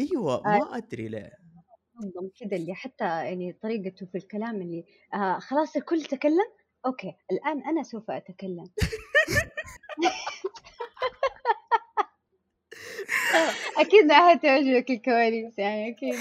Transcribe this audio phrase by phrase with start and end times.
[0.00, 0.58] أيوه آه.
[0.58, 1.30] ما أدري ليه.
[1.94, 4.84] منظم كذا اللي حتى يعني طريقته في الكلام اللي
[5.14, 6.46] آه خلاص الكل تكلم؟
[6.86, 8.64] أوكي الآن أنا سوف أتكلم.
[13.78, 16.14] أكيد ما حتعجبك الكواليس يعني أكيد.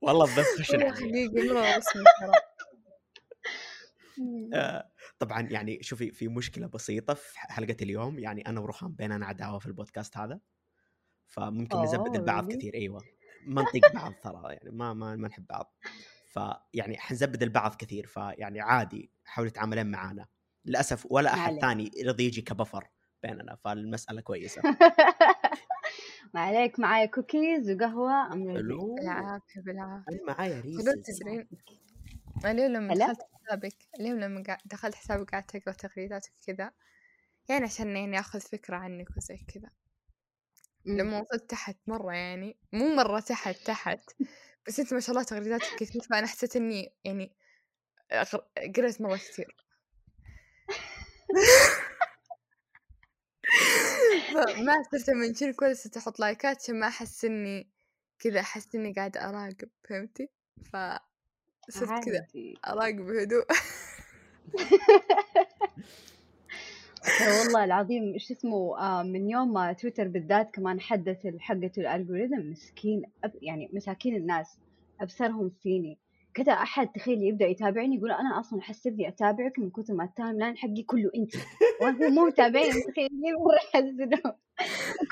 [0.00, 0.90] والله الضيف خشن.
[0.90, 1.80] حقيقي
[4.54, 9.58] آه، طبعا يعني شوفي في مشكلة بسيطة في حلقة اليوم يعني أنا ورخام بيننا عداوة
[9.58, 10.40] في البودكاست هذا.
[11.28, 12.56] فممكن نزبد Oh, البعض really?
[12.56, 13.02] كثير أيوه
[13.46, 15.74] ما نطيق بعض ترى يعني ما ما ما نحب بعض
[16.28, 20.26] فيعني حنزبد البعض كثير فيعني عادي حاولي تتعاملين معانا
[20.64, 21.58] للأسف ولا أحد.
[21.60, 22.88] ثاني رضي يجي كبفر
[23.22, 24.62] بيننا فالمسألة كويسة
[26.34, 27.70] ما عليك معايا كوكيز.
[28.56, 31.48] حلو بالعافية بالعافية أنا معايا تدرين
[32.44, 36.72] اليوم لما؟ دخلت حسابك اليوم لما دخلت حسابك قعدت أقرأ تغريداتك كذا
[37.48, 39.70] يعني عشان يعني أخذ فكرة عنك وزي كذا.
[40.86, 44.00] لما وصلت تحت مرة يعني مو مرة تحت تحت
[44.66, 47.32] بس أنت ما شاء الله تغريداتك كثير فأنا حسيت إني يعني
[48.76, 49.56] قريت مرة كثير.
[54.34, 57.70] فما صرت من شنو كل ست أحط لايكات عشان ما أحس إني
[58.18, 60.28] كذا أحس إني قاعدة أراقب فهمتي؟
[60.72, 62.58] فصرت كذا عادي.
[62.66, 63.46] أراقب بهدوء
[67.18, 71.85] ترى والله العظيم إيش اسمه آه من يوم ما تويتر بالذات كمان حدث حقة ال
[71.85, 74.58] algorithm مسكين أب يعني مساكين الناس
[75.00, 75.98] أبصرهم فيني
[76.36, 80.56] كذا أحد تخيل يبدأ يتابعني يقول أنا أصلا حسبني أتابعك من كثر ما ال timeline
[80.56, 81.34] حقي كله أنت.
[81.80, 83.08] وهو مو متابعني تخيل
[83.44, 83.90] مره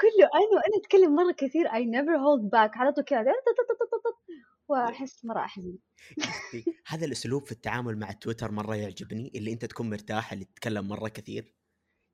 [0.00, 3.32] كله أنا وأنا أتكلم مرة كثير I never hold back على طول كذا
[4.68, 5.78] وأحس مرة أحزن.
[6.86, 11.08] هذا الأسلوب في التعامل مع تويتر مرة يعجبني اللي أنت تكون مرتاح اللي تتكلم مرة
[11.08, 11.54] كثير.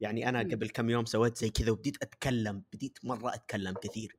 [0.01, 0.51] يعني أنا مم.
[0.53, 4.17] قبل كم يوم سويت زي كذا وبديت أتكلم بديت مرة أتكلم كثير.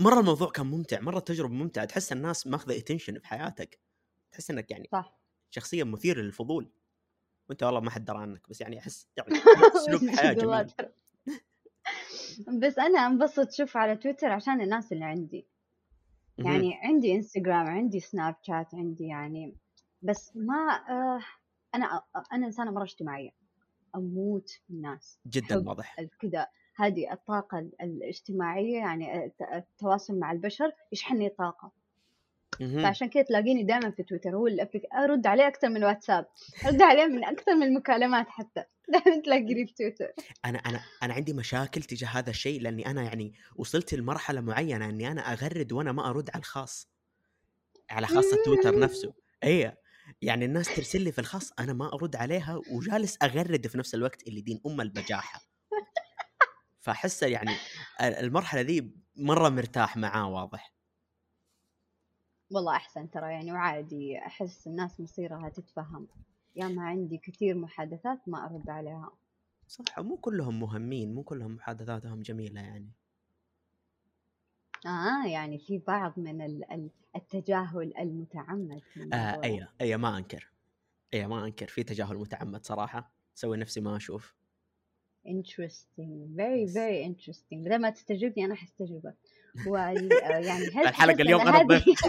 [0.00, 3.80] مرة الموضوع كان ممتع مرة تجربه ممتعة تحس الناس ماخذة attention في حياتك.
[4.32, 5.18] تحس إنك يعني صح.
[5.50, 6.72] شخصية مثيرة للفضول.
[7.50, 9.34] وأنت والله ما حد درى عنك بس يعني أحس يعني
[9.76, 10.72] أسلوب حياة جميل.
[12.62, 15.46] بس أنا انبسط شوف على تويتر عشان الناس اللي عندي.
[16.44, 19.56] يعني عندي انستغرام عندي سناب شات عندي يعني
[20.02, 20.54] بس ما
[20.90, 21.20] آه
[21.74, 22.02] أنا
[22.32, 23.30] أنا إنسانة مرة اجتماعية.
[23.98, 25.18] أموت في الناس.
[25.26, 25.96] جدا واضح.
[26.20, 31.70] كذا هذه الطاقة ال- الاجتماعية يعني الت- التواصل مع البشر يشحنني طاقة.
[32.60, 32.82] مهم.
[32.82, 36.26] فعشان كذا تلاقيني دائما في تويتر هو الأبليك أرد عليه أكثر من واتساب.
[36.66, 38.64] أرد عليه من أكثر من المكالمات حتى.
[38.92, 40.12] دائما تلاقيني في تويتر.
[40.44, 45.10] أنا أنا أنا عندي مشاكل تجاه هذا الشيء لأني أنا يعني وصلت لمرحلة معينة إني
[45.10, 46.88] أنا أغرد وأنا ما أرد على الخاص.
[47.90, 49.12] على خاصه تويتر نفسه.
[49.44, 49.76] اي
[50.22, 54.28] يعني الناس ترسل لي في الخاص أنا ما أرد عليها وجالس أغرد في نفس الوقت
[54.28, 55.40] اللي دين أم البجاحة.
[56.80, 57.50] فاحس يعني
[58.00, 60.74] المرحلة ذي مرة مرتاح معاه واضح.
[62.50, 66.08] والله أحسن ترى يعني وعادي أحس الناس مصيرها تتفهم.
[66.56, 69.10] يا ما عندي كثير محادثات ما أرد عليها.
[69.68, 72.92] صح مو كلهم مهمين مو كلهم محادثاتهم جميلة يعني.
[74.86, 78.80] آه يعني في بعض من ال- ال- التجاهل المتعمد
[79.12, 80.50] آه أي أي ما أنكر.
[81.14, 81.66] أي ما أنكر.
[81.66, 83.12] في تجاهل متعمد صراحة.
[83.34, 84.34] سوي نفسي ما أشوف.
[85.28, 86.36] Interesting.
[86.36, 87.52] Very very interesting.
[87.64, 89.14] بدل ما تستجوبني أنا حستجوبك
[89.66, 91.84] وال- آه، يعني هل الحلقة اليوم أنا الضيف.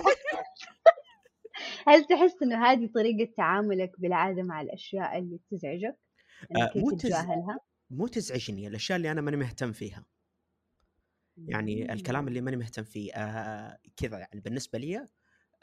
[1.88, 5.97] هل تحس إنه هذه طريقة تعاملك بالعادة مع الأشياء اللي تزعجك؟
[6.56, 7.59] آه، مو تز- تتجاهلها؟
[7.90, 8.68] مو تزعجني.
[8.68, 10.06] الأشياء اللي أنا ماني مهتم فيها.
[11.47, 15.07] يعني الكلام اللي ماني مهتم فيه آه كذا يعني بالنسبة لي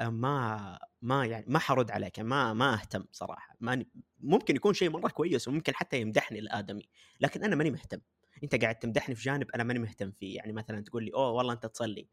[0.00, 3.56] آه ما ما يعني ما حرد عليك ما ما أهتم صراحة.
[3.60, 3.84] ما
[4.20, 6.88] ممكن يكون شيء مرة كويس وممكن حتى يمدحني الآدمي
[7.20, 8.00] لكن أنا ماني مهتم.
[8.44, 11.53] أنت قاعد تمدحني في جانب أنا ماني مهتم فيه يعني مثلا تقول لي أوه والله
[11.53, 12.08] أنت تصلي.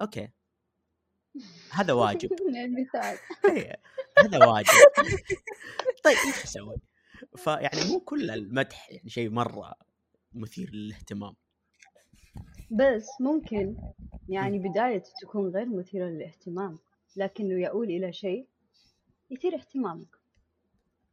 [0.00, 0.28] أوكي.
[1.70, 2.30] هذا واجب.
[3.50, 3.80] إيه،
[4.18, 4.68] هذا واجب.
[6.04, 6.76] طيب إيش أسوي؟
[7.36, 9.74] فيعني مو كل المدح يعني شيء مرة
[10.32, 11.34] مثير للاهتمام.
[12.70, 13.74] بس ممكن.
[14.28, 16.78] يعني بداية تكون غير مثيرة للاهتمام
[17.16, 18.46] لكنه يؤول إلى شيء
[19.30, 20.16] يثير اهتمامك.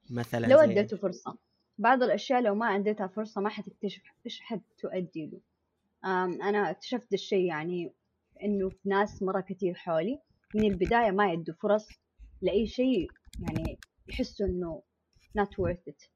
[0.09, 1.37] مثلا لو زي أديته فرصة.
[1.77, 5.41] بعض الأشياء لو ما أديتها فرصة ما حتكتشف إيش حتؤدي له
[6.05, 7.91] أم، أنا اكتشفت الشيء يعني
[8.43, 10.19] إنه في ناس مرة كتير حولي
[10.53, 11.87] من البداية ما يدوا فرص
[12.41, 14.81] لأي شيء يعني يحسوا إنه
[15.39, 16.09] not worth it.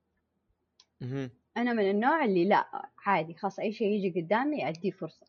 [1.02, 1.30] مهم.
[1.58, 5.26] أنا من النوع اللي لا عادي خلاص أي شيء يجي قدامي أديه فرصة.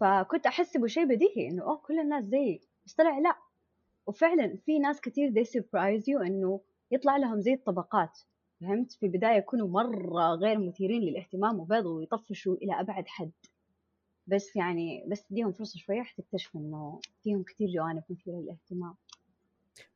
[0.00, 2.60] فكنت أحسبه شيء بديهي إنه أوه كل الناس زيي.
[2.86, 3.36] بس طلع لا.
[4.06, 6.60] وفعلا في ناس كتير they surprise you إنه
[6.90, 8.18] يطلع لهم زي الطبقات
[8.60, 13.32] فهمت؟ في البداية يكونوا مرة غير مثيرين للاهتمام وبيضوا ويطفشوا إلى أبعد حد.
[14.26, 18.94] بس يعني بس تديهم فرصة شوية حتكتشفوا إنه فيهم كتير جوانب مثيرة للاهتمام.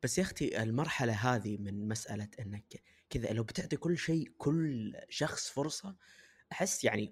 [0.03, 5.49] بس يا أختي المرحلة هذه من مسألة إنك كذا لو بتعطي كل شيء كل شخص
[5.49, 5.95] فرصة
[6.51, 7.11] أحس يعني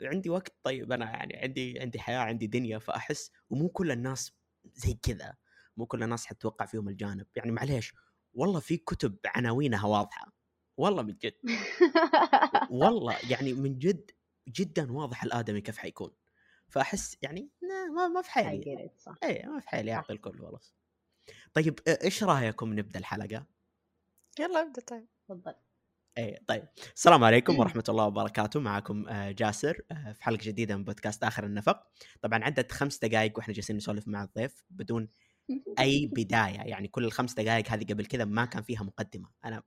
[0.00, 4.32] عندي وقت طيب أنا يعني عندي عندي حياة عندي دنيا فأحس ومو كل الناس
[4.64, 5.34] زي كذا
[5.76, 7.26] مو كل الناس حتوقع فيهم الجانب.
[7.36, 7.94] يعني معليش
[8.34, 10.32] والله في كتب عناوينها واضحة.
[10.76, 11.34] والله من جد.
[12.70, 14.10] والله يعني من جد
[14.48, 16.10] جدا واضح الآدمي كيف حيكون.
[16.68, 18.30] فأحس يعني ما ما في
[18.98, 19.14] صح.
[19.24, 19.96] اي ما في حيلي صح.
[19.96, 20.77] أعطي الكل خلاص
[21.54, 23.46] طيب إ- إيش رأيكم نبدأ الحلقة؟
[24.40, 25.06] يلا ابدأ طيب.
[25.28, 25.54] تفضل.
[26.18, 26.64] اي طيب.
[26.96, 28.60] السلام عليكم ورحمة الله وبركاته.
[28.60, 31.86] معكم آه، جاسر آه، في حلقة جديدة من بودكاست آخر النفق.
[32.22, 35.08] طبعا عدت خمس دقائق وإحنا جالسين نسولف مع الضيف بدون
[35.78, 36.58] أي بداية.
[36.60, 39.30] يعني كل الخمس دقائق هذه قبل كذا ما كان فيها مقدمة.
[39.44, 39.62] أنا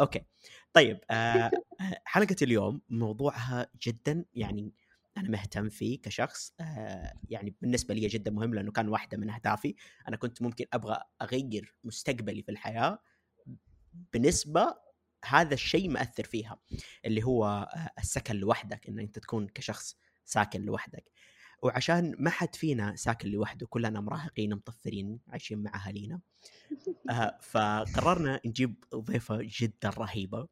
[0.00, 0.20] أوكي.
[0.72, 1.50] طيب آه
[2.04, 4.74] حلقة اليوم موضوعها جدا يعني
[5.16, 9.74] أنا مهتم فيه كشخص آه يعني بالنسبة لي جدا مهم لأنه كان واحدة من أهدافي.
[10.08, 12.98] أنا كنت ممكن أبغى أغير مستقبلي في الحياة
[14.12, 14.74] بنسبة
[15.24, 16.60] هذا الشيء مأثر فيها
[17.04, 21.04] اللي هو آه، السكن لوحدك إن أنت تكون كشخص ساكن لوحدك.
[21.62, 26.20] وعشان ما حد فينا ساكن لوحده كلنا مراهقين مطفرين عايشين مع أهالينا
[27.10, 30.48] آه، فقررنا نجيب ضيفة جدا رهيبة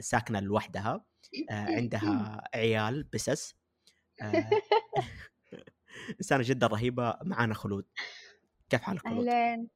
[0.00, 1.04] ساكنة لوحدها
[1.50, 3.54] عندها عيال بسس
[6.20, 7.18] إنسانة جدا رهيبة.
[7.22, 7.84] معانا خلود.
[8.70, 9.68] كيف حالك خلود؟ أهلين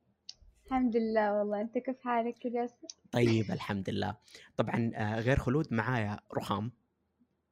[0.66, 1.60] الحمد لله والله.
[1.60, 4.16] أنت كيف حالك يا جاسر؟ طيب الحمد لله.
[4.56, 6.72] طبعا آه، غير خلود معايا رخام.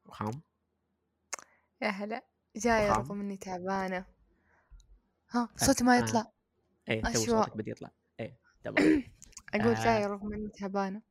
[0.09, 0.43] رخام.
[1.83, 2.23] يا هلا.
[2.57, 3.03] جاية رخام.
[3.03, 4.05] رغم إني تعبانة.
[5.31, 6.01] ها صوتي ما آه.
[6.01, 6.33] يطلع
[6.91, 7.45] اي تو أشواق.
[7.45, 7.91] صوتك بدي يطلع.
[8.21, 9.03] اي تمام.
[9.55, 9.85] أقول آه.
[9.85, 11.03] جاية رغم إني تعبانة.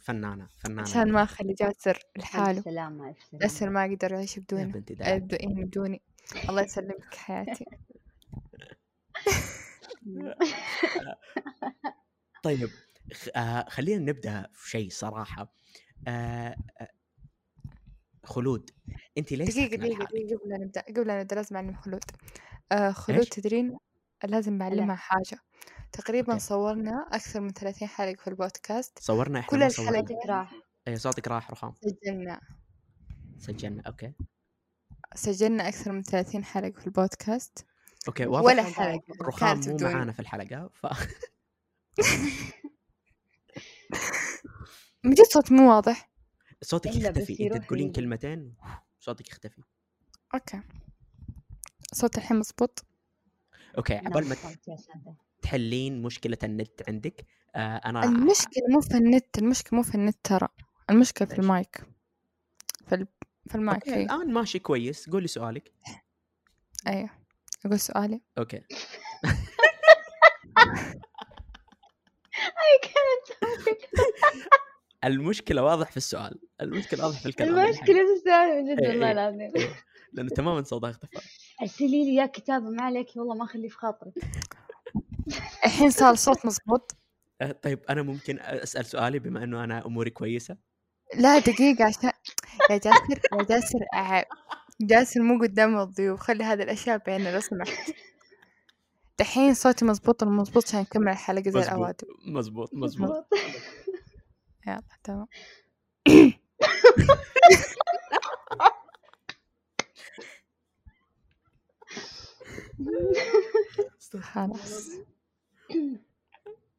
[0.00, 2.60] فنانة فنانة عشان ما اخلي جاسر لحاله.
[2.60, 6.02] سلامة جاسر ما أقدر أعيش بدوني دلع بدوني بدوني.
[6.48, 7.64] الله يسلمك حياتي.
[12.42, 12.70] طيب
[13.12, 15.54] خ- آه خلينا نبدأ في شيء صراحة.
[16.08, 16.88] آه آه،
[18.24, 18.70] خلود
[19.18, 21.74] أنت ليش دقيقة ساكنة دقيقة لحالك؟ دقيقة قبل لا نبدأ قبل لا نبدأ لازم أعلم
[21.74, 22.04] خلود.
[22.72, 23.76] آه خلود؟ تدرين؟
[24.24, 25.38] لازم بعلمها حاجة.
[25.92, 26.44] تقريبا okay.
[26.44, 28.98] صورنا أكثر من 30 حلقة في البودكاست.
[28.98, 30.54] صورنا إحنا كل الحلقات راح.
[30.88, 31.74] اي صوتك راح رخام.
[31.74, 32.40] سجلنا.
[33.38, 34.12] سجلنا okay.
[35.14, 37.66] سجلنا أكثر من 30 حلقة في البودكاست.
[38.08, 38.62] okay واضح ولا.
[38.62, 40.86] حلقة رخام مو بدوني معانا في الحلقة ف
[45.04, 46.10] من جد صوت مو واضح.
[46.62, 47.92] صوتك يختفي انت تقولين.
[47.92, 48.54] كلمتين
[49.00, 49.62] صوتك يختفي.
[50.34, 50.60] okay.
[51.92, 52.84] صوت الحين مظبوط
[53.78, 54.36] okay عبال ما
[55.42, 57.26] تحلين مشكلة النت عندك.
[57.54, 60.48] آه أنا المشكلة مو في النت المشكلة مو في النت ترى.
[60.90, 61.80] المشكلة في؟ المايك.
[62.88, 63.06] في, ال...
[63.48, 65.10] في ال mic okay أي الان ماشي كويس.
[65.10, 65.72] قولي سؤالك.
[66.86, 67.10] أيوه.
[67.66, 68.20] أقول سؤالي.
[68.38, 68.60] أوكي.
[75.04, 76.40] المشكلة واضح في السؤال.
[76.60, 77.54] المشكلة واضح في الكلام.
[77.58, 77.66] الحين.
[77.66, 79.12] المشكلة في السؤال من جد إيه والله إيه.
[79.12, 79.52] العظيم.
[79.56, 79.74] إيه.
[80.12, 81.18] لأنه تماما صوتها اختفى.
[81.62, 84.12] أرسلي لي يا كتابة ما عليك والله ما أخليه في خاطرك.
[85.64, 86.96] الحين صار الصوت مظبوط
[87.40, 90.56] آه، طيب أنا ممكن أسأل سؤالي بما إنه أنا أموري كويسة؟
[91.14, 92.10] لا دقيقة عشان
[92.70, 94.24] يا جاسر يا جاسر عيب
[94.80, 96.20] جاسر مو قدام الضيوف.
[96.20, 97.92] خلي هذه الأشياء بيننا لو سمحت
[99.18, 103.26] دحين صوتي مظبوط ولا مظبوط عشان نكمل الحلقة زي مزبوط الأوادم مزبوط مزبوط
[104.66, 105.26] يلا تمام.
[114.20, 114.90] خلاص.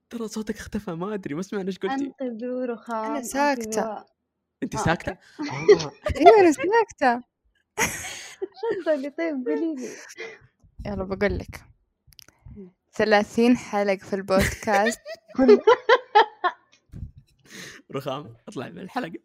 [0.10, 2.14] ترى صوتك اختفى ما أدري ما سمعنا إيش قلتي.
[2.22, 3.82] انقذوا رخام أنا ساكتة.
[3.82, 4.06] انقذوا.
[4.64, 5.92] انت آه، ساكتة؟ آه.
[6.18, 7.24] أيوه أنا ساكتة.
[8.82, 9.90] تفضلي طيب قولي لي.
[10.86, 11.64] يلا بقول لك.
[12.94, 15.02] ثلاثين حلقة في البودكاست.
[17.96, 19.20] رخام أطلع من الحلقة.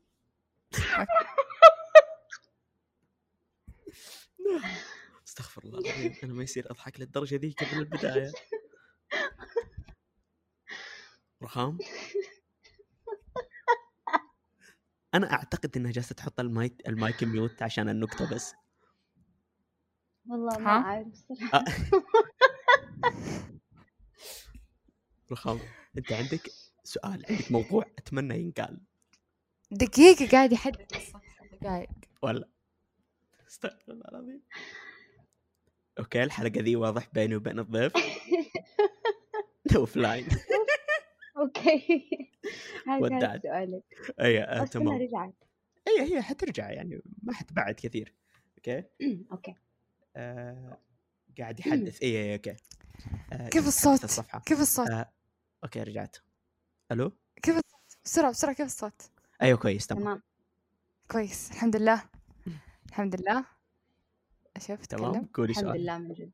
[5.28, 8.32] استغفر الله العظيم أنا ما يصير أضحك للدرجة ذي قبل البداية.
[11.42, 11.78] رخام؟
[15.14, 18.54] أنا أعتقد إنها جالسة تحط ال mic ال mic mute عشان النكتة بس.
[20.28, 21.58] والله ما صراحة.
[21.58, 21.64] آه.
[25.32, 25.60] رخام.
[25.98, 26.50] أنت عندك
[26.84, 28.80] سؤال عندك موضوع أتمنى ينقال.
[29.70, 30.86] دقيقة قاعد يحدث
[31.52, 31.88] دقايق
[32.22, 32.48] ولا.
[33.48, 34.42] استغفر الله العظيم.
[35.98, 37.92] okay الحلقة ذي واضح بيني وبين الضيف.
[39.76, 40.26] offline
[41.36, 42.08] okay.
[42.88, 43.84] هذا سؤالك.
[44.20, 45.02] أي آه بس تمام.
[45.02, 45.34] رجعت.
[45.88, 48.14] أي هي حترجع يعني ما حتبعد كثير.
[48.58, 48.84] okay؟
[49.32, 49.54] okay.
[50.16, 50.78] آه
[51.38, 52.02] قاعد يحدث.
[52.02, 52.56] إي إي okay.
[53.32, 55.12] آه كيف الصوت؟ كيف الصوت؟ آه
[55.64, 56.16] okay رجعت.
[56.92, 59.02] ألو؟ كيف الصوت؟ بسرعة بسرعة كيف الصوت؟
[59.42, 60.02] أيوه كويس تمام.
[60.02, 60.22] تمام.
[61.10, 62.02] كويس الحمد لله.
[62.88, 63.44] الحمد لله.
[64.58, 66.30] شوف تمام قولي الحمد لله من جد.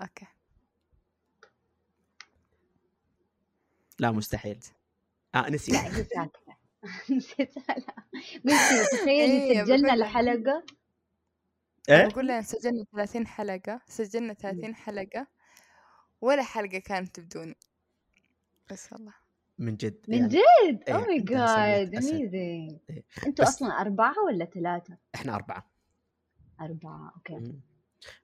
[0.00, 0.26] okay.
[4.02, 4.58] لا مستحيل.
[5.34, 5.88] آه نسي لا هي
[7.16, 7.94] نسيتها لا.
[8.44, 9.94] قلتي تخيلي إيه، سجلنا.
[9.94, 10.64] الحلقة.
[11.88, 13.80] إيه؟ بقول لنا سجلنا 30 حلقة.
[13.86, 15.26] سجلنا 30 حلقة.
[16.20, 17.56] ولا حلقة كانت بدوني
[18.70, 19.14] بس والله.
[19.58, 20.28] من جد من يعني.
[20.28, 21.94] جد؟ oh my God.
[21.94, 22.78] amazing.
[23.26, 25.70] أنتوا بس- أصلا أربعة ولا ثلاثة؟ إحنا أربعة.
[26.60, 27.12] أربعة.
[27.16, 27.52] أوكي.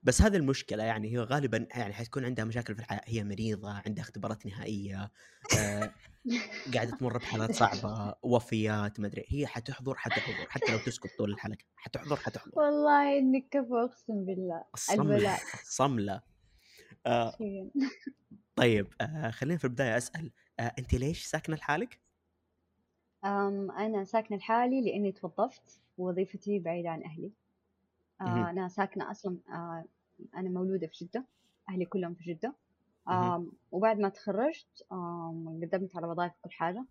[0.02, 3.00] بس هذه المشكلة يعني هي غالبا يعني حتكون عندها مشاكل في الحياة.
[3.04, 5.10] هي مريضة عندها اختبارات نهائية
[5.58, 5.90] آه
[6.74, 9.24] قاعدة تمر بحالات صعبة وفيات ما أدري.
[9.28, 10.48] هي حتحضر حتحضر.
[10.48, 11.64] حتى لو تسكت طول الحلقة.
[11.76, 12.52] حتحضر حتحضر.
[12.58, 14.64] والله انك كفو أقسم بالله.
[14.92, 15.40] البلاء.
[15.62, 16.22] الصملة.
[17.06, 17.34] آه.
[18.56, 22.00] طيب آه خلينا في البداية أسأل آه انت ليش ساكنة لحالك؟
[23.24, 27.32] أم أنا ساكنة لحالي لأني توظفت ووظيفتي بعيدة عن أهلي.
[28.20, 29.84] آه أنا ساكنة أصلا آه
[30.36, 31.24] أنا مولودة في جدة
[31.68, 32.54] أهلي كلهم في.
[33.08, 34.86] آم وبعد ما تخرجت
[35.62, 36.84] قدمت على وظائف كل حاجة.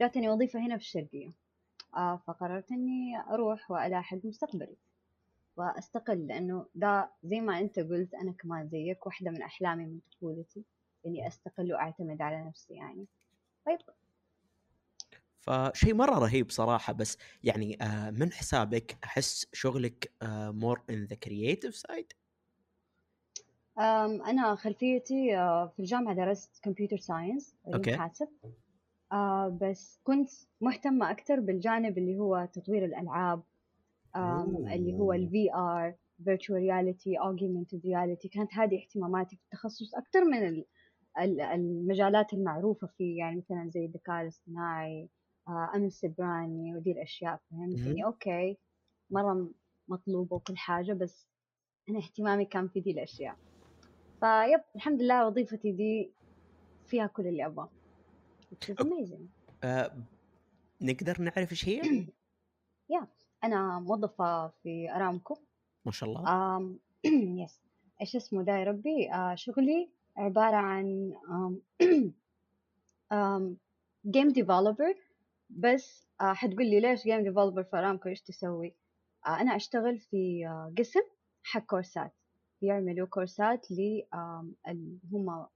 [0.00, 1.32] جاتني وظيفة هنا في الشرقية.
[1.96, 4.76] آه فقررت إني أروح وألاحق مستقبلي.
[5.56, 10.64] وأستقل لأنه ده زي ما أنت قلت أنا كمان زيك واحدة من أحلامي من طفولتي
[11.06, 13.06] إني أستقل وأعتمد على نفسي يعني.
[13.66, 13.78] طيب
[15.40, 20.12] فشيء مرة رهيب صراحة بس يعني آه من حسابك أحس شغلك
[20.52, 22.12] more on the creative side
[23.78, 27.54] أنا خلفيتي آه، في الجامعة درست computer science.
[27.66, 28.28] علوم حاسب
[29.12, 30.30] آه، بس كنت
[30.60, 33.42] مهتمة أكتر بالجانب اللي هو تطوير الألعاب
[34.16, 35.94] أم، اللي هو ال VR
[36.24, 40.64] virtual reality augmented reality كانت هذه اهتماماتي في التخصص أكتر من ال-
[41.20, 45.08] ال- المجالات المعروفة فيه يعني مثلا زي الذكاء الاصطناعي
[45.48, 47.86] آه، أمن سيبراني ودي الأشياء فهمت.
[47.86, 48.56] إني okay.
[49.10, 49.48] مرة
[49.88, 51.26] مطلوبة وكل حاجة بس
[51.88, 53.36] أنا اهتمامي كان في دي الأشياء.
[54.20, 56.10] فيب الحمد لله وظيفتي دي
[56.86, 57.68] فيها كل اللي
[58.80, 59.22] amazing.
[59.64, 59.92] آه
[60.80, 61.82] نقدر نعرف إيش هي؟
[63.44, 65.36] أنا موظفة في أرامكو.
[65.84, 66.56] ما شاء الله.
[66.56, 66.78] آم
[67.42, 67.60] yes
[68.00, 71.60] إيش اسمه ده يا ربي؟ آه شغلي عبارة عن آم
[73.12, 73.56] آم
[74.06, 74.94] game developer
[75.50, 78.76] بس آه حتقول لي ليش game developer في أرامكو إيش تسوي؟
[79.26, 81.00] آه أنا أشتغل في آه قسم
[81.42, 82.12] حق كورسات.
[82.62, 84.02] بيعملوا كورسات ل
[85.12, 85.46] هم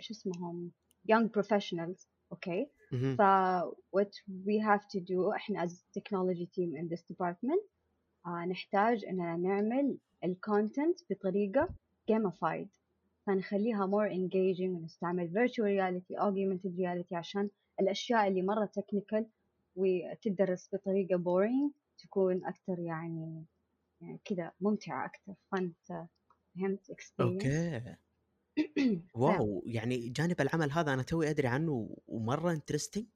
[0.00, 0.72] شو اسمهم؟
[1.12, 3.16] young professionals okay مهم.
[3.16, 3.22] ف
[3.96, 4.10] what
[4.46, 7.62] we have to do إحنا as technology team in this department
[8.26, 11.68] آه نحتاج إننا نعمل ال content بطريقة
[12.12, 12.68] gamified.
[13.26, 19.24] فنخليها more engaging ونستعمل virtual reality augmented reality عشان الأشياء اللي مرة technical
[19.76, 23.44] وتدرس بطريقة boring تكون أكثر يعني,
[24.00, 25.68] يعني كذا ممتعة أكثر fun
[26.56, 27.96] فهمت؟ okay.
[29.14, 33.06] wow يعني جانب العمل هذا أنا توي أدري عنه ومرة interesting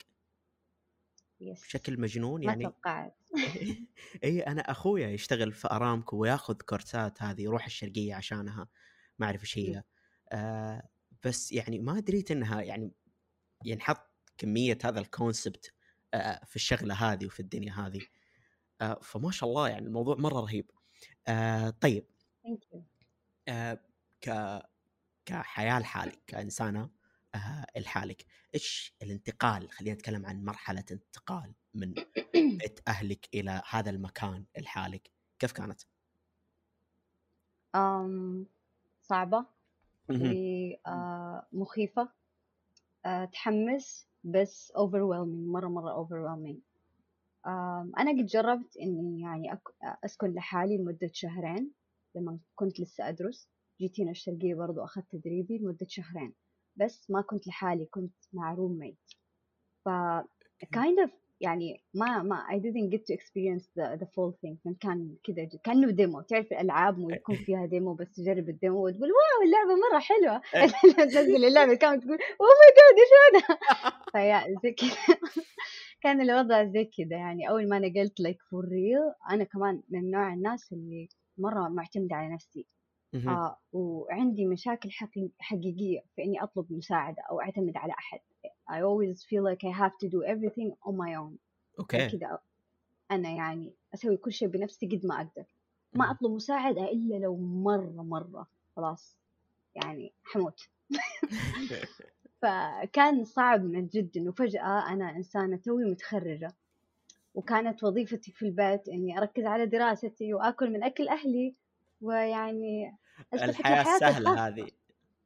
[1.40, 3.16] yes بشكل مجنون ما يعني؟ توقعت.
[4.24, 8.68] اي أنا أخويا يشتغل في أرامكو وياخذ كورسات هذه يروح الشرقية عشانها
[9.18, 9.82] ما أعرف إيش هي.
[10.32, 10.88] آه
[11.24, 12.92] بس يعني ما دريت إنها يعني
[13.64, 15.72] ينحط كمية هذا الكونسبت
[16.44, 18.00] في الشغلة هذه وفي الدنيا هذه
[19.02, 20.70] فما شاء الله يعني الموضوع مرة رهيب
[21.80, 22.06] طيب
[24.20, 24.60] ك
[25.26, 26.90] كحياة لحالك كإنسانة
[27.76, 28.24] لحالك
[28.54, 31.94] إيش الانتقال خلينا نتكلم عن مرحلة انتقال من
[32.58, 35.82] بيت أهلك إلى هذا المكان لحالك كيف كانت؟
[37.74, 38.46] أم
[39.02, 39.46] صعبة.
[41.52, 42.08] ومخيفة
[43.32, 46.56] تحمس بس overwhelming مرة مرة overwhelming.
[47.98, 51.70] أنا قد جربت إني يعني أك- أسكن لحالي لمدة شهرين
[52.14, 53.48] لما كنت لسه أدرس.
[53.80, 56.34] جيت هنا الشرقية برضو أخذت تدريبي لمدة شهرين.
[56.76, 59.16] بس ما كنت لحالي كنت مع roommate
[59.84, 59.88] ف
[60.76, 61.10] kind of
[61.40, 64.56] يعني ما ما I didn't get to experience the, the full thing.
[64.64, 68.86] كان- كان كذا كأنه demo تعرف الألعاب مو يكون فيها demo بس تجرب ال demo
[68.86, 70.42] وتقول wow اللعبة مرة حلوة.
[71.14, 73.58] تنزل اللعبة كامل تقول oh my God إيش هذا؟
[74.12, 75.18] ف yeah زي كذا
[76.02, 77.48] كان الوضع زي كذا يعني.
[77.48, 82.34] أول ما نقلت like for real أنا كمان من نوع الناس اللي مرة معتمدة على
[82.34, 82.66] نفسي.
[83.14, 83.28] مهم.
[83.28, 88.20] آه وعندي مشاكل حقي- حقيقية في إني أطلب مساعدة أو أعتمد على أحد.
[88.70, 91.36] I always feel like I have to do everything on my own.
[91.80, 92.08] okay.
[92.08, 92.38] كذا
[93.10, 95.44] أنا يعني أسوي كل شيء بنفسي قد ما أقدر.
[95.94, 96.10] ما.
[96.10, 98.46] أطلب مساعدة إلا لو مرة مرة.
[98.76, 99.16] خلاص.
[99.74, 100.68] يعني حموت.
[102.42, 106.52] فكان صعب من جد إنه فجأة أنا إنسانة توي متخرجة.
[107.34, 111.54] وكانت وظيفتي في البيت إني أركز على دراستي وآكل من أكل أهلي.
[112.02, 112.94] ويعني
[113.34, 114.70] الحياة السهله هذه.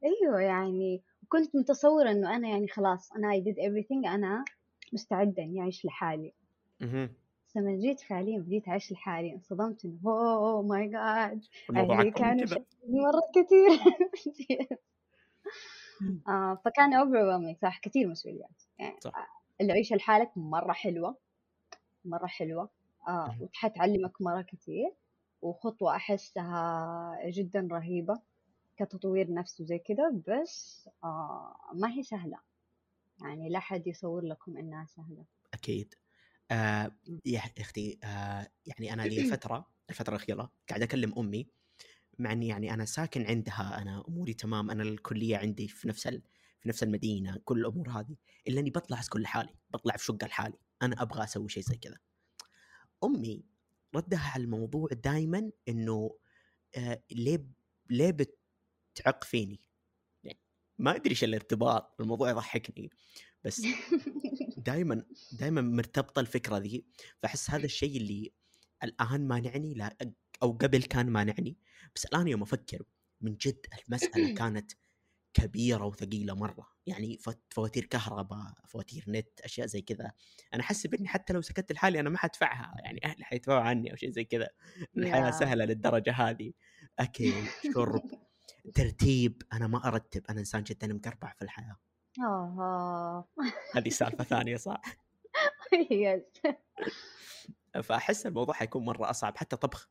[0.05, 4.45] أيوه يعني كنت متصورة إنه أنا يعني خلاص أنا I did everything أنا
[4.93, 6.33] مستعدة إني أعيش لحالي.
[7.47, 11.41] بس لما جيت فعليا بديت أعيش لحالي انصدمت إنه أوه ماي جاد
[12.41, 12.47] كذا.
[12.47, 13.79] شايليني مرة كثير.
[16.29, 18.63] آه فكان overwhelming صح؟ كثير مسؤوليات.
[18.79, 19.43] يعني صح.
[19.61, 21.17] العيشة لحالك مرة حلوة
[22.05, 22.71] مرة حلوة.
[23.09, 23.43] آه مهم.
[23.43, 24.93] وحتعلمك مرة كثير.
[25.43, 28.21] وخطوة أحسها جدا رهيبة
[28.77, 32.39] كتطوير نفس وزي كده بس آه ما هي سهلة.
[33.23, 35.25] يعني لا حد يصور لكم إنها سهلة.
[35.55, 35.95] أكيد.
[36.51, 36.93] آه
[37.27, 41.47] يا أختي آه يعني أنا لي فترة الفترة الأخيرة قاعد أكلم أمي
[42.19, 46.23] مع إني يعني أنا ساكن عندها أنا أموري تمام أنا الكلية عندي في نفس ال...
[46.61, 48.17] في نفس المدينة كل الأمور هذه
[48.49, 51.97] إلا إني بطلع أسكن لحالي بطلع في شقة لحالي أنا أبغى أسوي شيء زي كذا.
[53.05, 53.45] أمي
[53.99, 56.19] ردها على الموضوع دائما إنه
[56.77, 57.47] آه ليه
[57.91, 59.61] ليه بتعق فيني؟
[60.25, 60.41] يعني
[60.79, 62.91] ما أدري إيش الارتباط الموضوع يضحكني
[63.45, 63.63] بس
[64.57, 66.85] دائما دائما مرتبطة الفكرة ذي.
[67.23, 68.33] فأحس هذا الشيء اللي
[68.85, 69.97] الآن مانعني لا
[70.43, 71.57] أو قبل كان مانعني
[71.95, 72.83] بس الآن يوم أفكر
[73.21, 74.73] من جد المسألة كانت
[75.43, 80.13] كبيرة وثقيلة مرة يعني فوات- فواتير كهرباء فواتير نت أشياء زي كذا.
[80.55, 83.97] أنا احسب اني حتى لو سكت لحالي أنا ما حدفعها يعني أهلي حيدفعوا عني أو
[83.97, 84.49] شيء زي كذا.
[84.97, 85.31] الحياة يا.
[85.31, 86.53] سهلة للدرجة هذه.
[86.99, 87.33] اكل
[87.75, 88.03] شرب
[88.75, 91.77] ترتيب أنا ما أرتب أنا إنسان جدا مقربع في الحياة.
[92.21, 93.29] آه
[93.77, 94.83] هذه سالفة ثانية صح؟
[95.91, 96.23] يس
[97.83, 99.91] فأحس الموضوع حيكون مرة أصعب حتى طبخ.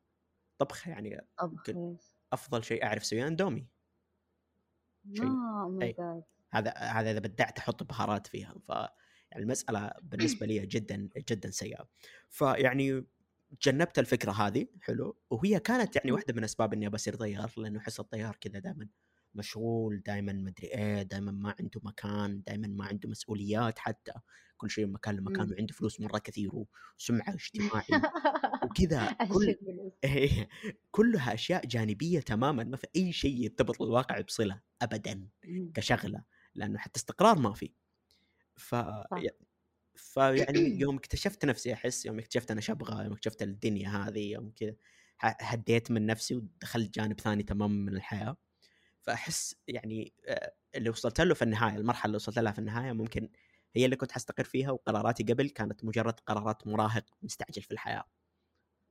[0.58, 1.28] طبخ يعني
[2.34, 3.68] أفضل شيء أعرف أسويه أندومي.
[5.14, 8.56] شيء هذا هذا إذا بدعت أحط بهارات فيها.
[8.68, 8.70] ف
[9.32, 11.88] يعني المسألة بالنسبة لي جدا جدا سيئة.
[12.30, 13.06] فيعني
[13.62, 18.00] تجنبت الفكرة هذه حلو وهي كانت يعني واحدة من أسباب إني بصير طيار لأنه أحس
[18.00, 18.88] الطيار كذا دائما
[19.38, 24.12] مشغول دائما مدري إيه دائما ما عنده مكان دائما ما عنده مسؤوليات حتى
[24.58, 27.86] كل شيء مكان لمكان وعنده فلوس مرة كثير وسمعة اجتماعي
[28.66, 29.56] وكذا كل.
[30.04, 30.50] إيه،
[30.92, 35.72] كلها أشياء جانبية تماما ما في أي شيء يرتبط بالواقع بصلة ابدا مم.
[35.74, 36.24] كشغلة
[36.56, 37.74] لأنه حتى استقرار ما في
[38.56, 38.76] ف.
[39.96, 44.76] فيعني يوم اكتشفت نفسي أحس يوم اكتشفت أنا أبغى يوم اكتشفت الدنيا هذه يوم كذا
[45.22, 48.38] هديت من نفسي ودخلت جانب ثاني تماما من الحياة
[49.08, 53.30] فأحس يعني آه، اللي وصلت له في النهاية المرحلة اللي وصلت لها في النهاية ممكن
[53.76, 58.04] هي اللي كنت حستقر فيها وقراراتي قبل كانت مجرد قرارات مراهق مستعجل في الحياة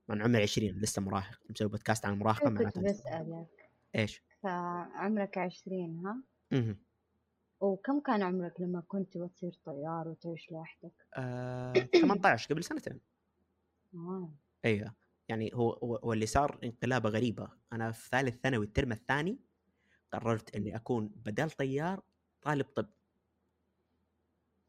[0.08, 2.82] من عمري 20 لسه مراهق مسوي بودكاست عن المراهقة معناته.
[2.82, 6.78] بسألك إيش؟ فعمرك عشرين ها مهم.
[7.60, 13.00] وكم كان عمرك لما كنت بتصير طيار وتعيش لوحدك؟ آه 18 قبل سنتين
[13.94, 14.30] آه.
[14.64, 14.94] أيوه
[15.28, 19.45] يعني هو هو هو اللي صار انقلابه غريبة أنا في ثالث ثانوي الترم الثاني
[20.12, 22.02] قررت إني أكون بدال طيار
[22.42, 22.86] طالب طب.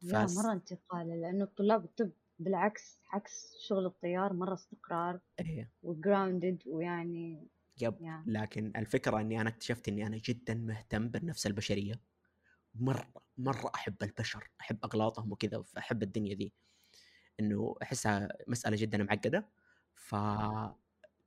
[0.00, 5.70] فس- مرة انتقالة لأنه الطلاب الطب بالعكس عكس شغل الطيار مرة استقرار إيه.
[5.82, 7.46] و grounded ويعني
[7.80, 8.24] يب يا.
[8.26, 12.00] لكن الفكرة إني أنا اكتشفت إني أنا جدا مهتم بالنفس البشرية.
[12.74, 16.52] مرة مرة أحب البشر أحب أغلاطهم وكذا فأحب الدنيا ذي.
[17.40, 19.48] إنه أحسها مسألة جدا معقدة.
[19.94, 20.14] ف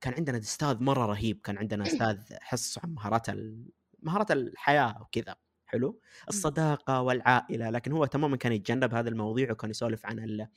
[0.02, 3.30] كان عندنا أستاذ مرة رهيب كان عندنا أستاذ حص عن مهارات.
[4.02, 5.36] مهارات الحياة وكذا
[5.66, 10.48] حلو؟ الصداقة والعائلة لكن هو تماما كان يتجنب هذا المواضيع وكان يسولف عن ال...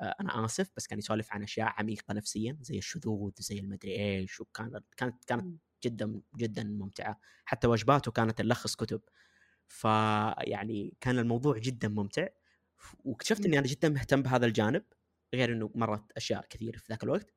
[0.00, 4.40] آه، أنا آسف بس كان يسولف عن أشياء عميقة نفسيا زي الشذوذ زي المدري إيش
[4.40, 5.58] وكانت كانت كانت مم.
[5.84, 7.20] جدا جدا ممتعة.
[7.44, 9.00] حتى وجباته كانت تلخص كتب.
[9.68, 12.28] فيعني كان الموضوع جدا ممتع.
[13.04, 13.46] واكتشفت مم.
[13.46, 14.84] إني أنا جدا مهتم بهذا الجانب
[15.34, 17.34] غير إنه مرت أشياء كثير في ذاك الوقت.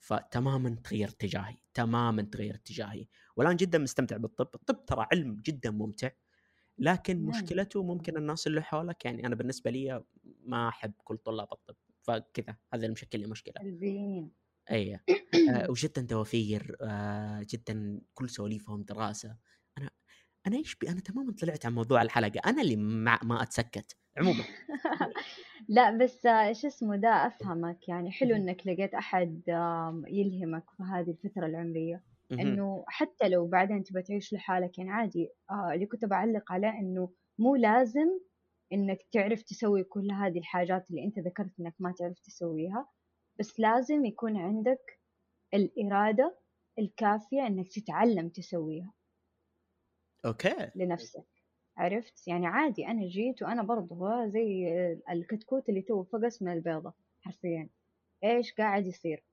[0.00, 3.08] فتماما تغير اتجاهي تماما تغير اتجاهي.
[3.36, 4.48] والآن جدا مستمتع بالطب.
[4.54, 6.10] الطب ترى علم جدا ممتع
[6.78, 7.28] لكن نعم.
[7.28, 10.04] مشكلته ممكن الناس اللي حولك يعني أنا بالنسبة لي
[10.44, 12.56] ما أحب كل طلاب الطب فكذا.
[12.74, 13.54] هذا اللي مشكل لي مشكلة.
[13.62, 14.32] سلبيين.
[14.70, 14.94] اي
[15.50, 19.36] آه وجدا توافير آه جدا كل سواليفهم دراسة.
[19.78, 19.90] أنا
[20.46, 22.40] أنا إيش بي أنا تماما طلعت عن موضوع الحلقة.
[22.46, 24.44] أنا اللي ما, ما أتسكت عموما.
[25.68, 27.88] لا بس آه، شو اسمه ده أفهمك.
[27.88, 28.36] يعني حلو.
[28.36, 29.42] إنك لقيت أحد
[30.08, 31.94] يلهمك في هذه الفترة العمرية.
[31.94, 32.11] مهم.
[32.40, 37.12] إنه حتى لو بعدين تبغى تعيش لحالك يعني عادي آه اللي كنت بعلق عليه إنه
[37.38, 38.08] مو لازم
[38.72, 42.88] إنك تعرف تسوي كل هذه الحاجات اللي أنت ذكرت إنك ما تعرف تسويها
[43.40, 45.00] بس لازم يكون عندك
[45.54, 46.38] الإرادة
[46.78, 48.94] الكافية إنك تتعلم تسويها.
[50.24, 50.72] okay.
[50.74, 51.26] لنفسك.
[51.76, 54.68] عرفت؟ يعني عادي أنا جيت وأنا برضه زي
[55.10, 57.70] الكتكوت اللي تو فقس من البيضة حرفيا.
[58.24, 59.24] إيش قاعد يصير؟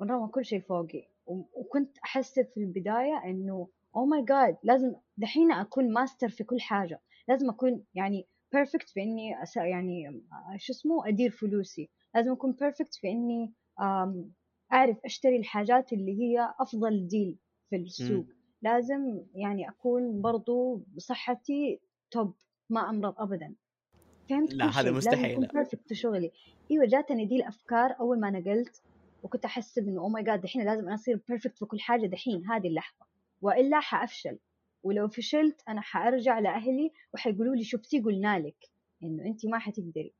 [0.00, 1.13] ونرمى كل شيء فوقي.
[1.26, 7.00] وكنت أحس في البداية إنه oh my God لازم دحين أكون ماستر في كل حاجة.
[7.28, 9.56] لازم أكون يعني perfect في إني أس...
[9.56, 10.22] يعني
[10.56, 11.88] شو اسمه أدير فلوسي.
[12.14, 14.32] لازم أكون perfect في إني آم،
[14.72, 17.36] أعرف أشتري الحاجات اللي هي أفضل deal
[17.70, 18.24] في السوق.
[18.62, 22.34] لازم يعني أكون برضو بصحتي top
[22.70, 23.54] ما أمرض أبدا.
[24.30, 25.22] فهمت لا، هذا مستحيل.
[25.22, 26.30] لازم أكون perfect في شغلي.
[26.70, 28.82] إيوه جاتني دي الأفكار أول ما نقلت
[29.24, 32.46] وكنت أحس إنه oh my God دحين لازم أنا أصير perfect في كل حاجة دحين
[32.46, 33.06] هذه اللحظة.
[33.42, 34.38] وإلا حأفشل.
[34.82, 38.70] ولو فشلت أنا حأرجع لأهلي وحيقولوا لي شفتي قلنا لك
[39.02, 40.12] إنه أنت ما حتقدري.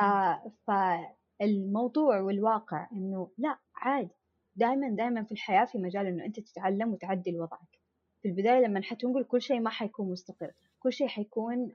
[0.00, 4.14] آه فالموضوع والواقع إنه لا عادي.
[4.56, 7.78] دائما دائما في الحياة في مجال إنه أنت تتعلم وتعدل وضعك.
[8.22, 10.52] في البداية لما حتنقل كل شيء ما حيكون مستقر.
[10.80, 11.72] كل شيء حيكون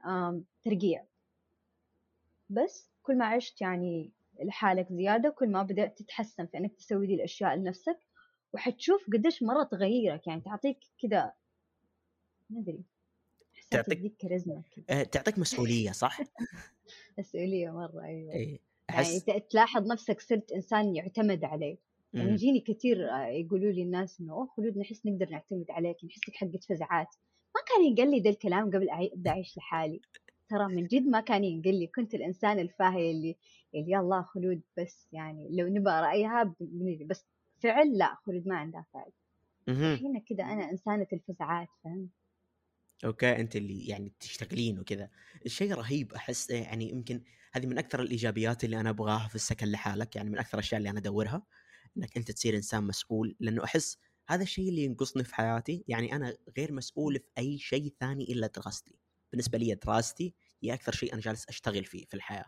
[0.62, 1.04] ترقيع.
[2.50, 4.10] بس كل ما عشت يعني
[4.42, 7.98] لحالك زيادة كل ما بدأت تتحسن في إنك تسوي دي الأشياء لنفسك
[8.52, 11.32] وحتشوف قديش مرة تغيرك يعني تعطيك كذا
[12.50, 12.84] ما أدري
[13.70, 16.20] تعطيك- كاريزما آه، تعطيك مسؤولية صح؟
[17.18, 18.32] مسؤولية مرة أيوة.
[18.34, 21.78] اي يعني أحس ت- تلاحظ نفسك صرت إنسان يعتمد عليه
[22.14, 22.34] يعني مم.
[22.34, 26.60] يجيني كثير آه، يقولوا لي الناس إنه أوه خلود نحس نقدر نعتمد عليك نحسك حقة
[26.68, 27.08] فزعات.
[27.54, 30.00] ما كان ينقل لي ذا الكلام قبل أبدأ أعيش لحالي.
[30.48, 33.36] ترى من جد ما كان ينقل لي كنت الإنسان الفاهي اللي
[33.74, 37.26] اللي يلا خلود بس يعني لو نبغى رأيها بنجي بس
[37.62, 39.12] فعل لا خلود ما عندها فعل.
[39.68, 42.08] الحين كده أنا إنسانة الفزعات فهمت؟
[43.04, 45.10] okay أنت اللي يعني تشتغلين وكذا.
[45.46, 50.16] الشيء رهيب أحس يعني يمكن هذه من أكثر الإيجابيات اللي أنا أبغاها في السكن لحالك
[50.16, 51.46] يعني من أكثر الأشياء اللي أنا أدورها
[51.96, 56.36] إنك أنت تصير إنسان مسؤول لأنه أحس هذا الشيء اللي ينقصني في حياتي يعني أنا
[56.58, 59.03] غير مسؤول في أي شيء ثاني إلا دراستي.
[59.34, 62.44] بالنسبة لي دراستي هي أكثر شيء أنا جالس أشتغل فيه في الحياة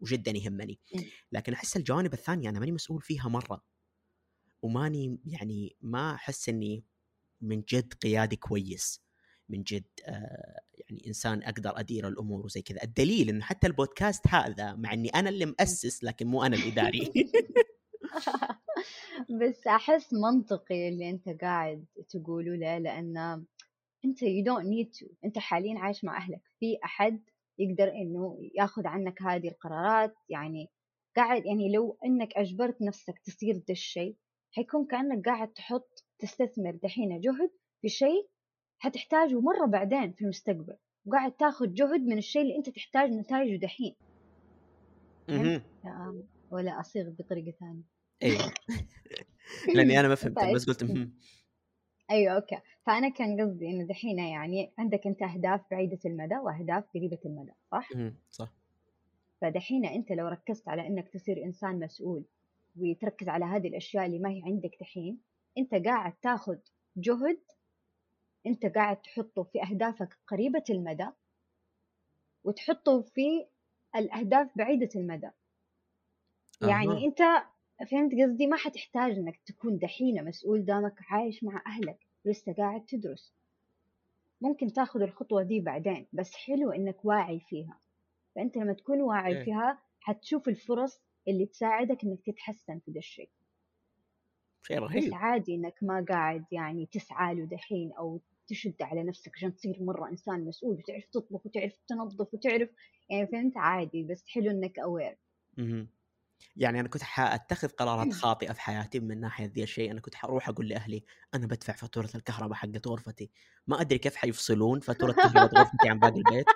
[0.00, 0.78] وجدا يهمني.
[0.94, 1.04] مم.
[1.32, 3.64] لكن أحس الجوانب الثانية أنا ماني مسؤول فيها مرة
[4.62, 6.84] وماني يعني ما أحس إني
[7.40, 9.00] من جد قيادي كويس
[9.48, 12.82] من جد آه يعني إنسان أقدر أدير الأمور وزي كذا.
[12.82, 17.12] الدليل انه حتى البودكاست هذا مع إني أنا اللي مؤسس لكن مو أنا الإداري.
[19.40, 23.44] بس أحس منطقي اللي أنت قاعد تقوله له لأن
[24.04, 25.06] أنت you don't need to.
[25.24, 26.40] أنت حاليا عايش مع أهلك.
[26.60, 27.20] في أحد
[27.58, 30.70] يقدر إنه ياخذ عنك هذه القرارات؟ يعني
[31.16, 34.16] قاعد يعني لو إنك أجبرت نفسك تصير ده الشيء
[34.52, 37.50] حيكون كأنك قاعد تحط تستثمر دحين جهد
[37.82, 38.28] في شيء
[38.78, 40.76] حتحتاجه مرة بعدين في المستقبل.
[41.06, 43.94] وقاعد تاخذ جهد من الشيء اللي أنت تحتاج نتائجه دحين.
[46.50, 47.82] ولا أصيغ بطريقة ثانية.
[48.22, 48.54] أيوه
[49.74, 50.54] لأني أنا ما فهمت طيب.
[50.54, 50.82] بس قلت
[52.10, 52.18] مهم.
[52.18, 57.18] أيوه أوكي فأنا كان قصدي إنه دحين يعني عندك أنت أهداف بعيدة المدى وأهداف قريبة
[57.26, 58.16] المدى صح مهم.
[58.30, 58.52] صح
[59.40, 62.24] فدحين أنت لو ركزت على إنك تصير إنسان مسؤول
[62.76, 65.20] وتركز على هذه الأشياء اللي ما هي عندك دحين
[65.58, 66.58] أنت قاعد تاخذ
[66.96, 67.40] جهد
[68.46, 71.08] أنت قاعد تحطه في أهدافك قريبة المدى
[72.44, 73.46] وتحطه في
[73.96, 75.30] الأهداف بعيدة المدى
[76.62, 77.08] يعني أها.
[77.90, 83.34] فهمت قصدي؟ ما حتحتاج إنك تكون دحين مسؤول دامك عايش مع أهلك لسه قاعد تدرس.
[84.40, 87.80] ممكن تاخذ الخطوة دي بعدين بس حلو إنك واعي فيها.
[88.34, 89.44] فأنت لما تكون واعي إيه.
[89.44, 93.30] فيها حتشوف الفرص اللي تساعدك إنك تتحسن في ده الشيء.
[94.62, 95.14] شيء بس رهيب.
[95.14, 100.08] عادي إنك ما قاعد يعني تسعى له دحين أو تشد على نفسك عشان تصير مرة
[100.08, 102.70] إنسان مسؤول وتعرف تطبخ وتعرف تنظف وتعرف
[103.10, 105.16] يعني فهمت؟ عادي بس حلو إنك aware.
[106.56, 110.48] يعني أنا كنت حأتخذ قرارات خاطئة في حياتي من ناحية ذي الشيء أنا كنت حروح
[110.48, 113.30] أقول لأهلي أنا بدفع فاتورة الكهرباء حقت غرفتي.
[113.66, 116.46] ما أدري كيف حيفصلون فاتورة كهرباء غرفتي عن باقي البيت.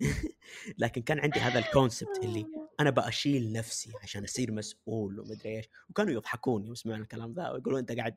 [0.78, 2.46] لكن كان عندي هذا ال concept اللي
[2.80, 5.68] أنا بأشيل نفسي عشان أصير مسؤول ومدري إيش.
[5.90, 8.16] وكانوا يضحكون يوم سمعوا الكلام ذا ويقولون أنت قاعد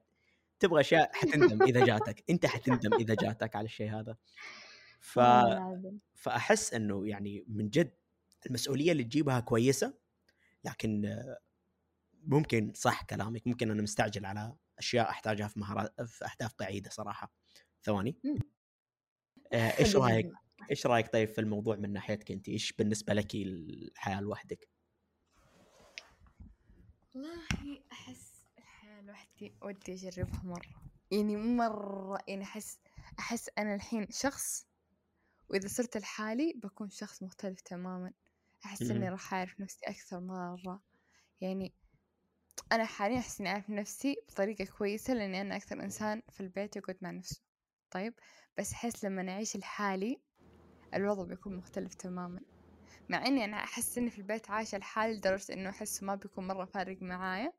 [0.60, 2.24] تبغى أشياء حتندم إذا جاتك.
[2.30, 4.16] أنت حتندم إذا جاتك على الشيء هذا.
[5.00, 5.20] ف...
[6.14, 7.94] فأحس إنه يعني من جد
[8.46, 10.01] المسؤولية اللي تجيبها كويسة
[10.64, 11.16] لكن
[12.24, 17.32] ممكن صح كلامك ممكن أنا مستعجل على أشياء أحتاجها في مهارات في أهداف بعيدة صراحة.
[17.84, 18.18] ثواني.
[19.54, 20.32] آه، إيش رأيك.
[20.72, 24.70] إيش رأيك طيب في الموضوع من ناحيتك أنت؟ إيش بالنسبة لك الحياة لوحدك؟
[27.16, 30.82] والله أحس الحياة لوحدي ودي أجربها مرة.
[31.12, 32.80] يعني مرة يعني أحس
[33.20, 34.68] أحس أنا الحين شخص
[35.50, 38.14] وإذا صرت لحالي بكون شخص مختلف تماما.
[38.66, 39.10] أحس إني.
[39.10, 40.82] راح أعرف نفسي أكثر مرة.
[41.42, 41.74] يعني
[42.72, 46.98] أنا حاليا أحس إني أعرف نفسي بطريقة كويسة لأني أنا أكثر إنسان في البيت يقعد
[47.02, 47.42] مع نفسه.
[47.92, 48.14] طيب
[48.58, 50.22] بس أحس لما أعيش لحالي
[50.94, 52.40] الوضع بيكون مختلف تماما.
[53.10, 56.66] مع إني أنا أحس إني في البيت عايشة لحالي لدرجة إنه أحس ما بيكون مرة
[56.66, 57.54] فارق معايا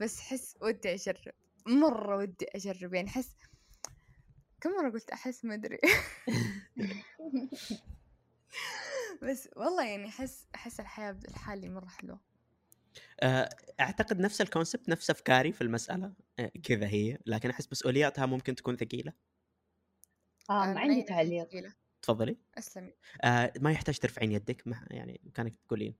[0.00, 1.34] بس أحس ودي أجرب.
[1.66, 2.94] مرة ودي أجرب.
[2.94, 3.36] يعني أحس
[4.60, 5.78] كم مرة قلت أحس ما أدري.
[9.22, 12.20] بس والله يعني أحس أحس الحياة لحالي مرة حلوة.
[13.20, 13.48] آه،
[13.80, 18.76] أعتقد نفس الكونسبت نفس أفكاري في المسألة آه، كذا هي لكن أحس مسؤولياتها ممكن تكون
[18.76, 19.12] ثقيلة.
[20.50, 21.48] آه، من عندي ناحية تعليق؟
[22.02, 22.38] تفضلي.
[22.58, 22.92] أسلمي.
[23.24, 25.96] آه ما يحتاج ترفعين يدك ما يعني كانك تقولين.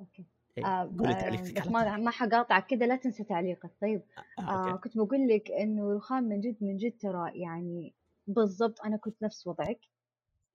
[0.00, 0.26] okay.
[0.58, 3.70] إيه، آه قولي آه، تعليقك ما ما حقاطعك كده لا تنسى تعليقك.
[3.80, 4.02] طيب
[4.38, 4.80] آه آه okay.
[4.84, 7.94] كنت بقول لك إنه رخام من جد من جد ترى يعني
[8.26, 9.80] بالضبط أنا كنت نفس وضعك.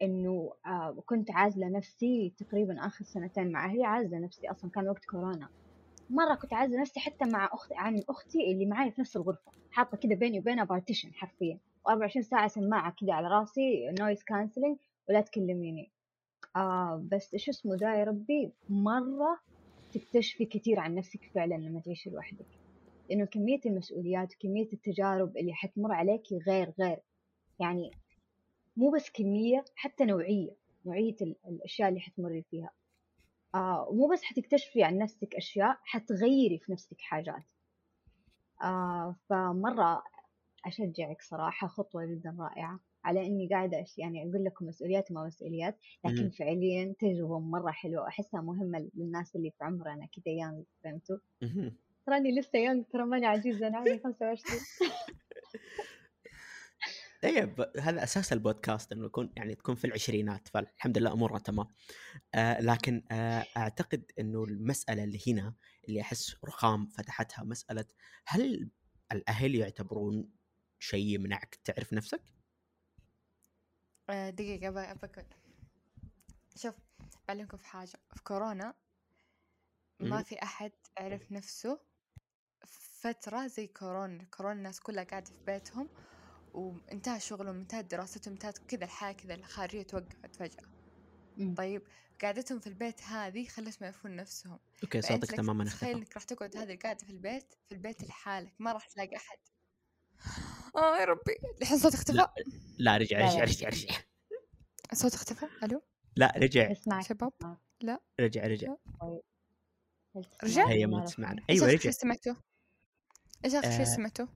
[0.02, 5.06] إنه آه كنت عازلة نفسي تقريبا آخر سنتين مع أهلي عازلة نفسي أصلا كان وقت
[5.06, 5.50] كورونا.
[6.10, 9.98] مرة كنت عازلة نفسي حتى مع أختي عن أختي اللي معي في نفس الغرفة حاطة
[9.98, 11.60] كده بيني وبينها partition حرفيا.
[11.90, 14.78] و24 ساعة سماعة كده على راسي noise cancelling
[15.10, 15.92] ولا تكلميني.
[16.56, 19.40] آه بس إيش اسمه ده يا ربي مرة
[19.94, 22.46] تكتشفي كثير عن نفسك فعلا لما تعيشي لوحدك.
[23.10, 26.98] لأنه كمية المسؤوليات وكمية التجارب اللي حتمر عليكي غير غير.
[27.60, 27.92] يعني
[28.78, 32.70] مو بس كمية حتى نوعية نوعية ال- الأشياء اللي حتمري فيها.
[33.56, 37.44] آه ومو بس حتكتشفي عن نفسك أشياء حتغيري في نفسك حاجات.
[38.62, 40.04] آه فمرة
[40.66, 42.80] أشجعك صراحة خطوة جدا رائعة.
[43.04, 46.30] على إني قاعدة يعني أقول لكم مسؤوليات وما مسؤوليات لكن.
[46.30, 51.18] فعليا تجربة مرة حلوة وأحسها مهمة للناس اللي في عمرنا كده يانج فهمتوا؟
[52.06, 54.60] تراني لسه يانج ترى ماني عجيزة أنا عمري 25
[57.26, 61.68] طيب هذا أساس البودكاست إنه يكون يعني تكون في العشرينات فالحمد لله امورنا تمام.
[62.36, 65.56] آه لكن آه أعتقد إنه المسألة اللي هنا
[65.88, 67.86] اللي أحس رخام فتحتها مسألة
[68.28, 68.70] هل
[69.12, 70.30] الأهل يعتبرون
[70.80, 72.22] شيء يمنعك تعرف نفسك؟
[74.10, 75.26] آه، دقيقة ب- بقول
[76.56, 76.76] شوف
[77.28, 78.00] بعلمكم في حاجة.
[78.16, 78.74] في كورونا
[80.00, 80.24] ما.
[80.24, 81.80] في أحد عرف نفسه.
[83.02, 85.90] فترة زي كورونا كورونا الناس كلها قاعدة في بيتهم.
[86.56, 90.64] وانتهى شغلهم انتهت دراستهم انتهت كذا الحياة كذا الخارجية توقفت فجأة.
[91.38, 91.56] مم.
[91.56, 91.82] طيب
[92.24, 94.60] قعدتهم في البيت هذه خلتهم يعرفون نفسهم.
[94.84, 98.72] أوكي صوتك تماما اختفى إنك راح تقعد هذه القاعدة في البيت في البيت لحالك ما
[98.72, 99.38] راح تلاقي أحد.
[100.76, 101.36] آه يا ربي.
[101.62, 102.34] الحين صوت اختفى؟ لا.
[102.78, 103.44] لا رجع لا، رجع لا.
[103.44, 103.96] رجع رجع.
[104.94, 105.82] صوت اختفى؟ ألو؟
[106.16, 106.72] لا رجع.
[106.72, 107.34] اسمعك شباب؟
[108.20, 108.76] رجع رجع.
[109.02, 109.22] هل
[110.44, 111.44] رجع؟ هي ما؟ تسمعنا.
[111.50, 111.82] إيش أيوه اخر رجع.
[111.82, 112.36] شيء سمعته؟
[113.46, 114.28] إيش اخر شيء آه، سمعته؟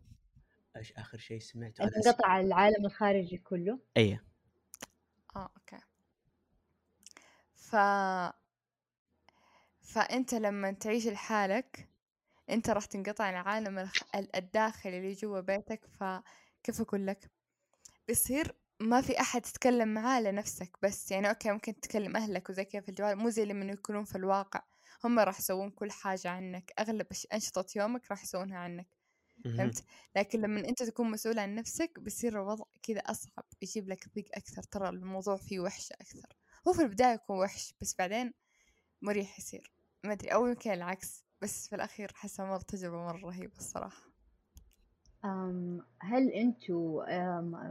[0.77, 3.79] إيش آخر شيء سمعته انقطع العالم الخارجي كله.
[3.97, 4.23] إيه.
[5.35, 5.79] آه okay.
[7.55, 7.75] ف
[9.81, 11.89] فأنت لما تعيش لحالك
[12.49, 17.31] أنت راح تنقطع عن العالم الخ- ال- الداخلي اللي جوا بيتك فكيف أقول لك؟
[18.07, 21.11] بيصير ما في أحد تتكلم معاه لنفسك بس.
[21.11, 24.61] يعني okay ممكن تكلم أهلك وزي كذا في الجوال مو زي لما يكونون في الواقع.
[25.03, 26.73] هم راح يسوون كل حاجة عنك.
[26.79, 28.87] أغلب أش- أنشطة يومك راح يسوونها عنك.
[29.43, 29.83] فهمت؟
[30.15, 34.63] لكن لما أنت تكون مسؤول عن نفسك بيصير الوضع كذا أصعب يجيب لك ضيق أكثر
[34.63, 36.35] ترى الموضوع فيه وحشة أكثر.
[36.67, 38.33] هو في البداية يكون وحش بس بعدين
[39.01, 39.71] مريح يصير.
[40.03, 44.01] ما أدري أو يمكن العكس بس في الأخير حاسة مرة تجربة مرة رهيبة الصراحة.
[45.25, 47.05] أم هل أنتوا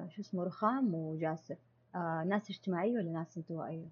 [0.09, 1.57] شو اسمه رخام وجاسر؟
[1.95, 3.89] آه ناس اجتماعية ولا ناس انطوائية؟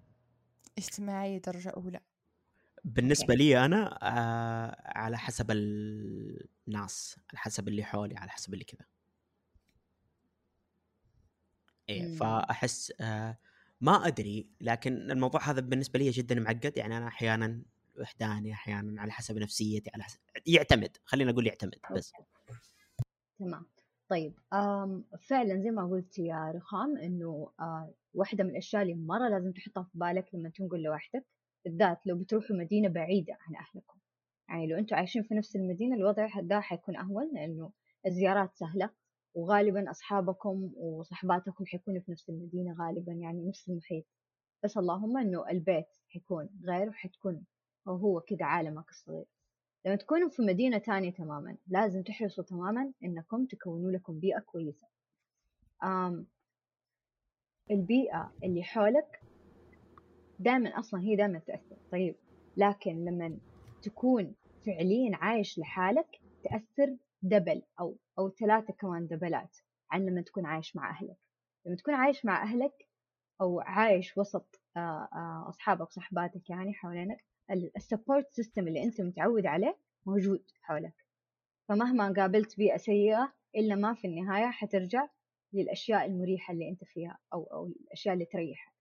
[0.77, 1.99] اجتماعية درجة أولى.
[2.87, 8.85] بالنسبة لي أنا آه على حسب الناس على حسب اللي حولي على حسب اللي كذا.
[11.89, 12.15] إيه مم.
[12.15, 13.37] فأحس آه
[13.81, 16.77] ما أدري لكن الموضوع هذا بالنسبة لي جدا معقد.
[16.77, 17.61] يعني أنا أحيانا
[17.99, 22.13] وحداني أحيانا على حسب نفسيتي على حسب يعتمد خلينا نقول يعتمد بس.
[23.39, 23.65] تمام.
[24.09, 24.39] طيب
[25.19, 29.83] فعلا زي ما قلت يا رخام إنه آه واحدة من الأشياء اللي مرة لازم تحطها
[29.83, 31.25] في بالك لما تنقل لوحدك
[31.67, 33.97] بالذات لو بتروحوا مدينة بعيدة عن أهلكم.
[34.49, 37.71] يعني لو أنتوا عايشين في نفس المدينة الوضع ده حيكون أهون لأنه
[38.05, 38.89] الزيارات سهلة
[39.33, 44.05] وغالبا أصحابكم وصحباتكم حيكونوا في نفس المدينة غالبا يعني نفس المحيط.
[44.63, 47.45] بس اللهم إنه البيت حيكون غير وحتكون
[47.87, 49.25] هو هو كده عالمك الصغير.
[49.85, 54.87] لما تكونوا في مدينة تانية تماما لازم تحرصوا تماما إنكم تكونوا لكم بيئة كويسة.
[57.71, 59.21] البيئة اللي حولك
[60.39, 61.77] دائما أصلا هي دائما تأثر.
[61.91, 62.15] طيب
[62.57, 63.37] لكن لما
[63.81, 69.57] تكون فعليا عايش لحالك تأثر double أو أو ثلاثة كمان دبلات
[69.91, 71.17] عن لما تكون عايش مع أهلك.
[71.65, 72.87] لما تكون عايش مع أهلك
[73.41, 77.25] أو عايش وسط آه، آه، أصحابك وصحباتك يعني حوالينك
[77.75, 81.05] ال support system اللي أنت متعود عليه موجود حولك.
[81.69, 85.07] فمهما قابلت بيئة سيئة إلا ما في النهاية حترجع
[85.53, 88.76] للأشياء المريحة اللي أنت فيها أو أو الأشياء اللي تريحك.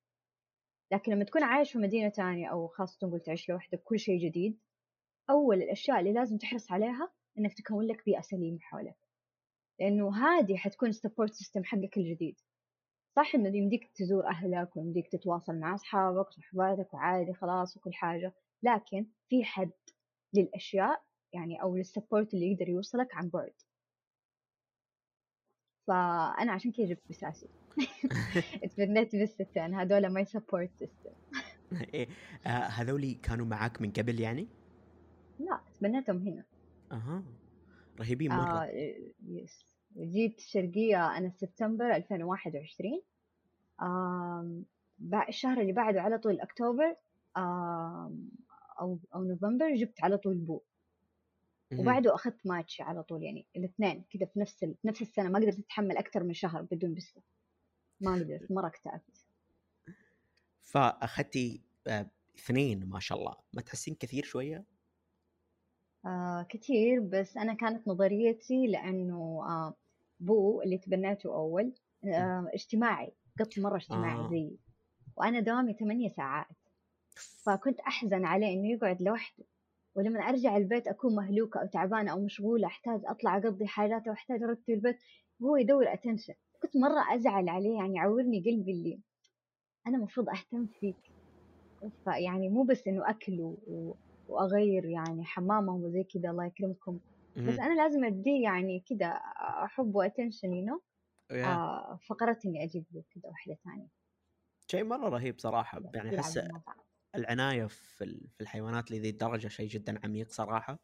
[0.93, 4.59] لكن لما تكون عايش في مدينة تانية أو خاصة تقول تعيش لوحدك كل شيء جديد
[5.31, 8.97] أول الأشياء اللي لازم تحرص عليها إنك تكون لك بيئة سليمة حولك
[9.81, 12.41] لأنه هذه حتكون ال support system حقك الجديد.
[13.17, 19.07] صح إنه يمديك تزور أهلك ويمديك تتواصل مع أصحابك وصحباتك وعادي خلاص وكل حاجة لكن
[19.29, 19.71] في حد
[20.35, 23.53] للأشياء يعني أو لل support اللي يقدر يوصلك عن بعد.
[25.87, 27.47] فأنا عشان كذا جبت بساسي
[28.65, 31.11] اتبنيت بستين هذول my support system
[31.95, 32.09] إيه
[32.47, 34.49] آه هذولي كانوا معاك من قبل يعني؟
[35.39, 36.45] لا تبنيتهم هنا.
[36.93, 37.23] أها
[38.01, 38.59] رهيبين مرة.
[38.65, 38.95] آه
[39.29, 43.03] yes جيت الشرقية أنا سبتمبر 2021
[43.83, 44.65] آم،
[45.11, 46.97] بع- الشهر اللي بعده على طول أكتوبر.
[48.81, 50.61] أو أو نوفمبر جبت على طول بو.
[51.73, 54.75] وبعده أخذت ماتشي على طول يعني الاثنين كذا في نفس ال...
[54.83, 57.23] في نفس السنة ما قدرت أتحمل أكثر من شهر بدون بسة
[58.01, 59.27] ما قدرت مرة اكتئبت
[60.63, 63.37] فأخذتي آه اثنين ما شاء الله.
[63.53, 64.65] ما تحسين كثير شوية؟
[66.07, 69.77] آه كثير بس أنا كانت نظريتي لأنه آه
[70.21, 71.73] بو اللي تبنيته أول
[72.05, 74.31] آه اجتماعي قط مرة اجتماعي آه.
[74.31, 74.59] زيي.
[75.17, 76.57] وأنا دوامي ثمانية ساعات.
[77.45, 79.45] فكنت أحزن عليه إنه يقعد لوحده.
[79.97, 84.43] ولما أرجع البيت أكون مهلوكة أو تعبانة أو مشغولة أحتاج أطلع أقضي حاجات أو أحتاج
[84.43, 84.99] أرتب البيت
[85.41, 89.01] وهو يدور attention كنت مرة أزعل عليه يعني يعورني قلبي اللي
[89.87, 90.97] أنا المفروض أهتم فيك.
[92.05, 93.95] فيعني مو بس إنه أكل و...
[94.29, 97.01] وأغير يعني حمامهم وزي كذا الله يكرمكم.
[97.37, 97.59] بس.
[97.59, 99.07] أنا لازم أديه يعني كذا
[99.65, 100.81] أحب و attention you know
[102.09, 103.89] فقررت إني أجيب له كذا واحدة ثانية.
[104.71, 106.39] شيء مرة رهيب صراحة يعني أحس
[107.17, 110.79] العناية في ال- في الحيوانات لذي الدرجة شيء جدا عميق صراحة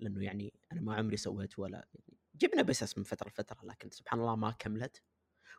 [0.00, 4.20] لأنه يعني أنا ما عمري سويت ولا يعني جبنا بسس من فترة لفترة لكن سبحان
[4.20, 5.02] الله ما كملت.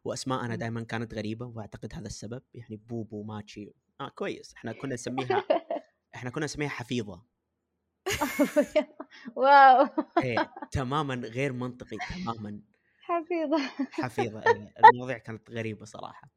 [0.04, 0.56] وأسماءنا مم.
[0.56, 2.44] دائما كانت غريبة وأعتقد هذا السبب.
[2.54, 4.54] يعني بوبو ماتشي آه كويس.
[4.54, 5.44] إحنا كنا نسميها
[6.16, 7.24] إحنا كنا نسميها حفيظة.
[9.36, 9.88] واو.
[10.24, 12.62] إيه تماما غير منطقي تماما
[13.02, 13.58] حفيظة.
[13.92, 14.40] حفيظة.
[14.48, 14.74] إيه.
[14.80, 16.30] المواضيع كانت غريبة صراحة.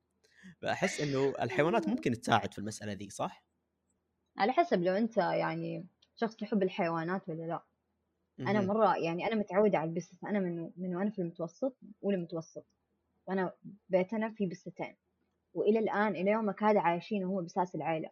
[0.62, 3.44] فأحس إنه الحيوانات ممكن تساعد في المسألة ذي صح؟
[4.40, 7.62] على حسب لو أنت يعني شخص يحب الحيوانات ولا لا.
[8.40, 8.60] أنا.
[8.60, 12.66] مرة يعني أنا متعودة على البسس أنا من من وأنا في المتوسط أولى متوسط
[13.26, 13.52] وأنا
[13.88, 14.96] بيتنا في بستين
[15.54, 18.10] وإلى الآن إلى يومك هذا عايشين وهم بساس العائلة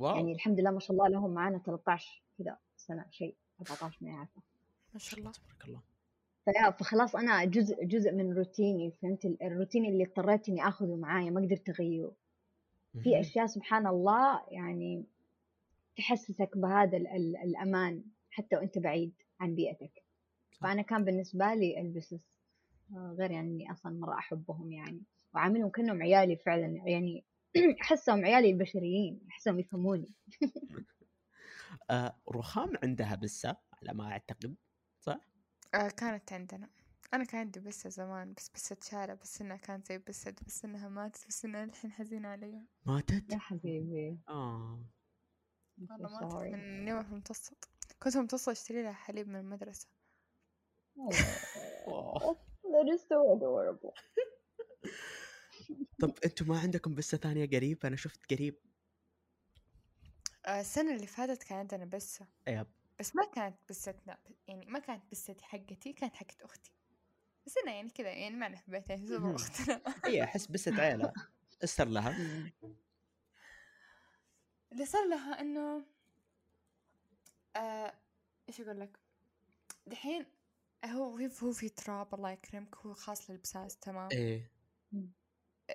[0.00, 0.16] واو.
[0.16, 4.42] يعني الحمد لله ما شاء الله لهم معانا 13 كذا سنة شيء 14 ما عارفة
[4.92, 5.32] ما شاء الله.
[5.32, 5.80] تبارك الله.
[6.44, 11.30] فيا فخلاص أنا جزء جزء من روتيني فهمت؟ ال- الروتين اللي اضطريت إني آخذه معايا
[11.30, 12.12] ما قدرت أغيره.
[13.02, 13.20] في مهم.
[13.20, 15.06] أشياء سبحان الله يعني
[15.96, 20.04] تحسسك بهذا ال- ال- الأمان حتى وأنت بعيد عن بيئتك
[20.52, 20.68] صح.
[20.68, 22.26] فأنا كان بالنسبة لي البسس
[22.94, 25.02] آه، غير يعني إني أصلا مرة أحبهم يعني
[25.34, 27.24] وعاملهم كأنهم عيالي فعلا يعني
[27.82, 30.10] أحسهم عيالي البشريين أحسهم يفهموني
[31.90, 34.56] آه رخام عندها بسة على ما أعتقد
[35.00, 35.20] صح؟
[35.74, 36.68] آه كانت عندنا
[37.14, 40.88] أنا كان عندي بسة زمان بس بسة شارع بس إنها كانت زي بسة بس إنها
[40.88, 44.84] ماتت بس إنها الحين حزينة عليها ماتت؟ يا حبيبي آه
[45.90, 46.52] والله ماتت.
[46.54, 47.68] من يوم في المتوسط
[48.02, 49.88] كنت في المتوسط أشتري لها حليب من المدرسة
[50.98, 52.36] أوه.
[52.74, 53.94] That is so adorable.
[56.00, 58.58] طب أنتم ما عندكم بسة ثانية قريب؟ أنا شفت قريب
[60.46, 62.66] آه السنة اللي فاتت كان عندنا بسة يب
[63.00, 66.72] بس ما كانت بستنا يعني ما كانت بستي حقتي كانت حقت أختي
[67.46, 69.36] بس أنا يعني كذا يعني معنا في البيت يعني مهم.
[69.36, 71.12] تعتبر أختنا إي أحس بسة عيلة
[71.64, 72.16] استر لها.
[74.72, 75.84] اللي صار لها إنه
[77.56, 77.94] آه
[78.48, 78.98] إيش أقول لك؟
[79.86, 80.26] دحين
[80.84, 84.50] هو هو في تراب الله يكرمك هو خاص للبساس تمام؟ إيه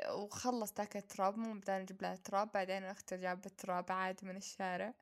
[0.10, 4.94] وخلص ذاك التراب مو بدنا نجيب لها تراب بعدين أختي جابت تراب عادي من الشارع.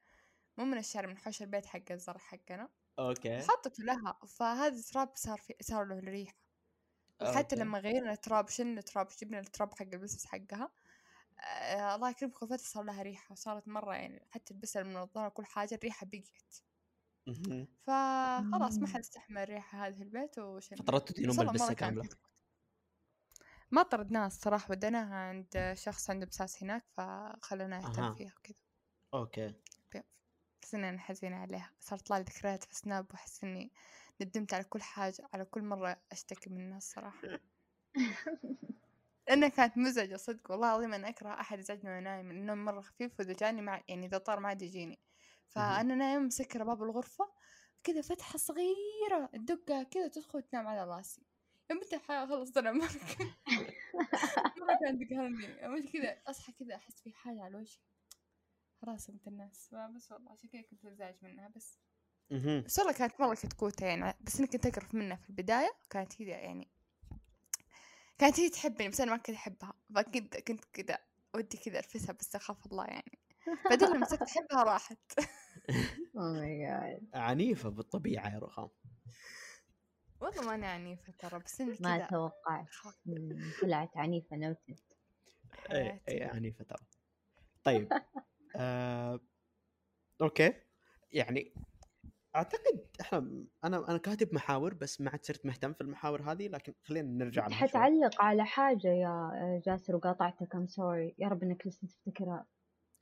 [0.58, 2.70] مو من الشارع من حوش البيت حق الزرع حقنا.
[3.00, 3.38] okay.
[3.38, 6.36] وحطته لها فهذا التراب صار في صار له ريحة.
[7.22, 7.56] وحتى أوكي.
[7.56, 10.72] لما غيرنا التراب شلنا التراب جبنا التراب حق البسس حقها
[11.40, 15.76] آه الله يكرمك خفت صار لها ريحة صارت مرة يعني حتى البسة المنظرة كل حاجة
[15.76, 16.56] الريحة بقيت.
[17.84, 18.88] فخلاص ما.
[18.88, 22.10] حد استحمل الريحة هذه في البيت وشلنا فطردتوا بس والله بالبسة كاملة.
[23.72, 28.16] ما طردناها الصراحة وديناها عند شخص عنده بساس هناك فخلونا يهتم.
[28.16, 28.56] فيها وكذا
[29.14, 29.54] أوكي
[30.62, 33.72] بس إني أنا حزينة عليها صارت تطلع لي ذكريات في سناب وأحس إني
[34.22, 37.40] ندمت على كل حاجة على كل مرة أشتكي منها الصراحة.
[39.28, 43.20] لأنها كانت مزعجة صدق والله العظيم أنا أكره أحد يزعجني وأنا نايم النوم مرة خفيف
[43.20, 45.00] وإذا جاني مع يعني إذا طار ما عاد يجيني.
[45.48, 47.30] فأنا نايم مسكرة باب الغرفة
[47.84, 51.22] كذا فتحة صغيرة الدقة كذا تدخل تنام على راسي.
[51.72, 53.28] يوم انت خلص أنا ما كان
[54.68, 55.88] ما كان تقهرني.
[55.92, 57.80] كذا أصحى كذا أحس في حاجة على وجهي.
[58.82, 59.76] خلاص انت الناس.
[59.96, 61.80] بس والله عشان كذا كنت مزعج منها بس.
[62.30, 66.28] بس والله كانت مرة كتكوتة يعني بس إني كنت اقرف منها في البداية كانت كذا
[66.30, 66.68] يعني
[68.18, 69.74] كانت هي تحبني بس أنا ما كنت أحبها.
[69.96, 70.98] فكنت كنت كذا
[71.36, 73.20] ودي كذا ألفسها بس أخاف الله يعني.
[73.70, 74.98] بعدين لما صرت أحبها راحت.
[76.62, 78.70] جاد عنيفة بالطبيعة يا رخام.
[80.22, 82.66] والله ماني عنيفة ترى بس إني ما توقعت
[83.62, 84.84] طلعت عنيفة noted
[85.72, 86.12] اي حياتي.
[86.12, 86.86] اي عنيفة ترى.
[87.64, 87.90] طيب
[88.56, 89.20] آه...
[90.22, 90.54] okay.
[91.12, 91.54] يعني
[92.38, 96.74] أعتقد إحنا أنا أنا كاتب محاور بس ما عاد صرت مهتم في المحاور هذه لكن
[96.84, 97.56] خلينا نرجع لها.
[97.58, 102.46] حتعلق على حاجة يا جاسر وقاطعتك ام sorry يا رب إنك لسه تفتكرها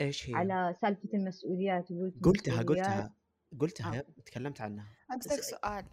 [0.01, 2.63] إيش هي؟ على سالفة المسؤوليات وقلت قلتها.
[2.63, 3.15] قلتها
[3.59, 4.05] قلتها آه.
[4.25, 4.88] تكلمت عنها
[5.19, 5.86] بسألك سؤال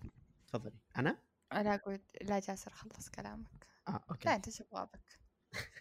[0.48, 1.18] تفضلي أنا؟
[1.52, 5.18] لا قلت لا جاسر خلص كلامك آه أوكي لا أنت شو بغابك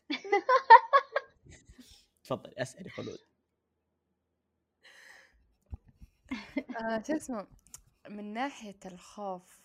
[2.23, 3.17] تفضلي أسألي خلود
[6.77, 7.47] آه شو اسمه؟
[8.09, 9.61] من ناحية الخوف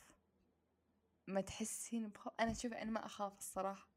[1.27, 3.89] ما تحسين بخوف أنا شوف أنا ما أخاف الصراحة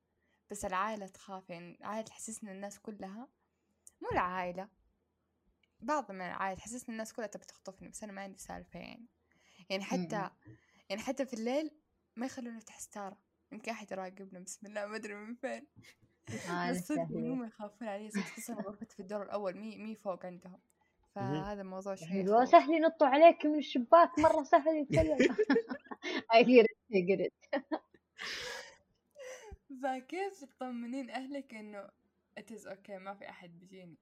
[0.51, 3.27] بس العائلة تخاف يعني العائلة تحسسني الناس كلها
[4.01, 4.69] مو العائلة
[5.79, 9.07] بعض من العائلة تحسسني الناس كلها تبي تخطفني بس أنا ما عندي سالفة يعني.
[9.69, 10.29] يعني حتى
[10.89, 11.71] يعني حتى في الليل
[12.15, 13.17] ما يخلوني أفتح ستارة
[13.51, 15.67] يمكن أحد يراقبنا بسم الله ما أدري من فين.
[16.69, 16.99] بس صدق.
[17.01, 20.59] هم يخافون علي خصوصا غرفتي في الدور الأول مي مي فوق عندهم.
[21.19, 21.63] فهذا
[21.95, 22.49] شوي حلوة يخوف.
[22.51, 25.17] سهل ينطوا عليك من الشباك مرة سهل يتكلم.
[26.35, 27.33] I get it I get it.
[29.83, 31.87] فكيف تطمنين أهلك إنه
[32.39, 33.97] it is okay ما في أحد بيجيني؟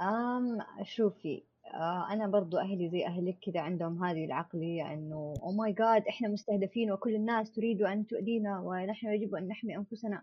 [0.00, 1.44] أم شوفي
[1.74, 6.28] آه أنا برضو أهلي زي أهلك كذا عندهم هذه العقلية إنه أو ماي جاد إحنا
[6.28, 10.22] مستهدفين وكل الناس تريد أن تؤذينا ونحن يجب أن نحمي أنفسنا.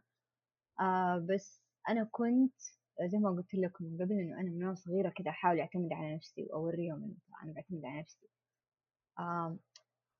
[0.80, 2.54] آه بس أنا كنت
[3.02, 6.16] زي ما قلت لكم من قبل إنه أنا من وأنا صغيرة كذا أحاول أعتمد على
[6.16, 8.28] نفسي وأوريهم إنه أنا بعتمد على نفسي.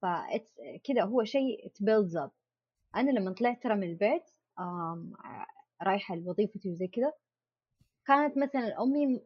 [0.02, 1.86] فا it's- كذا هو شيء it
[2.20, 2.30] up.
[2.96, 4.24] أنا لما طلعت ترى من البيت
[5.82, 7.14] رايحة لوظيفتي وزي كذا
[8.06, 9.22] كانت مثلا أمي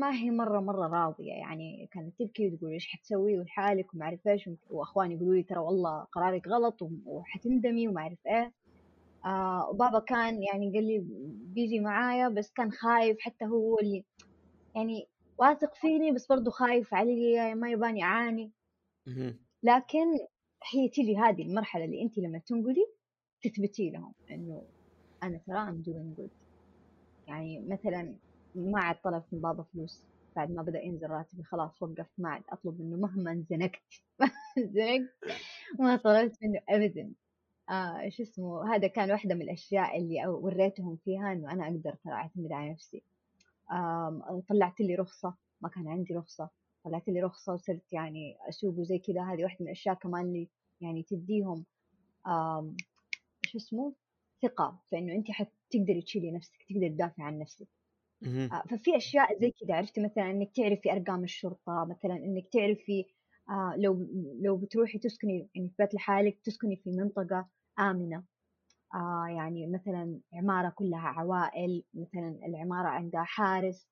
[0.00, 4.50] ما هي مرة مرة راضية يعني كانت تبكي وتقول إيش حتسوي ولحالك وما أعرف إيش
[4.70, 8.52] وأخواني يقولوا لي ترى والله قرارك غلط وحتندمي وما أعرف إيه.
[9.24, 10.98] آه وبابا كان يعني قال لي
[11.54, 14.04] بيجي معايا بس كان خايف حتى هو اللي
[14.76, 15.08] يعني
[15.38, 18.52] واثق فيني بس برضه خايف علي ما يباني أعاني.
[19.62, 20.06] لكن
[20.72, 22.86] هي تيجي هذه المرحلة اللي أنت لما تنقلي
[23.42, 24.62] تثبتي لهم إنه
[25.22, 26.30] أنا ترى I'm doing good.
[27.26, 28.16] يعني مثلا
[28.54, 30.04] ما عاد طلبت من بابا فلوس
[30.36, 33.82] بعد ما بدأ ينزل راتبي خلاص وقفت ما عاد أطلب منه مهما انزنقت
[34.58, 35.10] انزنقت
[35.80, 37.12] ما طلبت منه أبدا.
[37.70, 42.12] آه شو اسمه هذا كان واحدة من الأشياء اللي وريتهم فيها إنه أنا أقدر ترى
[42.12, 43.02] أعتمد على نفسي.
[43.72, 46.50] آم، طلعت لي رخصة ما كان عندي رخصة.
[46.84, 50.48] طلعت لي رخصة وصرت يعني أسوق وزي كذا هذه واحدة من الأشياء كمان اللي
[50.80, 51.64] يعني تديهم
[52.26, 52.76] آم،
[53.46, 53.94] شو اسمه
[54.42, 54.82] ثقة.
[54.90, 57.68] في إنه أنت حتقدري تشيلي نفسك تقدري تدافعي عن نفسك.
[58.52, 63.06] آه، ففي أشياء زي كذا عرفتي مثلا إنك تعرفي أرقام الشرطة مثلا إنك تعرفي
[63.50, 64.06] آه لو
[64.42, 67.48] لو بتروحي تسكني يعني في بيت لحالك تسكني في منطقة
[67.80, 68.24] آمنة.
[68.94, 73.88] آه يعني مثلا عمارة كلها عوائل مثلا العمارة عندها حارس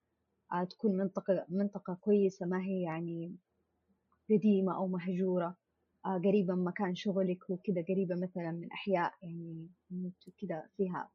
[0.52, 3.36] آه تكون منطقة منطقة كويسة ما هي يعني
[4.30, 5.56] قديمة أو مهجورة.
[6.06, 9.68] آه قريبه من مكان شغلك وكذا قريبة مثلا من أحياء يعني
[10.42, 11.10] كذا فيها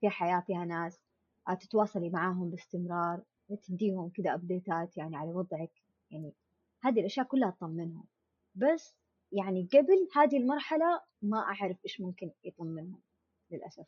[0.00, 1.00] فيها حياة فيها ناس.
[1.48, 3.22] آه، تتواصلي معاهم باستمرار
[3.68, 5.72] تديهم كذا ابديتات يعني على وضعك.
[6.10, 6.34] يعني
[6.82, 8.04] هذه الأشياء كلها تطمنهم.
[8.54, 8.96] بس
[9.32, 13.02] يعني قبل هذه المرحلة ما أعرف إيش ممكن يطمنهم
[13.50, 13.86] للأسف.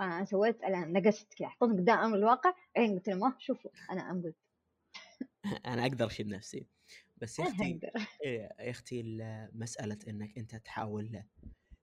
[0.00, 4.22] أنا سويت أنا نقصت كذا حطيت قدام الواقع بعدين قلت لهم "آه، شوفوا أنا أم
[4.22, 4.36] قلت.
[5.66, 6.66] أنا أقدر أشيل نفسي.
[7.16, 7.90] بس يا أنا أقدر.
[8.24, 11.22] إيه، يا أختي ال- مسألة إنك أنت تحاول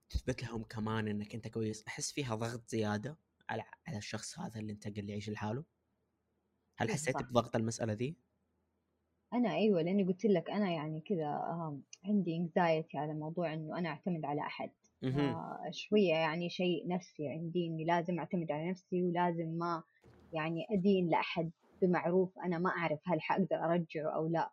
[0.09, 3.17] تثبت لهم كمان إنك أنت كويس أحس فيها ضغط زيادة
[3.49, 5.65] على على الشخص هذا اللي أنت قل يعيش لحاله؟
[6.77, 7.15] هل إيه، حسيت.
[7.17, 8.17] بضغط المسألة ذي؟
[9.35, 11.27] أنا أيوة لأني قلت لك أنا يعني كذا
[12.05, 14.41] عندي anxiety على موضوع إنه أنا أعتمد على.
[15.19, 19.83] آه، شوية يعني شيء نفسي عندي إني لازم أعتمد على نفسي ولازم ما
[20.33, 24.51] يعني أدين لأحد بمعروف أنا ما أعرف هل حأقدر أرجعه أو لا.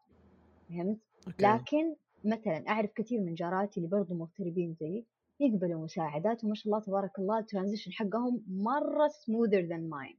[0.68, 1.42] فهمت؟ okay.
[1.42, 5.06] لكن مثلا أعرف كثير من جاراتي اللي برضو مغتربين زيي
[5.40, 10.18] يقبلوا مساعدات وما شاء الله تبارك الله ال transition حقهم مرة smoother than mine.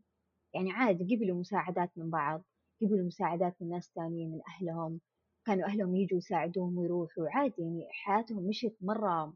[0.53, 2.43] يعني عادي قبلوا مساعدات من بعض.
[2.83, 4.99] يقبلوا مساعدات من ناس تانيين من أهلهم.
[5.45, 7.29] كانوا أهلهم يجوا يساعدوهم ويروحوا.
[7.29, 9.33] عادي يعني حياتهم مشت مرة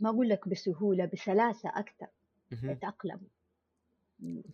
[0.00, 2.06] ما أقول لك بسهولة بسلاسة أكثر.
[2.80, 3.28] تأقلموا.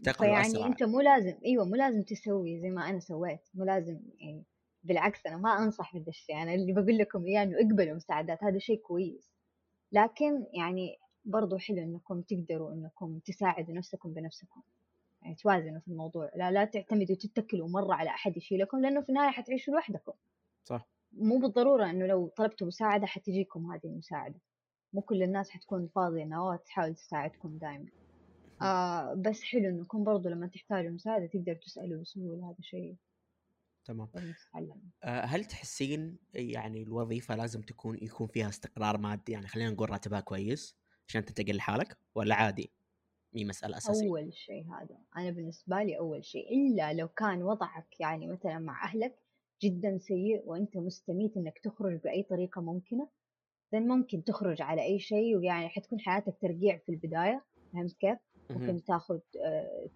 [0.03, 0.67] فيعني أسرع.
[0.67, 3.41] أنت مو لازم أيوة مو لازم تسوي زي ما أنا سويت.
[3.55, 4.45] مو لازم يعني
[4.85, 6.43] بالعكس أنا ما أنصح بهذا الشيء.
[6.43, 9.31] أنا اللي بقول لكم إياه إنه اقبلوا مساعدات هذا شيء كويس.
[9.93, 14.63] لكن يعني برضو حلو إنكم تقدروا إنكم تساعدوا نفسكم بنفسكم.
[15.29, 16.31] يعني توازنوا في الموضوع.
[16.37, 20.13] لا لا تعتمدوا تتكلوا مرة على أحد يشيلكم لأنه في النهاية حتعيشوا لوحدكم.
[20.65, 20.89] صح.
[21.13, 24.41] مو بالضرورة إنه لو طلبتوا مساعدة حتجيكم هذه المساعدة.
[24.93, 27.87] مو كل الناس حتكون فاضية إنها تحاول تساعدكم دائما
[28.63, 32.97] آه بس حلو إنكم برضو لما تحتاجوا مساعدة تقدروا تسألوا بسهولة هذا شيء
[33.85, 34.09] تمام.
[35.05, 40.21] آه، هل تحسين يعني الوظيفة لازم تكون يكون فيها استقرار مادي؟ يعني خلينا نقول راتبها
[40.21, 40.77] كويس
[41.09, 42.73] عشان تنتقل لحالك ولا عادي؟
[43.33, 44.09] مي مسألة أساسية.
[44.09, 48.85] أول شيء هذا أنا بالنسبة لي أول شيء إلا لو كان وضعك يعني مثلا مع
[48.85, 49.19] أهلك
[49.63, 53.09] جدا سيء وأنت مستميت إنك تخرج بأي طريقة ممكنة
[53.77, 58.19] then ممكن تخرج على أي شيء ويعني حتكون حياتك ترقيع في البداية فهمت كيف؟
[58.51, 59.19] ممكن تاخذ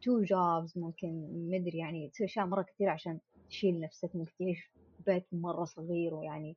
[0.02, 4.72] تو جوبز ممكن مدري يعني تسوي أشياء مرة كثير عشان تشيل نفسك ممكن تعيش
[5.06, 6.56] بيت مرة صغير ويعني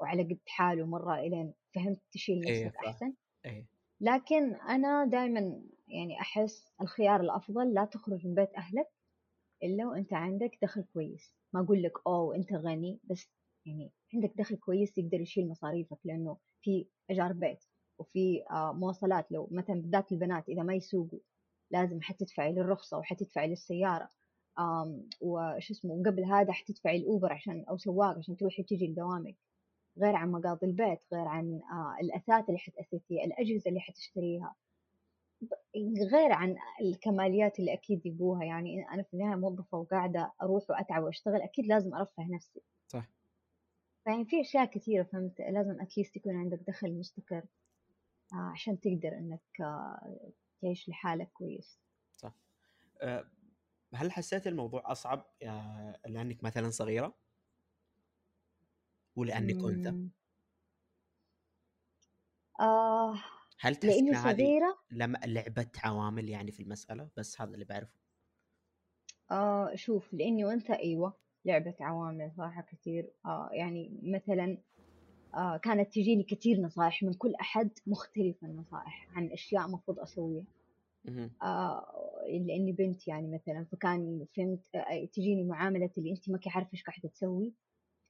[0.00, 2.92] وعلى قد حاله مرة إلين فهمت؟ تشيل إيه، نفسك فاهم.
[2.92, 3.14] أحسن.
[3.44, 3.66] إيه.
[4.00, 8.88] لكن أنا دائما يعني أحس الخيار الأفضل لا تخرج من بيت أهلك
[9.62, 11.34] إلا وأنت عندك دخل كويس.
[11.52, 13.30] ما أقول لك أوه أنت غني بس
[13.66, 17.64] يعني عندك دخل كويس يقدر يشيل مصاريفك لأنه في إيجار بيت
[17.98, 19.32] وفي آه، مواصلات.
[19.32, 21.18] لو مثلا بالذات البنات إذا ما يسوقوا
[21.70, 24.10] لازم حتدفعي للرخصة وحتدفعي للسيارة.
[25.20, 29.36] وش اسمه وقبل هذا حتدفعي الأوبر عشان أو سواق عشان تروحي وتجي لدوامك.
[29.98, 34.54] غير عن مقاضي البيت غير عن آه، الأثاث اللي حتأثثيها الأجهزة اللي حتشتريها.
[36.12, 38.44] غير عن الكماليات اللي أكيد يبوها.
[38.44, 42.62] يعني أنا في النهاية موظفة وقاعدة أروح وأتعب وأشتغل أكيد لازم أرفه نفسي.
[42.88, 43.08] صح.
[44.04, 47.42] فيعني في أشياء كثيرة فهمت؟ لازم أتليست يكون عندك دخل مستقر
[48.32, 50.32] آه، عشان تقدر إنك آه،
[50.62, 51.80] تعيش لحالك كويس.
[53.02, 53.24] آه،
[53.94, 55.26] هل حسيت الموضوع أصعب
[56.06, 57.14] لأنك مثلا صغيرة؟
[59.16, 60.10] ولأنك أنثى.
[62.60, 63.14] آه
[63.60, 68.00] هل لأني تحسين هذه صغيرة لم لعبة عوامل يعني في المسألة؟ بس هذا اللي بعرفه.
[69.30, 73.12] آه شوف لأني أنثى أيوة لعبة عوامل صراحة كثير.
[73.26, 74.58] آه يعني مثلا
[75.34, 80.46] آه كانت تجيني كثير نصائح من كل أحد مختلفة النصائح عن أشياء مفروض أسويها.
[81.04, 81.30] مهم.
[81.42, 81.86] آه
[82.28, 86.84] لأني بنت يعني مثلا فكان فهمت آه تجيني معاملة اللي أنت ما كي عارفة إيش
[86.84, 87.54] قاعدة تسوي.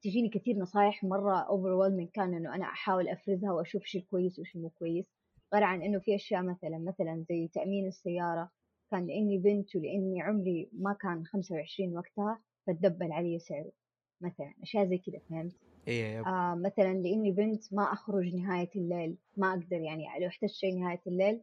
[0.02, 4.70] تجيني كثير نصائح مرة overwhelming كان إنه أنا أحاول أفرزها وأشوف شو الكويس وش مو
[4.70, 5.19] كويس.
[5.54, 8.50] غير عن إنه في أشياء مثلا مثلا زي تأمين السيارة
[8.90, 13.72] كان لأني بنت ولأني عمري ما كان 25 وقتها فتدبل علي سعره
[14.20, 16.26] مثلا أشياء زي كذا فهمت يب.
[16.26, 21.00] آه مثلا لإني بنت ما أخرج نهاية الليل ما أقدر يعني لو احتجت شيء نهاية
[21.06, 21.42] الليل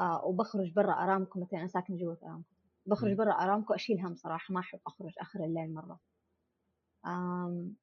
[0.00, 2.48] آه وبخرج برا أرامكو مثلا أنا ساكنة جوا أرامكو
[2.86, 3.12] بخرج.
[3.16, 6.00] برا أرامكو أشيل هم صراحة ما أحب أخرج آخر الليل مرة
[7.06, 7.76] آم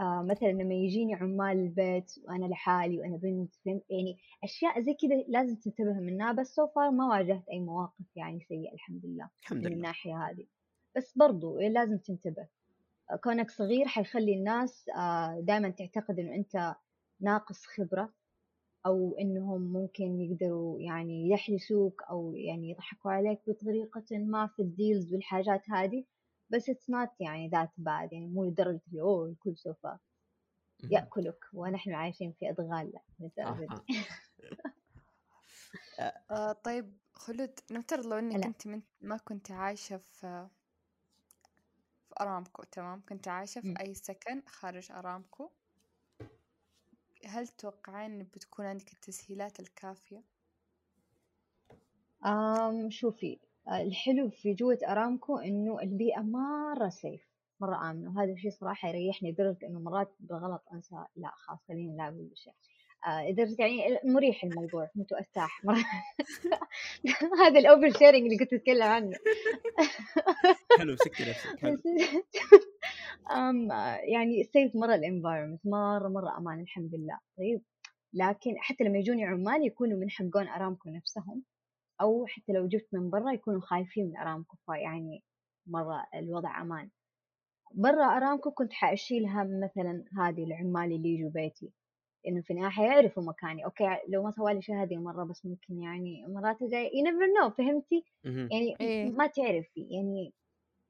[0.00, 5.24] آه مثلا لما يجيني عمال البيت وأنا لحالي وأنا بنت فهمت؟ يعني أشياء زي كذا
[5.28, 9.66] لازم تنتبه منها بس سو فار ما واجهت أي مواقف يعني سيئة الحمد لله الحمد
[9.66, 10.46] من الناحية هذه.
[10.96, 12.46] بس برضو لازم تنتبه.
[13.24, 14.84] كونك صغير حيخلي الناس
[15.40, 16.74] دائما تعتقد إنه أنت
[17.20, 18.12] ناقص خبرة
[18.86, 25.14] أو إنهم ممكن يقدروا يعني يحرسوك أو يعني يضحكوا عليك بطريقة ما في ال deals
[25.14, 26.04] والحاجات هذه.
[26.52, 29.86] بس it's not يعني that bad يعني مو لدرجة اللي أوه الكل سوف.
[30.90, 33.68] يأكلك ونحن عايشين في أدغال لا للدرجة
[36.00, 36.12] آه.
[36.30, 38.44] آه طيب خلود نفترض لو إنك.
[38.46, 40.48] أنت من ما كنت عايشة في
[42.08, 43.74] في أرامكو تمام كنت عايشة في.
[43.80, 45.50] أي سكن خارج أرامكو
[47.26, 50.22] هل تتوقعين بتكون عندك التسهيلات الكافية
[52.26, 53.38] أم شوفي
[53.70, 57.20] الحلو في جوة أرامكو إنه البيئة مرة سيف
[57.60, 58.16] مرة آمنة.
[58.16, 59.30] وهذا الشيء صراحة يريحني.
[59.30, 62.52] لدرجة إنه مرات بالغلط أنسى لا خلاص خليني لا أقول شيء.
[63.30, 65.84] لدرجة يعني مريح الموضوع كنت أرتاح مرة
[67.46, 69.16] هذا ال oversharing اللي كنت أتكلم عنه.
[70.78, 71.62] حلو سكتي نفسك
[74.12, 77.18] يعني safe مرة ال environment مرة مرة أمان الحمد لله.
[77.38, 77.62] طيب
[78.12, 81.42] لكن حتى لما يجوني عمال يكونوا من حقون أرامكو نفسهم
[82.00, 85.22] أو حتى لو جبت من برا يكونوا خايفين من أرامكو فيعني
[85.66, 86.90] مرة الوضع أمان
[87.74, 91.72] برا أرامكو كنت حأشيل هم مثلا هذه العمال اللي يجوا بيتي
[92.28, 95.82] إنه في النهاية حيعرفوا مكاني أوكي لو ما سوى لي شيء هذه المره بس ممكن
[95.82, 98.04] يعني مرات الجايه you never know فهمتي.
[98.24, 99.10] يعني إيه.
[99.10, 100.32] ما تعرفي يعني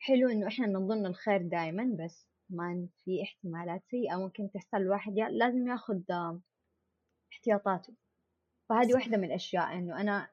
[0.00, 5.68] حلو إنه إحنا نظن الخير دائما بس ما في احتمالات سيئة ممكن تحصل الواحد لازم
[5.68, 6.00] ياخذ
[7.32, 7.94] احتياطاته
[8.68, 8.94] فهذه صح.
[8.94, 10.28] واحدة من الأشياء إنه أنا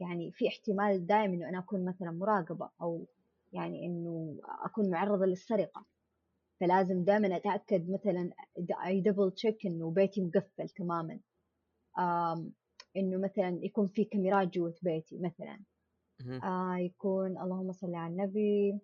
[0.00, 3.06] يعني في احتمال دائم إنه أنا أكون مثلا مراقبة أو
[3.52, 5.84] يعني إنه أكون معرضة للسرقة.
[6.60, 8.30] فلازم دائما أتأكد مثلا
[8.86, 11.20] اي double check إنه بيتي مقفل تماما.
[12.96, 15.60] إنه مثلا يكون في كاميرات جوة بيتي مثلا.
[16.44, 18.78] آه يكون اللهم صل على النبي.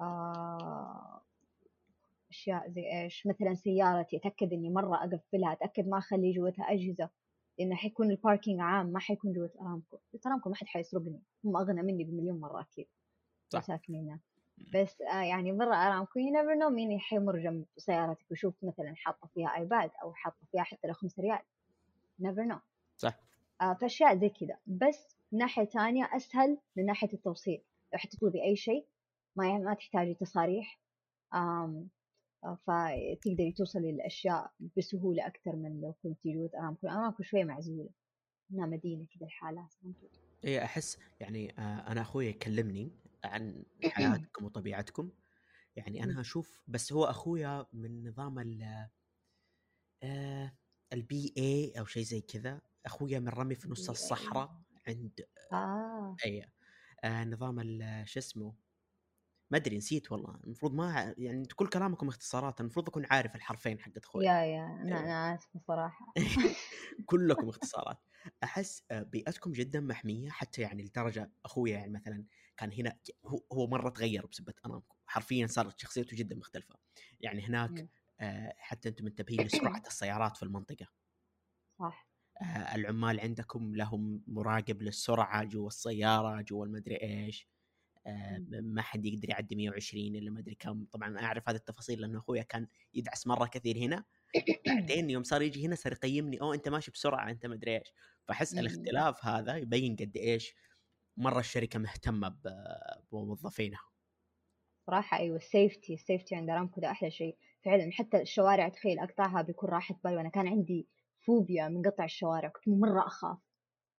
[0.00, 1.20] آه
[2.30, 7.08] أشياء زي إيش؟ مثلا سيارتي أتأكد إني مرة أقفلها أتأكد ما أخلي جوتها أجهزة.
[7.60, 9.98] لأنه حيكون ال parking عام ما حيكون جوة أرامكو.
[10.14, 12.86] جوة أرامكو ما حد حيسرقني هم أغنى مني بمليون مرة أكيد.
[13.48, 13.62] صح.
[13.62, 14.20] ساكنين.
[14.74, 19.28] بس آه يعني برا أرامكو you never know مين حيمر جنب سيارتك ويشوف مثلا حاطة
[19.34, 21.38] فيها iPad أو حاطة فيها حتى لو 5 ريال.
[22.20, 22.58] never know
[22.96, 23.20] صح.
[23.60, 24.56] آه فأشياء زي كذا.
[24.66, 27.62] بس من ناحية ثانية أسهل من ناحية التوصيل.
[27.92, 28.86] لو حتطلبي أي شيء
[29.36, 30.78] ما ما تحتاجي تصاريح.
[32.42, 37.90] فتقدري توصلي للأشياء بسهولة أكثر من لو كنتي جوة ارامكو ارامكو شوية معزولة.
[38.52, 39.68] انها مدينة كذا لحالها
[40.44, 42.90] اي أحس يعني آه، أنا أخوي يكلمني
[43.24, 45.10] عن حياتكم وطبيعتكم.
[45.76, 48.88] يعني أنا أشوف بس هو أخويا من نظام ال
[50.92, 52.60] البي اي أو شيء زي كذا.
[52.86, 53.90] أخويا من رمي في نص.
[53.90, 55.20] الصحراء عند
[55.52, 56.16] آه.
[56.24, 56.44] اي
[57.04, 58.54] آه نظام ال- شو اسمه؟
[59.50, 63.80] ما أدري نسيت والله المفروض ما يعني أنتوا كل كلامكم اختصارات المفروض أكون عارف الحرفين
[63.80, 64.24] حق أخوي.
[64.24, 65.00] يا يا أنا أيوة.
[65.00, 66.16] أنا اسفه صراحة
[67.06, 67.98] كلكم اختصارات.
[68.44, 72.24] أحس آه، بيئتكم جدا محمية حتى يعني لدرجة أخويا يعني مثلا
[72.56, 76.76] كان هنا هو هو مرة تغير بسبب ارامكو حرفيا صارت شخصيته جدا مختلفة.
[77.20, 77.86] يعني هناك.
[78.20, 80.86] آه، حتى أنتم منتبهين لسرعة السيارات في المنطقة.
[81.78, 82.06] صح.
[82.42, 87.48] آه، العمال عندكم لهم مراقب للسرعة جوا السيارة جوا المدري إيش.
[88.62, 90.84] ما حد يقدر يعدي 120 إلا ما أدري كم.
[90.84, 94.04] طبعا أعرف هذه التفاصيل لأنه أخويا كان يدعس مرة كثير هنا.
[94.66, 97.92] بعدين يوم صار يجي هنا صار يقيمني أوه أنت ماشي بسرعة أنت ما أدري إيش.
[98.28, 98.54] فأحس.
[98.54, 100.54] الاختلاف هذا يبين قد إيش
[101.16, 102.36] مرة الشركة مهتمة
[103.12, 103.80] بموظفينها.
[104.86, 107.36] صراحة أيوه السيفتي السيفتي عند ارامكو ده أحلى شيء.
[107.64, 110.88] فعلا حتى الشوارع تخيل أقطعها بيكون راحه بال وأنا كان عندي
[111.26, 113.38] فوبيا من قطع الشوارع كنت مرة أخاف.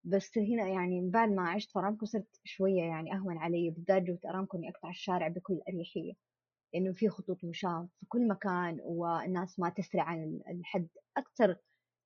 [0.03, 4.19] بس هنا يعني بعد ما عشت في أرامكو صرت شوية يعني أهون علي بالذات جوة
[4.25, 6.13] ارامكو إني أقطع الشارع بكل أريحية
[6.73, 10.87] لأنه في خطوط مشاة في كل مكان والناس ما تسرع عن ال- الحد
[11.17, 11.57] أكثر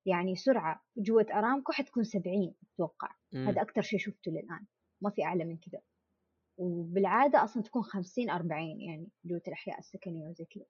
[0.06, 3.08] يعني سرعة جوة أرامكو حتكون 70 أتوقع.
[3.48, 4.66] هذا أكثر شيء شفته للآن.
[5.02, 5.80] ما في أعلى من كذا.
[6.58, 10.64] وبالعادة أصلا تكون 50 40 يعني جوة الأحياء السكنية وزي كذا.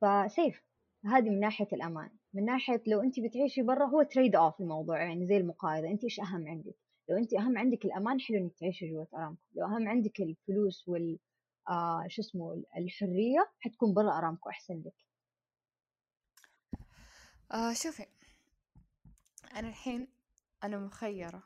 [0.00, 0.62] فسيف.
[1.06, 2.10] هذه من ناحية الأمان.
[2.34, 5.88] من ناحية لو انت بتعيشي برا هو تريد اوف الموضوع يعني زي المقايضة.
[5.88, 6.74] انت إيش أهم عندك؟
[7.08, 9.42] لو انت أهم عندك الأمان حلو إنك تعيشي جوة أرامكو.
[9.54, 11.18] لو أهم عندك الفلوس وال
[11.68, 14.94] آه شو اسمه الحرية حتكون برا أرامكو أحسن لك.
[17.52, 18.06] آه شوفي
[19.56, 20.08] أنا الحين
[20.64, 21.42] أنا مخيرة.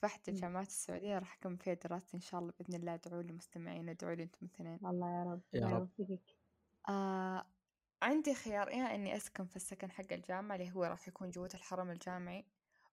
[0.00, 0.34] في مم.
[0.34, 2.94] الجامعات السعودية راح أكمل فيها دراستي إن شاء الله بإذن الله.
[2.94, 5.88] ادعوا لي مستمعين ادعوا لي أنتم الاثنين الله يا رب يا رب.
[5.98, 6.36] يوفقك
[6.88, 7.46] آه
[8.02, 11.90] عندي خيار يا إني أسكن في السكن حق الجامعة اللي هو راح يكون جوة الحرم
[11.90, 12.46] الجامعي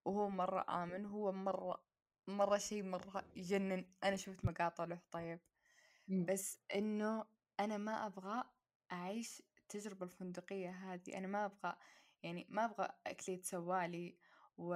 [0.05, 1.83] وهو مرة آمن وهو مرة
[2.27, 3.85] مرة شيء مرة يجنن.
[4.03, 5.39] أنا شفت مقاطع له طيب.
[6.07, 6.25] مم.
[6.25, 7.25] بس إنه
[7.59, 8.43] أنا ما أبغى
[8.91, 11.17] أعيش التجربة الفندقية هذه.
[11.17, 11.75] أنا ما أبغى
[12.23, 14.17] يعني ما أبغى أكلي يتسوالي
[14.57, 14.75] و...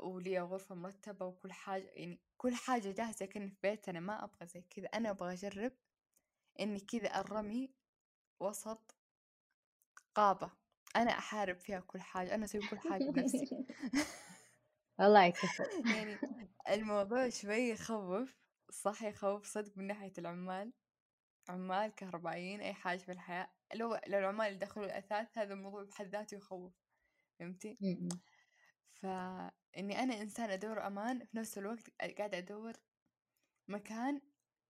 [0.00, 3.88] ولي غرفة مرتبة وكل حاجة يعني كل حاجة جاهزة كأني في بيت.
[3.88, 4.86] أنا ما أبغى زي كذا.
[4.86, 5.72] أنا أبغى أجرب
[6.60, 7.74] إني كذا الرمي
[8.40, 8.95] وسط
[10.18, 10.50] غابة
[10.96, 13.48] أنا أحارب فيها كل حاجة أنا أسوي كل حاجة بنفسي.
[15.00, 15.64] الله يكفو
[15.96, 16.18] يعني
[16.68, 18.36] الموضوع شوي يخوف
[18.70, 20.72] صح يخوف صدق من ناحية العمال
[21.48, 23.50] عمال كهربائيين أي حاجة في الحياة.
[23.74, 26.72] لو لو العمال اللي دخلوا الأثاث هذا الموضوع بحد ذاته يخوف
[27.38, 27.78] فهمتي؟
[28.94, 32.72] فإني أنا إنسان أدور أمان في نفس الوقت قاعدة أدور
[33.68, 34.20] مكان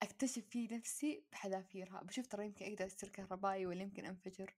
[0.03, 2.03] أكتشف فيه نفسي بحذافيرها.
[2.03, 4.55] بشوف ترى يمكن أقدر أصير كهربائي ولا يمكن أنفجر.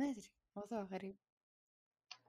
[0.00, 1.16] ما أدري موضوع غريب.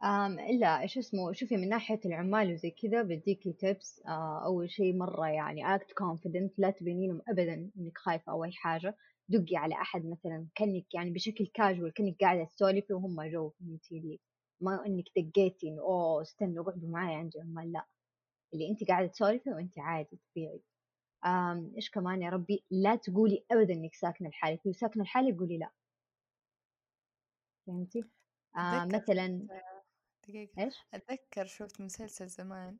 [0.04, 4.98] آم إلا إيش اسمه شوفي من ناحية العمال وزي كذا بديكي تيبس آه أول شيء
[4.98, 8.98] مرة يعني act confident لا تبيني لهم أبدا إنك خايفة أو أي حاجة.
[9.30, 14.20] دقي على أحد مثلا كأنك يعني بشكل كاجوال كأنك قاعدة تسولفي وهم جو فهمتي لي؟
[14.62, 17.86] ما إنك دقيتي إنه أوه استنوا اقعدوا معايا عندي عمال لا.
[18.54, 20.62] اللي أنت قاعدة تسولفي وأنت عادي طبيعي
[21.78, 25.72] إيش كمان يا ربي؟ لا تقولي أبدا إنك ساكنة لحالك لو ساكنة لحالك قولي لا.
[27.72, 28.04] فهمتي؟
[28.58, 29.48] آه أتذكر مثلا
[30.28, 32.78] دقيقة إيش؟ أتذكر شفت مسلسل زمان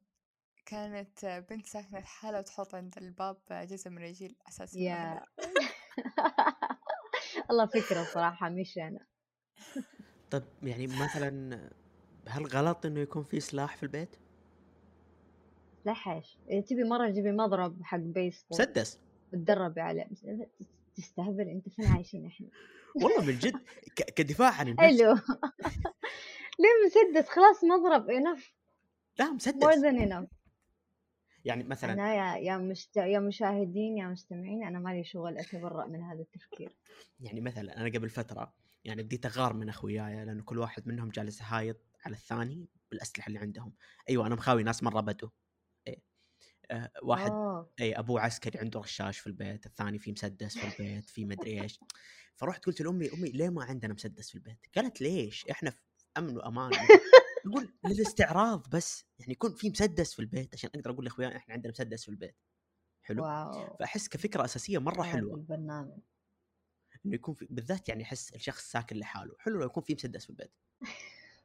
[0.66, 5.26] كانت بنت ساكنة لحالها وتحط عند الباب جزء من رجيل على أساس إنه يا أهلها.
[7.50, 9.06] والله فكرة صراحة مش أنا
[10.32, 11.60] طيب يعني مثلا
[12.28, 14.16] هل غلط إنه يكون في سلاح في البيت؟
[15.86, 19.00] لا حاش إذا تبي مرة جيبي مضرب حق بيسبول مسدس
[19.34, 20.08] وتدربي عليه
[20.96, 22.48] تستهبل انت فين عايشين إحنا؟
[22.96, 23.62] والله من جد
[24.16, 24.84] كدفاع عن النفس.
[24.84, 25.14] حلو.
[26.60, 28.53] ليه مسدس خلاص مضرب enough
[29.20, 30.30] لا more مسدس than enough
[31.46, 32.98] يعني مثلا أنا يا يا مشت...
[32.98, 36.78] يا مشاهدين يا مستمعين أنا مالي شغل أتبرأ من هذا التفكير.
[37.20, 41.42] يعني مثلا أنا قبل فترة يعني بديت أغار من أخوياي لأنه كل واحد منهم جالس
[41.42, 43.74] يهايط على الثاني بالأسلحة اللي عندهم.
[44.10, 45.30] أيوه أنا مخاوي ناس مره بدو
[47.03, 47.72] واحد أوه.
[47.80, 51.80] أي أبوه عسكري عنده رشاش في البيت الثاني في مسدس في البيت في مدري إيش.
[52.36, 55.78] فرحت قلت لأمي أمي ليه ما عندنا مسدس في البيت؟ قالت ليش؟ إحنا في
[56.17, 56.72] أمن وأمان.
[57.47, 59.05] أقول للاستعراض بس.
[59.19, 62.36] يعني يكون في مسدس في البيت عشان أقدر أقول لأخوياي إحنا عندنا مسدس في البيت.
[63.01, 63.78] حلو؟ واو.
[63.80, 65.36] فأحس كفكرة أساسية مرة حلوة.
[65.36, 65.99] البرنامج.
[67.05, 69.36] إنه يكون في بالذات يعني أحس الشخص ساكن لحاله.
[69.39, 70.51] حلو لو يكون في مسدس في البيت.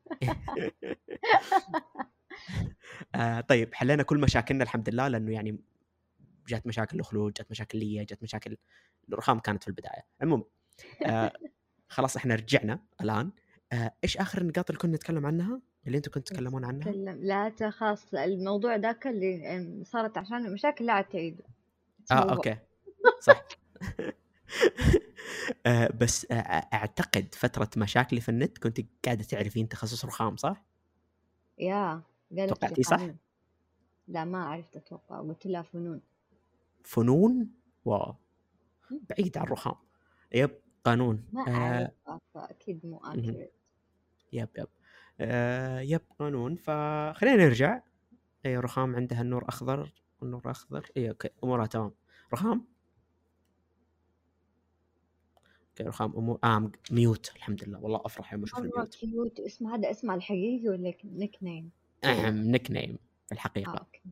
[3.15, 5.59] آه طيب حلينا كل مشاكلنا الحمد لله لأنه يعني
[6.49, 8.57] جات مشاكل الاخلود جات مشاكل لي جات مشاكل
[9.09, 10.05] الرخام كانت في البداية.
[10.23, 10.45] عموما
[11.07, 11.33] آه
[11.89, 13.31] خلاص إحنا رجعنا الآن.
[13.73, 17.49] آه إيش آخر النقاط اللي كنا نتكلم عنها؟ اللي أنتم كنتوا تتكلمون عنها؟ تكلم لا
[17.49, 21.41] تخاص الموضوع ذاك اللي صارت عشان المشاكل لا عاد تعيد
[22.11, 22.57] آه أوكي.
[23.27, 23.45] صح.
[25.67, 26.35] آه بس آه
[26.75, 30.65] أعتقد فترة مشاكلي في النت كنت قاعدة تعرفين تخصص رخام صح؟
[31.59, 33.07] يا قالت توقعتي صح؟
[34.09, 36.01] لا ما عرفت أتوقع قلت لها فنون.
[36.85, 37.51] فنون؟
[37.85, 38.15] واو.
[38.91, 39.75] بعيد عن الرخام.
[40.35, 40.51] yep
[40.85, 41.25] قانون.
[41.33, 43.01] ما آه أعرف فاكيد مو
[44.33, 44.69] yep yep.
[45.21, 46.57] آه yep قانون.
[46.57, 47.83] فخلينا نرجع.
[48.47, 51.93] أي رخام عندها النور أخضر؟ والنور أخضر؟ إي okay أمورها تمام.
[52.33, 52.67] رخام؟
[55.69, 57.81] okay رخام امور آه mute الحمد لله.
[57.81, 58.95] والله أفرح يوم أشوف ال mute.
[58.95, 61.71] cute اسمه هذا اسمه الحقيقي ولا nickname؟
[62.05, 62.87] nickname
[63.27, 63.79] في آه الحقيقة.
[63.79, 64.03] okay.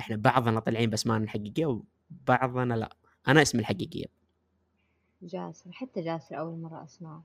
[0.00, 1.82] إحنا بعضنا طالعين باسمائنا الحقيقيه
[2.26, 2.96] وبعضنا لا.
[3.28, 4.04] أنا اسمي الحقيقي
[5.22, 5.72] جاسر.
[5.72, 7.24] حتى جاسر أول مرة أسمعه.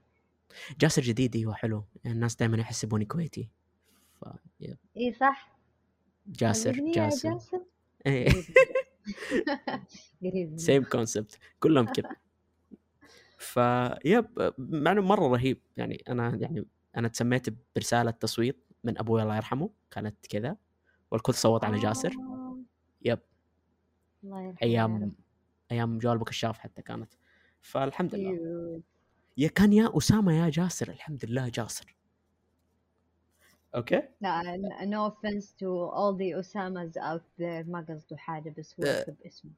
[0.79, 1.83] جاسر جديد أيوه حلو.
[2.05, 3.49] الناس دائما يحسبوني كويتي.
[4.21, 4.25] ف.
[4.97, 5.57] اي صح.
[6.27, 7.29] جاسر جاسر.
[7.33, 7.61] جاسر.
[8.05, 8.29] إيه.
[10.23, 12.09] قريب same concept كلهم كذا.
[13.37, 15.61] vibe مع إنه مرة رهيب.
[15.77, 16.65] يعني أنا يعني
[16.97, 18.66] أنا تسميت برسالة تصويت.
[18.83, 20.57] من أبوي الله يرحمه كانت كذا.
[21.11, 22.09] والكل صوت على جاسر.
[22.09, 22.59] آه،
[23.01, 23.19] yep.
[24.23, 25.15] الله يرحمه يا أيام.
[25.71, 27.13] أيام جوال بكشاف حتى كانت.
[27.61, 28.37] فالحمد لله.
[28.37, 28.83] cute.
[29.37, 30.89] يا كان يا أسامة يا جاسر.
[30.89, 31.95] الحمد لله جاسر.
[33.75, 34.41] okay؟ لا
[34.83, 37.69] no offense to all the Osamas out there.
[37.69, 39.03] ما قصده حاجة بس هو.
[39.03, 39.51] كتب اسمه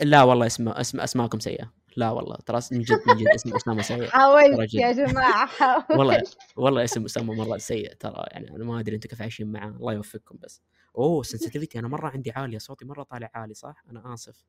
[0.00, 1.72] لا والله اسمه اسم اسماءكم سيئة.
[1.96, 2.36] لا والله.
[2.36, 4.74] ترى من جد من جد اسم أسامة سيء حاولت.
[4.74, 5.90] يا جماعة حاولت.
[5.90, 6.22] والله
[6.56, 8.24] والله اسم أسامة مرة سيء ترى.
[8.30, 9.68] يعني أنا ما أدري أنتم كيف عايشين معاه.
[9.68, 10.62] الله يوفقكم بس.
[10.98, 12.58] أوه sensitivity أنا مرة عندي عالية.
[12.58, 14.44] صوتي مرة طالع عالي صح؟ أنا آسف.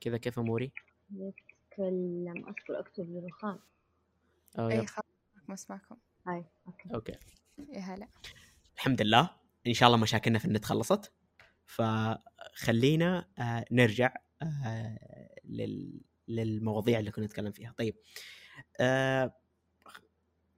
[0.00, 0.72] كذا كيف أموري؟
[1.12, 3.58] يتكلم اصبر أكتب لرخام.
[4.58, 4.86] أو أي.
[4.86, 5.04] خلاص
[5.48, 5.96] ما أسمعكم.
[6.26, 6.94] hi okay.
[6.94, 7.12] okay.
[7.72, 8.08] يا هلا.
[8.76, 9.30] الحمد لله.
[9.66, 11.12] إن شاء الله مشاكلنا في النت خلصت.
[11.68, 14.98] فخلينا آه نرجع آه
[15.44, 17.74] لل للمواضيع اللي كنا نتكلم فيها.
[17.78, 17.96] طيب
[18.80, 19.34] آه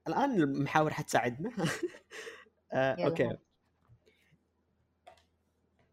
[0.09, 1.51] الآن المحاور حتساعدنا.
[2.73, 3.37] آه okay.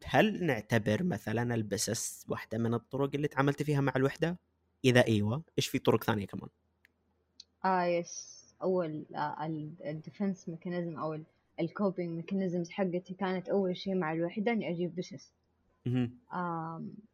[0.05, 4.39] هل نعتبر مثلا البسس واحدة من الطرق اللي تعاملت فيها مع الوحدة؟
[4.85, 6.49] إذا إيوه إيش في طرق ثانية كمان؟
[7.65, 9.05] آه yes أول
[9.85, 11.19] ال defense mechanism أو
[11.59, 15.33] ال coping mechanisms حقتي كانت أول شيء مع الوحدة إني أجيب بسس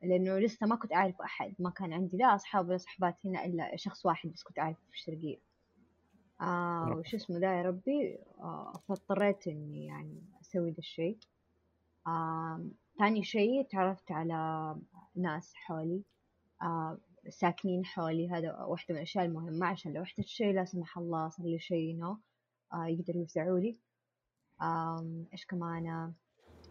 [0.04, 3.76] لأنه لسه ما كنت أعرف أحد ما كان عندي لا أصحاب ولا صحبات هنا إلا
[3.76, 5.38] شخص واحد بس كنت أعرفه في الشرقية.
[6.42, 6.96] آه.
[6.98, 11.18] وش اسمه ده يا ربي؟ آه فاضطريت إني يعني أسوي ذا الشيء
[13.00, 14.76] ثاني شيء تعرفت على
[15.16, 16.04] ناس حولي.
[16.62, 16.98] آه
[17.30, 18.30] ساكنين حولي.
[18.30, 21.96] هذا واحدة من الأشياء المهمة عشان لو احتجت شيء لا سمح الله صار لي شيء
[21.98, 22.18] نو
[22.74, 23.80] آه يقدروا يفزعوا لي.
[25.34, 26.14] إيش كمان آه،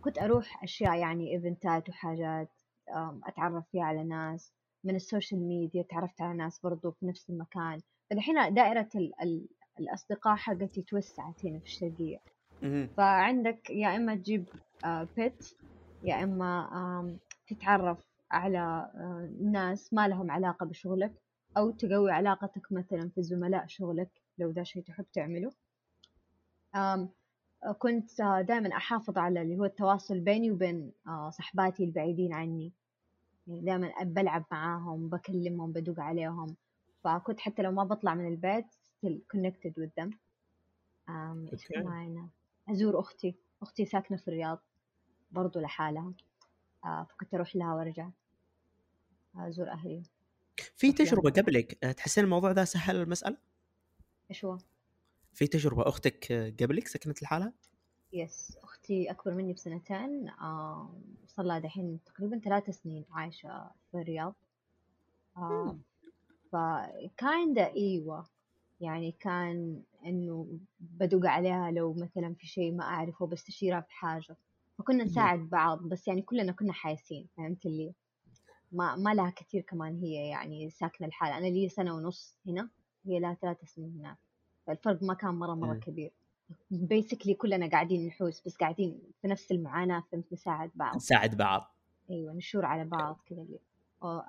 [0.00, 2.48] كنت أروح أشياء يعني event ات وحاجات
[3.26, 4.52] أتعرف فيها على ناس
[4.84, 7.80] من ال social media تعرفت على ناس برضو في نفس المكان.
[8.10, 9.48] فالحين دائرة ال ال
[9.80, 12.18] الأصدقاء حقتي توسعت هنا في الشرقية.
[12.96, 14.44] فعندك يا إما تجيب
[15.16, 15.48] بيت
[16.02, 17.18] يا إما
[17.48, 17.98] تتعرف
[18.30, 18.58] على
[18.94, 21.12] آه، ناس ما لهم علاقة بشغلك
[21.56, 25.52] أو تقوي علاقتك مثلا في زملاء شغلك لو ذا شيء تحب تعمله.
[27.78, 32.72] كنت دائما أحافظ على اللي هو التواصل بيني وبين آه، صحباتي البعيدين عني.
[33.46, 36.56] يعني دائما بلعب معاهم بكلمهم بدق عليهم.
[37.04, 40.10] فكنت حتى لو ما بطلع من البيت still connected with them.
[41.68, 42.28] كمان
[42.68, 43.34] أزور أختي.
[43.62, 44.62] أختي ساكنة في الرياض
[45.30, 46.12] برضو لحالها.
[46.84, 48.08] آه، فكنت أروح لها وأرجع.
[49.36, 50.02] أزور أهلي.
[50.76, 50.92] في.
[50.92, 53.36] تجربة قبلك آه، تحسين الموضوع ده سهل المسألة؟
[54.30, 54.58] إيش هو؟
[55.32, 57.52] في تجربة أختك قبلك سكنت لحالها؟
[58.12, 60.30] يس أختي أكبر مني بسنتين
[61.26, 64.34] صار لها دحين تقريبا ثلاث سنين عايشة في الرياض.
[66.52, 68.26] فكايندا إيوه.
[68.80, 74.36] يعني كان إنه بدق عليها لو مثلا في شيء ما أعرفه بستشيرها في حاجة.
[74.78, 77.94] فكنا نساعد بعض بس يعني كلنا كنا حايسين فهمت اللي؟
[78.72, 82.68] ما ما لها كثير كمان هي يعني ساكنة الحالة أنا لي سنة ونص هنا
[83.06, 84.18] هي لها ثلاث سنين هناك.
[84.66, 85.80] فالفرق ما كان مرة مرة مم.
[85.80, 86.12] كبير.
[86.70, 90.96] بيسكلي كلنا قاعدين نحوس بس قاعدين في نفس المعاناة فهمت؟ نساعد بعض.
[90.96, 91.74] نساعد بعض.
[92.10, 93.46] أيوه نشور على بعض كذا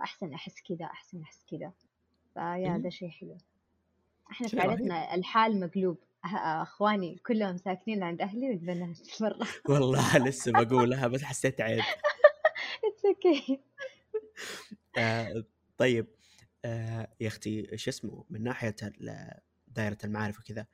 [0.01, 1.71] أحسن أحس كذا أحسن أحس كذا.
[2.33, 2.81] فيا مم.
[2.81, 3.37] ده شيء حلو.
[4.31, 4.59] إحنا في.
[4.59, 5.97] عائلتنا الحال مقلوب.
[5.97, 11.79] أه- أخواني كلهم ساكنين عند أهلي والبنات برا والله لسه بقولها بس حسيت عيب.
[12.85, 13.59] it's okay
[14.97, 15.43] آه
[15.77, 16.07] طيب.
[16.65, 19.39] آه يا أختي شو اسمه؟ من ناحية ال-
[19.75, 20.65] دائرة المعارف وكذا.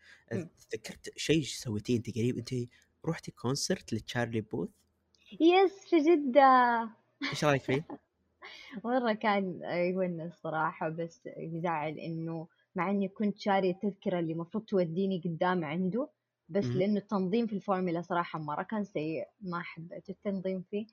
[0.71, 2.49] تذكرت شيء سويتيه أنت قريب؟ أنت
[3.05, 4.69] رحتي concert ل Charlie Puth؟
[5.39, 6.89] yes في جدة.
[7.31, 7.87] إيش رأيك فيه؟
[8.85, 15.21] مرة كان يونس صراحة بس يزعل إنه مع إني كنت شارية التذكرة اللي المفروض توديني
[15.25, 16.09] قدام عنده
[16.49, 16.79] بس مم.
[16.79, 20.85] لأنه التنظيم في الفورمولا صراحة مرة كان سيء ما حبيت التنظيم فيه.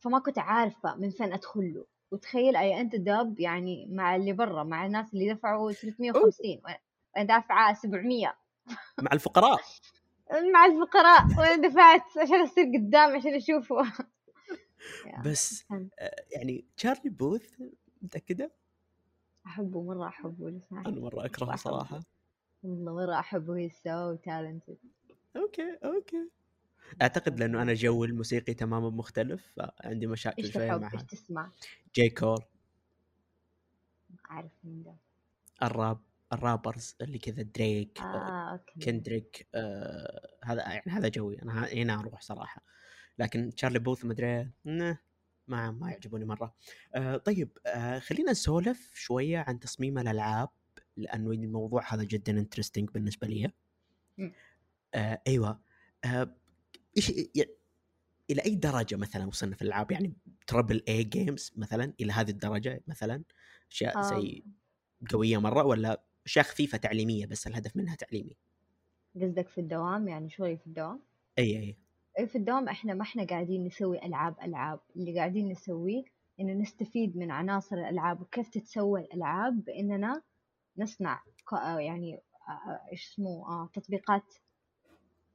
[0.00, 1.86] فما كنت عارفة من فين أدخل له.
[2.10, 6.78] وتخيل اي انت دب يعني مع اللي برا مع الناس اللي دفعوا 350 وأنا
[7.18, 8.36] دافعة 700
[9.02, 9.60] مع الفقراء.
[10.54, 11.26] مع الفقراء.
[11.38, 13.92] وأنا دفعت عشان أصير قدام عشان أشوفه.
[15.26, 17.60] بس آه يعني تشارلي بوث
[18.02, 18.52] متأكدة؟
[19.46, 21.56] أحبه مرة أحبه لسه أنا مرة أكرهه.
[21.56, 22.00] صراحة.
[22.62, 24.76] والله مرة أحبه he's so talented.
[25.36, 26.28] okay okay.
[27.02, 31.50] أعتقد لأنه أنا جو الموسيقي تماما مختلف فعندي مشاكل إيش شوية معها إيش تسمع؟
[31.94, 32.10] J.
[32.10, 32.38] Cole
[34.30, 34.94] أعرف مين ده.
[35.62, 35.98] ال rap.
[36.32, 38.04] ال rappers اللي كذا دريك آه.
[38.04, 38.80] آه okay.
[38.80, 41.42] Kendrick آه هذا يعني هذا جوي.
[41.42, 42.64] أنا هنا أروح صراحة.
[43.18, 46.54] لكن Charlie Puth مدري ما ما يعجبوني مرة.
[46.94, 50.48] آه طيب آه خلينا نسولف شوية عن تصميم الألعاب
[50.96, 53.52] لأنه الموضوع هذا جدا interesting بالنسبة لي.
[54.94, 55.60] آه أيوه.
[56.04, 56.36] آه
[56.96, 57.10] إيش
[58.30, 60.12] إلى أي درجة مثلا وصلنا في الألعاب؟ يعني
[60.46, 63.22] triple A games مثلا إلى هذه الدرجة مثلا؟
[63.70, 64.02] أشياء آه.
[64.02, 64.44] زي
[65.10, 68.36] قوية مرة ولا اشياء خفيفه تعليميه بس الهدف منها تعليمي.
[69.14, 71.00] قصدك في الدوام؟ يعني شوي في الدوام؟
[71.38, 71.76] إي
[72.18, 74.80] إي في الدوام إحنا ما إحنا قاعدين نسوي ألعاب ألعاب.
[74.96, 76.04] اللي قاعدين نسويه
[76.40, 80.22] إنه نستفيد من عناصر الألعاب وكيف تتسوى الألعاب بإننا
[80.78, 81.22] نصنع
[81.78, 82.14] يعني
[82.48, 84.34] آه، آه، إيش اسمه آه تطبيقات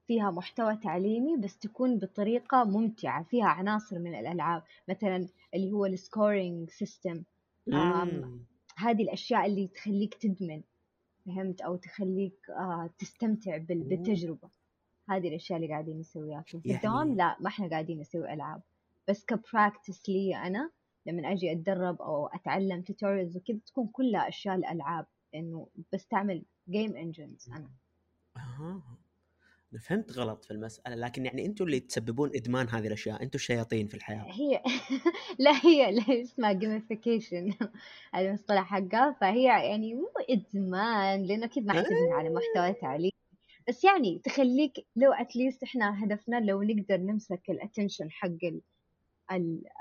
[0.08, 4.64] فيها محتوى تعليمي بس تكون بطريقة ممتعة فيها عناصر من الألعاب.
[4.90, 7.24] مثلا اللي هو ال scoring system.
[8.78, 10.62] هذه الأشياء اللي تخليك تدمن.
[11.26, 13.90] فهمت أو تخليك آه تستمتع بال- مم.
[13.90, 14.50] بالتجربة
[15.10, 18.62] هذه الأشياء اللي قاعدين نسويها في يعني- الدوام لا ما إحنا قاعدين نسوي ألعاب
[19.08, 20.72] بس ك practice لي أنا
[21.06, 25.06] لما أجي أتدرب أو أتعلم tutorials وكذا تكون كلها أشياء الألعاب
[25.36, 27.70] إنه بستعمل game engines أنا
[28.38, 28.82] آه.
[29.74, 33.88] أنا فهمت غلط في المسألة لكن يعني أنتم اللي تسببون إدمان هذه الأشياء أنتم الشياطين
[33.88, 34.26] في الحياة.
[34.28, 34.62] هي
[35.40, 37.54] لا هي لا اسمها gamification
[38.16, 39.18] المصطلح حقها.
[39.22, 43.12] فهي يعني مو إدمان لأنه أكيد ما حتبني على محتوى تعليمي.
[43.68, 48.30] بس يعني تخليك لو at least إحنا هدفنا لو نقدر نمسك ال attention حق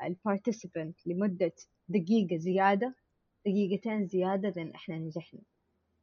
[0.04, 1.52] ال participant لمدة
[1.88, 2.94] دقيقة زيادة
[3.46, 5.40] دقيقتين زيادة then إحنا نجحنا.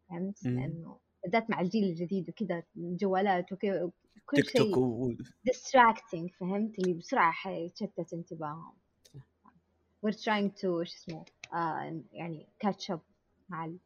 [0.09, 3.91] فهمت؟ لأنه بالذات مع الجيل الجديد وكذا الجوالات وكذا
[4.25, 5.13] كل تيك توك شيء و...
[5.49, 8.73] distracting فهمت اللي بسرعة حيتشتت انتباههم.
[10.05, 12.99] We're trying to شو اسمه آه يعني catch up
[13.49, 13.77] مع ال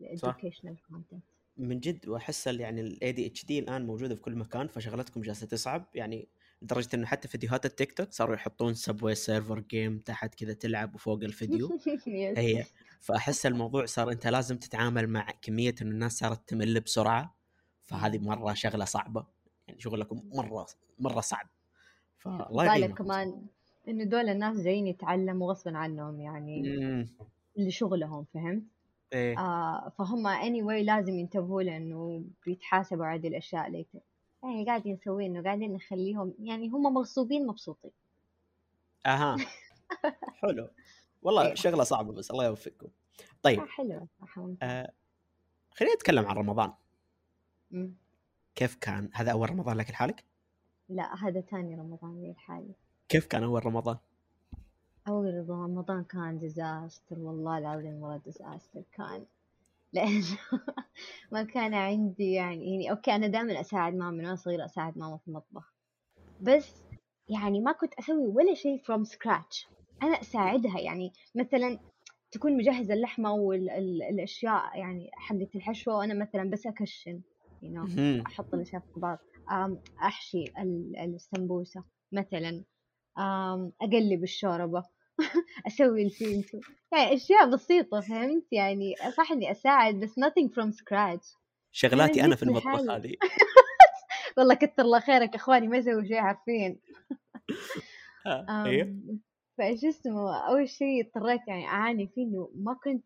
[0.00, 1.20] ال educational content.
[1.56, 5.84] من جد وأحس ال- يعني ال ADHD الآن موجودة في كل مكان فشغلتكم جالسة تصعب.
[5.94, 6.28] يعني
[6.62, 11.22] لدرجة إنه حتى فيديوهات التيك توك صاروا يحطون Subway Surfers game تحت كذا تلعب وفوق
[11.22, 11.78] الفيديو.
[12.36, 12.64] هي.
[13.00, 17.36] فأحس الموضوع صار أنت لازم تتعامل مع كمية إنه الناس صارت تمل بسرعة.
[17.82, 19.26] فهذه مرة شغلة صعبة.
[19.68, 20.66] يعني شغلكم مرة
[20.98, 21.48] مرة صعب.
[22.18, 23.46] فالله كمان
[23.88, 26.78] إنه دول الناس جايين يتعلموا غصبا عنهم يعني
[27.56, 28.62] لشغلهم فهمت؟
[29.12, 29.38] إيه.
[29.38, 33.82] آه فهم anyway لازم ينتبهوا لأنه بيتحاسبوا على هذه الأشياء.
[33.82, 34.00] later
[34.42, 37.90] يعني قاعدين نسوي إنه قاعدين نخليهم يعني هم مغصوبين مبسوطين.
[39.06, 39.36] أها.
[40.42, 40.68] حلو.
[41.22, 41.54] والله أيوة.
[41.54, 42.88] شغلة صعبة بس الله يوفقكم.
[43.42, 43.60] طيب.
[43.60, 44.08] آه حلو.
[44.62, 44.92] آه
[45.70, 46.72] خلينا نتكلم عن رمضان.
[47.70, 47.94] مم.
[48.54, 50.24] كيف كان؟ هذا أول رمضان لك لحالك؟
[50.88, 52.74] لا هذا تاني رمضان لي الحالي
[53.08, 53.96] كيف كان أول رمضان؟
[55.08, 59.26] أول رمضان كان disaster والله العظيم مرة disaster كان
[59.96, 60.38] لأنه
[61.32, 65.18] ما كان عندي يعني يعني okay أنا دائما أساعد ماما من وأنا صغيرة أساعد ماما
[65.18, 65.74] في المطبخ
[66.40, 66.84] بس
[67.28, 69.68] يعني ما كنت أسوي ولا شيء from scratch
[70.02, 71.80] أنا أساعدها يعني مثلا
[72.30, 77.22] تكون مجهزة اللحمة والأشياء يعني حقة الحشوة وأنا مثلا بس أكشن
[77.64, 77.88] you know.
[77.88, 78.26] مهم.
[78.26, 79.18] أحط الأشياء في بعض
[79.50, 82.64] أم، أحشي ال- السمبوسة مثلا
[83.18, 84.84] أم، أقلب الشوربة
[85.66, 86.60] أسوي الفينتو
[86.92, 91.36] يعني أشياء بسيطة فهمت؟ يعني صح إني أساعد بس nothing from scratch.
[91.72, 92.90] شغلاتي أنا في المطبخ.
[92.90, 93.14] هذه.
[94.38, 96.20] والله كتر الله خيرك إخواني ما يسووا شيء
[98.26, 99.20] آه، أيوه أم،
[99.58, 103.04] فايش اسمه أول شيء اضطريت يعني أعاني فيه إنه ما كنت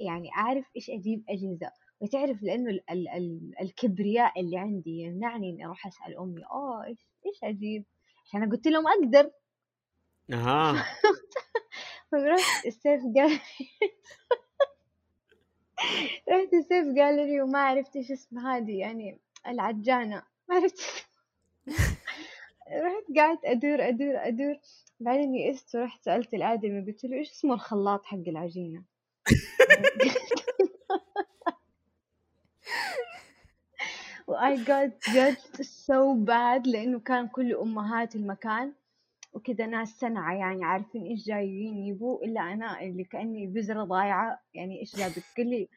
[0.00, 1.70] يعني أعرف إيش أجيب أجهزة.
[2.00, 6.98] وتعرف لأنه ال ال ال الكبرياء اللي عندي يمنعني إني أروح أسأل أمي أوه إيش
[7.26, 7.84] إيش أجيب؟
[8.26, 9.30] عشان قلت لهم أقدر.
[10.32, 10.86] أها.
[12.10, 13.40] فرحت السيف جاليري
[16.30, 20.22] رحت السيف جاليري وما عرفت إيش اسم هذه يعني العجانة.
[20.48, 21.06] ما عرفت
[22.84, 24.56] رحت قعدت أدور أدور أدور.
[25.00, 28.84] بعدين يئست ورحت سألت الآدمي قلت له إيش اسمه الخلاط حق العجينة؟
[34.26, 38.72] و I got judged so bad لأنه كان كل أمهات المكان
[39.32, 44.40] وكذا ناس سنعة يعني عارفين إيش جايين يبوا إلا أنا اللي كأني بذرة ضايعة.
[44.54, 45.68] يعني إيش جابت قال لي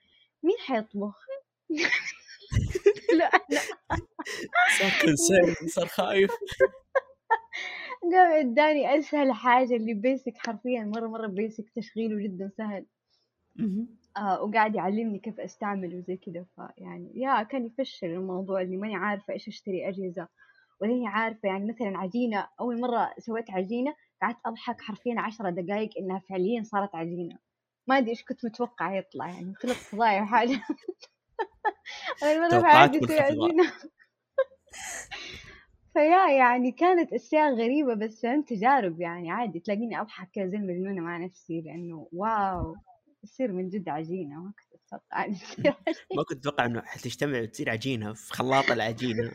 [0.44, 1.26] مين حيطبخ؟
[3.20, 3.30] لا
[5.04, 5.16] أنا
[5.68, 6.32] صار خايف.
[8.14, 12.86] قام إداني أسهل حاجة اللي بيسك حرفيا مرة مرة بيسك تشغيله جدا سهل.
[14.18, 16.46] آه وقاعد يعلمني كيف أستعمل وزي كذا.
[16.56, 20.28] فيعني يا كان يفشل الموضوع اللي ماني عارفة إيش أشتري أجهزة.
[20.84, 26.20] ولاني عارفة يعني مثلا عجينة أول مرة سويت عجينة قعدت أضحك حرفيا عشرة دقايق إنها
[26.30, 27.38] فعليا صارت عجينة.
[27.88, 30.50] ما أدري إيش كنت متوقعة يطلع يعني طلعت فضايح حاجة.
[32.24, 32.62] أول مرة
[33.00, 33.20] في أسوي.
[33.20, 33.74] عجينة.
[35.94, 39.60] فيا يعني كانت أشياء غريبة بس فهمت تجارب يعني عادي.
[39.60, 42.76] تلاقيني أضحك كذا زي المجنونة مع نفسي لأنه واو
[43.24, 44.36] تصير من جد عجينة.
[44.44, 45.28] ما كنت أتوقع
[46.18, 49.32] ما كنت أتوقع إنه حتجتمع وتصير عجينة في خلاط العجينة.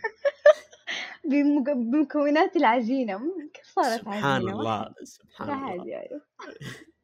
[1.29, 3.19] بمكونات العجينة.
[3.19, 5.87] مم، كيف صارت سبحان عجينة؟ ما الله سبحان الله.
[5.87, 6.21] يعني.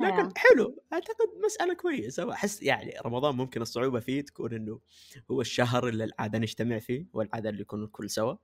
[0.00, 0.32] لكن.
[0.36, 2.32] حلو أعتقد مسألة كويسة.
[2.32, 4.80] احس يعني رمضان ممكن الصعوبة فيه تكون إنه
[5.30, 8.34] هو الشهر اللي العادة نجتمع فيه والعادة اللي يكون الكل سوا.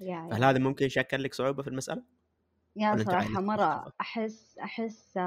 [0.00, 2.02] فهل يا, هذا ممكن يشكل لك صعوبة في المسألة؟
[2.76, 5.18] يا صراحة مرة؟ أحس أحس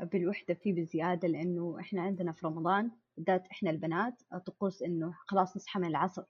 [0.00, 5.80] بالوحدة فيه بزيادة لأنه إحنا عندنا في رمضان بالذات إحنا البنات طقوس إنه خلاص نصحى
[5.80, 6.22] من العصر.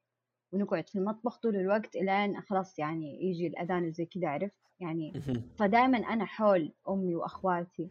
[0.53, 5.12] ونقعد في المطبخ طول الوقت إلين خلاص يعني يجي الأذان وزي كذا عرفت؟ يعني.
[5.59, 7.90] فدائما أنا حول أمي وأخواتي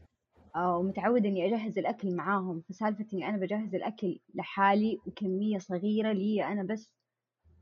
[0.56, 2.62] آه، ومتعودة إني أجهز الأكل معاهم.
[2.62, 6.94] فسالفة إني أنا بجهز الأكل لحالي وكمية صغيرة لي أنا بس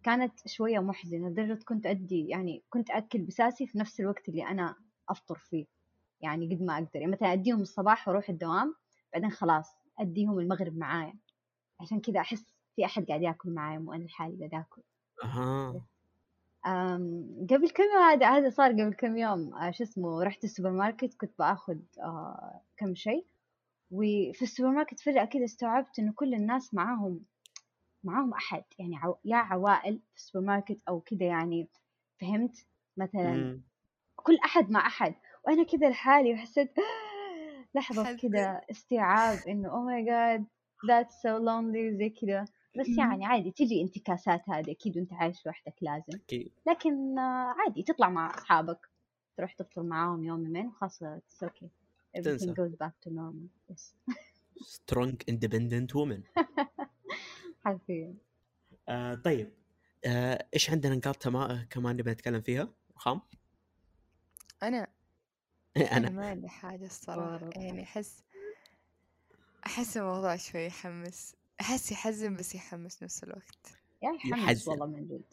[0.03, 4.75] كانت شوية محزنة لدرجة كنت أأدي يعني كنت أكل بساسي في نفس الوقت اللي أنا
[5.09, 5.65] أفطر فيه
[6.21, 6.89] يعني قد ما أقدر.
[6.95, 8.75] يعني مثلا أديهم الصباح وأروح الدوام
[9.13, 9.67] بعدين خلاص
[9.99, 11.13] أديهم المغرب معايا.
[11.79, 14.81] عشان كذا أحس في أحد قاعد ياكل معايا مو أنا لحالي قاعد آكل.
[15.23, 15.81] أها.
[16.67, 20.71] أم، قبل كم يوم هذا هذا صار قبل كم يوم آه، شو اسمه رحت السوبر
[20.71, 23.25] ماركت كنت بآخذ آه، كم شيء.
[23.91, 27.25] وفي السوبر ماركت فجأة كذا استوعبت إنه كل الناس معاهم
[28.03, 28.63] معاهم أحد.
[28.79, 29.17] يعني عو...
[29.25, 31.69] يا عوائل في السوبر ماركت أو كذا يعني
[32.21, 32.65] فهمت؟
[32.97, 33.63] مثلا مم.
[34.15, 35.15] كل أحد مع أحد.
[35.47, 36.73] وأنا كذا لحالي وحسيت
[37.75, 38.17] لحظة.
[38.17, 40.45] كذا استيعاب إنه oh my god
[40.79, 42.45] that's so lonely زي كذا
[42.77, 46.19] بس يعني عادي تجي انتكاسات هذه أكيد وأنت عايش لوحدك لازم.
[46.25, 46.51] أكيد.
[46.67, 48.89] لكن عادي تطلع مع أصحابك
[49.37, 51.67] تروح تفطر معاهم يوم يومين وخلاص it's okay.
[52.17, 53.49] everything goes back to normal.
[53.71, 54.13] Yes.
[54.61, 56.23] strong independent woman
[57.65, 58.15] حرفيا.
[58.89, 59.53] آه طيب.
[60.05, 61.67] آه إيش عندنا نقاط تما...
[61.69, 63.21] كمان نبي نتكلم فيها؟ خام
[64.63, 64.87] أنا.
[65.77, 65.97] أنا.
[65.97, 67.37] أنا ما عندي حاجة الصراحة.
[67.37, 67.61] برضه.
[67.61, 68.23] يعني أحس
[69.65, 71.35] أحس الموضوع شوي يحمس.
[71.61, 73.73] أحس يحزن بس يحمس نفس الوقت.
[74.03, 74.71] يا يحمس يحزن.
[74.71, 75.23] والله من جد.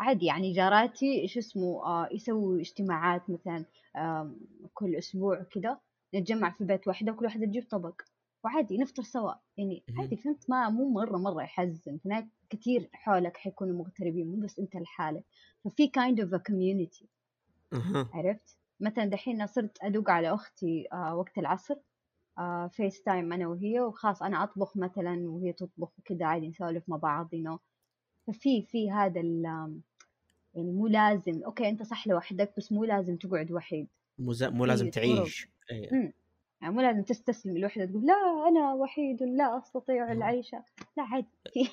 [0.00, 3.64] عادي يعني جاراتي شو اسمه آه يسووا اجتماعات مثلا
[3.96, 4.36] آم،
[4.74, 5.78] كل أسبوع كذا
[6.14, 8.02] نتجمع في بيت واحدة وكل واحدة تجيب طبق.
[8.44, 9.32] وعادي نفطر سوا.
[9.56, 9.82] يعني.
[9.98, 11.98] عادي فهمت؟ ما مو مرة مرة يحزن.
[12.04, 15.24] ناس كثير حولك حيكونوا مغتربين مو بس أنت لحالك.
[15.64, 17.04] ففي kind of a community.
[17.72, 18.08] أها.
[18.14, 21.74] عرفت؟ مثلا دحين أنا صرت أدق على أختي آه وقت العصر.
[21.74, 21.78] آه
[22.70, 27.28] FaceTime أنا وهي وخلاص أنا أطبخ مثلا وهي تطبخ وكذا عادي نسولف مع بعض you
[27.34, 27.58] know.
[28.26, 29.42] ففي في هذا ال
[30.54, 33.88] يعني مو لازم أوكي أنت صح لوحدك بس مو لازم تقعد وحيد.
[34.18, 34.90] مو مو لازم.
[34.90, 35.48] تعيش.
[35.70, 36.12] إيه.
[36.62, 40.52] يعني مو لازم تستسلم لوحدة تقول لا أنا وحيد لا أستطيع العيش
[40.96, 41.26] لا عادي.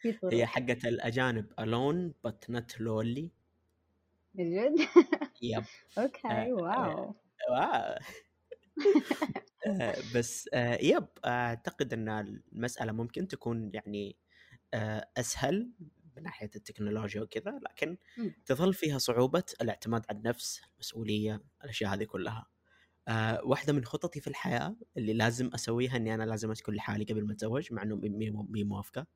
[0.00, 3.28] في في طرق هي حقة الأجانب alone but not lonely.
[4.34, 4.88] من جد
[5.42, 5.64] yep
[5.98, 7.14] okay آه، واو.
[7.50, 7.94] واو.
[9.66, 14.16] آه، بس آه، yep أعتقد إن المسألة ممكن تكون يعني
[14.74, 15.70] آه، أسهل
[16.16, 18.34] من ناحية التكنولوجيا وكذا لكن مم.
[18.46, 22.46] تظل فيها صعوبة الاعتماد على النفس المسؤولية الأشياء هذه كلها
[23.44, 27.32] واحدة من خططي في الحياة اللي لازم أسويها إني أنا لازم اكون لحالي قبل ما
[27.32, 29.06] أتزوج مع إنه مي- موافقة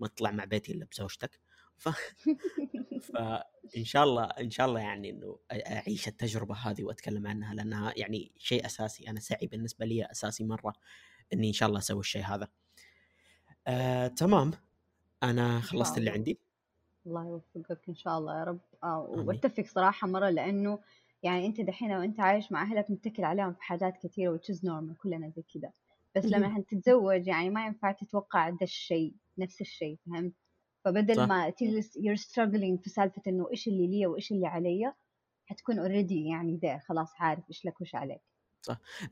[0.00, 1.40] ما تطلع مع بيتي إلا بزوجتك
[1.78, 1.88] ف...
[2.98, 8.32] فان شاء الله إن شاء الله يعني إنه أعيش التجربة هذه وأتكلم عنها لأنها يعني
[8.38, 10.72] شيء أساسي أنا سعي بالنسبة لي أساسي مرة
[11.32, 12.48] إني إن شاء الله أسوي الشيء هذا.
[13.66, 14.50] آه، تمام
[15.22, 16.10] أنا خلصت اللي.
[16.10, 16.38] عندي
[17.06, 18.98] الله يوفقك إن شاء الله يا رب آه.
[18.98, 20.78] وأتفق صراحة مرة لأنه
[21.22, 25.28] يعني أنت دحين وأنت عايش مع أهلك متكل عليهم في حاجات which is normal كلنا
[25.36, 25.72] زي كذا
[26.16, 26.24] بس.
[26.24, 30.32] لما تتزوج يعني ما ينفع تتوقع ده الشيء نفس الشيء فهمت
[30.88, 31.26] فبدل صح.
[31.28, 34.92] ما تجلس you're struggling في سالفة إنه إيش اللي لي وإيش اللي علي
[35.46, 38.20] حتكون already يعني ذا خلاص عارف إيش لك وإيش عليك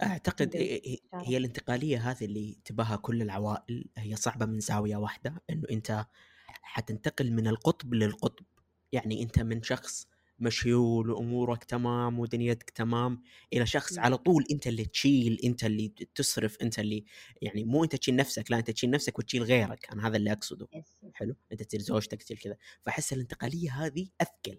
[0.03, 1.29] أعتقد هي- تعرف.
[1.29, 6.07] هي الانتقالية هذه اللي تباها كل العوائل هي صعبة من زاوية واحدة إنه أنت
[6.49, 8.45] حتنتقل من القطب للقطب
[8.93, 10.09] يعني أنت من شخص
[10.39, 13.23] مشيول وأمورك تمام ودنيتك تمام
[13.53, 14.05] إلى شخص مم.
[14.05, 17.05] على طول أنت اللي تشيل أنت اللي تصرف أنت اللي
[17.43, 20.69] يعني مو أنت تشيل نفسك لا أنت تشيل نفسك وتشيل غيرك أنا هذا اللي أقصده.
[21.15, 24.59] حلو أنت تصير زوجتك تصير كذا فاحس الانتقالية هذه أثقل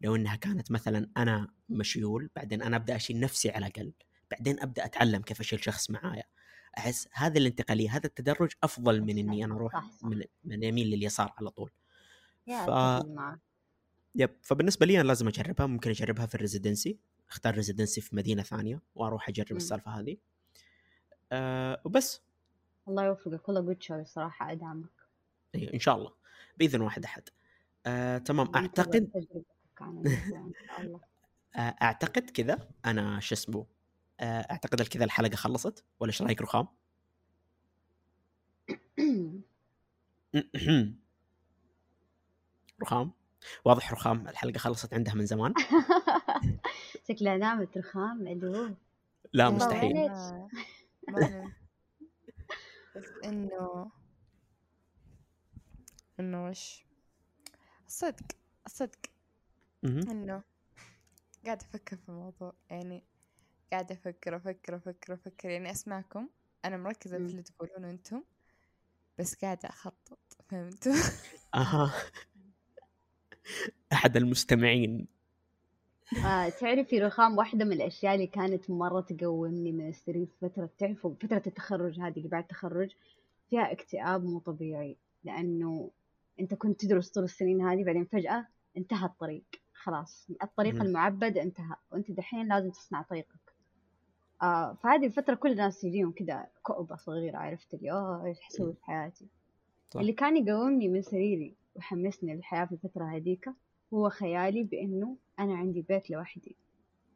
[0.00, 3.92] لو إنها كانت مثلا أنا مشيولة بعدين أنا أبدأ أشيل نفسي على الأقل
[4.30, 6.24] بعدين أبدأ أتعلم كيف أشيل شخص معايا
[6.78, 9.74] أحس هذه الانتقالية هذا التدرج أفضل من إني أنا أروح.
[10.02, 11.70] من من اليمين لليسار على طول
[12.46, 13.45] يا ف-.
[14.16, 18.42] yep فبالنسبة لي أنا لازم أجربها ممكن أجربها في ال residency أختار residency في مدينة
[18.42, 19.56] ثانية وأروح أجرب.
[19.56, 20.16] السالفة هذه.
[21.32, 22.22] أه وبس.
[22.88, 24.90] الله يوفقك والله جود شوي صراحة أدعمك.
[25.54, 26.12] أيوة إن شاء الله.
[26.56, 27.22] بإذن واحد أحد.
[27.86, 28.54] أه تمام.
[28.54, 29.10] أعتقد
[31.56, 32.68] آه، أعتقد كذا.
[32.84, 33.66] أنا شو اسمه
[34.20, 35.84] آه، أعتقد كذا الحلقة خلصت.
[36.00, 36.68] ولا إيش رأيك رخام؟
[42.82, 43.12] رخام؟
[43.64, 45.54] واضح رخام الحلقة خلصت عندها من زمان.
[47.08, 48.76] شكلها نامت رخام أدوه
[49.32, 49.94] لا مستحيل.
[51.08, 51.52] ما-
[52.96, 53.90] بس إنه
[56.20, 56.84] إنه وش؟
[57.86, 58.24] الصدق
[58.66, 58.98] الصدق.
[59.82, 60.10] مهم.
[60.10, 60.42] إنه
[61.44, 63.02] قاعدة أفكر في الموضوع يعني
[63.72, 65.50] قاعدة أفكر أفكر أفكر أفكر.
[65.50, 66.28] يعني أسمعكم
[66.64, 67.26] أنا مركزة في.
[67.30, 68.22] اللي تقولونه أنتم
[69.18, 70.18] بس قاعدة أخطط
[70.48, 70.92] فهمتوا؟
[71.54, 71.92] أها.
[73.92, 75.06] أحد المستمعين
[76.26, 81.14] آه تعرفي رخام واحدة من الأشياء اللي كانت مرة تقومني من السرير في فترة تعرفوا
[81.20, 82.90] فترة التخرج هذه اللي بعد التخرج
[83.50, 85.90] فيها اكتئاب مو طبيعي لأنه
[86.40, 89.44] أنت كنت تدرس طول السنين هذه بعدين فجأة انتهى الطريق
[89.74, 90.82] خلاص الطريق مهم.
[90.82, 93.54] المعبد انتهى وأنت دحين لازم تصنع طريقك
[94.42, 98.84] آه فهذه الفترة كل الناس يجيهم كذا كؤبة صغيرة عرفت اللي أوه إيش حسوي في
[98.84, 99.26] حياتي
[99.90, 100.00] صح.
[100.00, 103.50] اللي كان يقومني من سريري ويحمسني للحياة في الفترة هذيك.
[103.94, 106.56] هو خيالي بإنه أنا عندي بيت لوحدي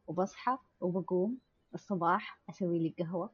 [0.07, 1.37] وبصحى وبقوم
[1.73, 3.29] الصباح أسوي لي قهوة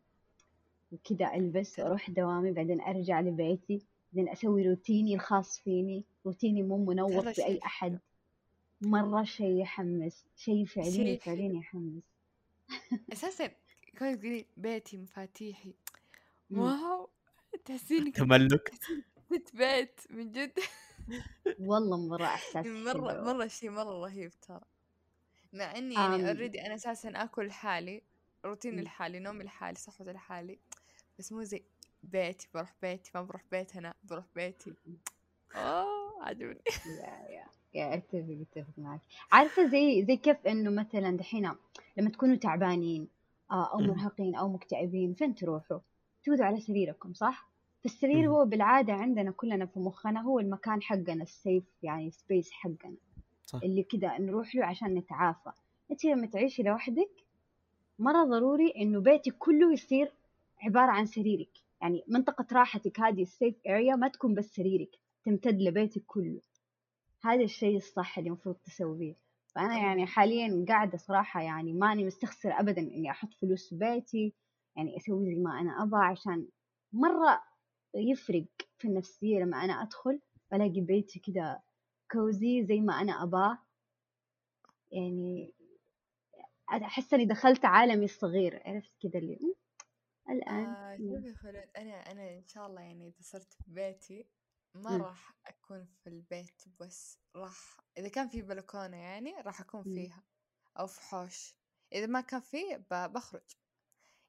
[0.92, 6.06] وكذا ألبس وأروح دوامي بعدين أرجع لبيتي بعدين أسوي روتيني الخاص فيني.
[6.26, 8.00] روتيني مو منوط بأي أحد.
[8.82, 11.60] مرة شيء يحمس شيء فعليا فعليا.
[11.60, 12.04] يحمس.
[13.14, 13.48] أساسا
[13.98, 15.74] كنت تقولي بيتي مفاتيحي.
[16.52, 17.10] واو
[17.66, 18.72] تحسيني تملك.
[19.54, 20.60] بيت من جد.
[21.60, 23.24] والله مرة إحساس مرة حلو.
[23.24, 24.62] مرة شيء مرة رهيب ترى
[25.54, 26.28] مع إني يعني.
[26.30, 28.02] already أنا أساسا آكل لحالي
[28.46, 28.82] روتيني.
[28.82, 30.60] لحالي نومي لحالي صحوتي لحالي
[31.20, 31.64] بس مو زي
[32.04, 34.74] بيتي بروح بيتي ما بروح بيتنا بروح بيتي
[35.56, 36.62] أوه عجبني
[37.02, 39.02] يا يا يا أتفق أتفق معك
[39.32, 41.52] عارفة زي زي كيف إنه مثلا دحين
[41.98, 43.08] لما تكونوا تعبانين
[43.52, 43.80] آه، أو.
[43.80, 45.80] مرهقين أو مكتئبين فين تروحوا؟
[46.24, 47.50] تقعدوا على سريركم صح؟
[47.84, 48.30] فالسرير.
[48.30, 52.98] هو بالعادة عندنا كلنا في مخنا هو المكان حقنا ال safe يعني space حقنا.
[53.46, 53.60] صح.
[53.64, 55.52] اللي كده نروح له عشان نتعافى.
[55.92, 57.10] انت لما تعيشي لوحدك
[58.00, 60.12] مرة ضروري إنه بيتك كله يصير
[60.62, 61.50] عبارة عن سريرك.
[61.82, 64.90] يعني منطقة راحتك هذه ال safe area ما تكون بس سريرك
[65.26, 66.42] تمتد لبيتك كله.
[67.24, 69.16] هذا الشيء الصح اللي المفروض تسويه.
[69.56, 74.34] فأنا يعني حاليا قاعدة صراحة يعني ماني مستخسر أبدا إني أحط فلوس في بيتي
[74.76, 76.48] يعني أسوي زي ما أنا أبغى عشان
[76.94, 77.42] مرة
[77.96, 78.46] يفرق
[78.78, 81.62] في النفسية لما أنا أدخل بلاقي بيتي كده
[82.12, 83.58] كوزي زي ما أنا أباه.
[84.92, 85.54] يعني
[86.70, 89.54] أحس إني دخلت عالمي الصغير عرفت كده اللي "مم،
[90.30, 94.28] الآن آه شوفي خلود أنا أنا إن شاء الله يعني إذا صرت في بيتي
[94.74, 95.04] ما مم.
[95.04, 99.84] راح أكون في البيت بس راح إذا كان في بلكونة يعني راح أكون.
[99.84, 100.24] فيها
[100.80, 101.56] أو في حوش.
[101.94, 103.42] إذا ما كان فيه بخرج.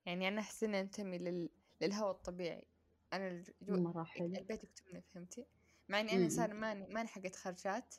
[0.06, 1.50] يعني أنا أحس إني أنتمي لل...
[1.80, 2.66] للهواء الطبيعي.
[3.12, 3.76] أنا الجو...
[3.76, 4.26] مرة حلو.
[4.26, 5.46] البيت يكتبني فهمتي؟
[5.88, 6.12] مع إني.
[6.12, 7.94] أنا إنسان ماني ماني حقت خرجات.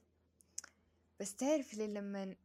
[1.19, 2.35] بس تعرفي لي لما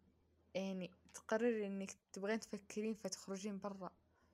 [0.54, 3.90] يعني تقرري إنك تبغين تفكرين فتخرجين برا؟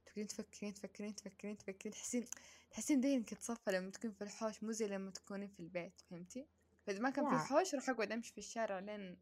[0.07, 2.27] تبغين تفكرين تفكرين تفكرين تفكرين تحسين
[2.71, 6.47] تحسين ذهنك يتصفى لما تكون في الحوش مو زي لما تكونين في البيت فهمتي؟
[6.87, 7.39] فإذا ما كان في يا.
[7.39, 9.19] حوش راح أقعد أمشي في الشارع لين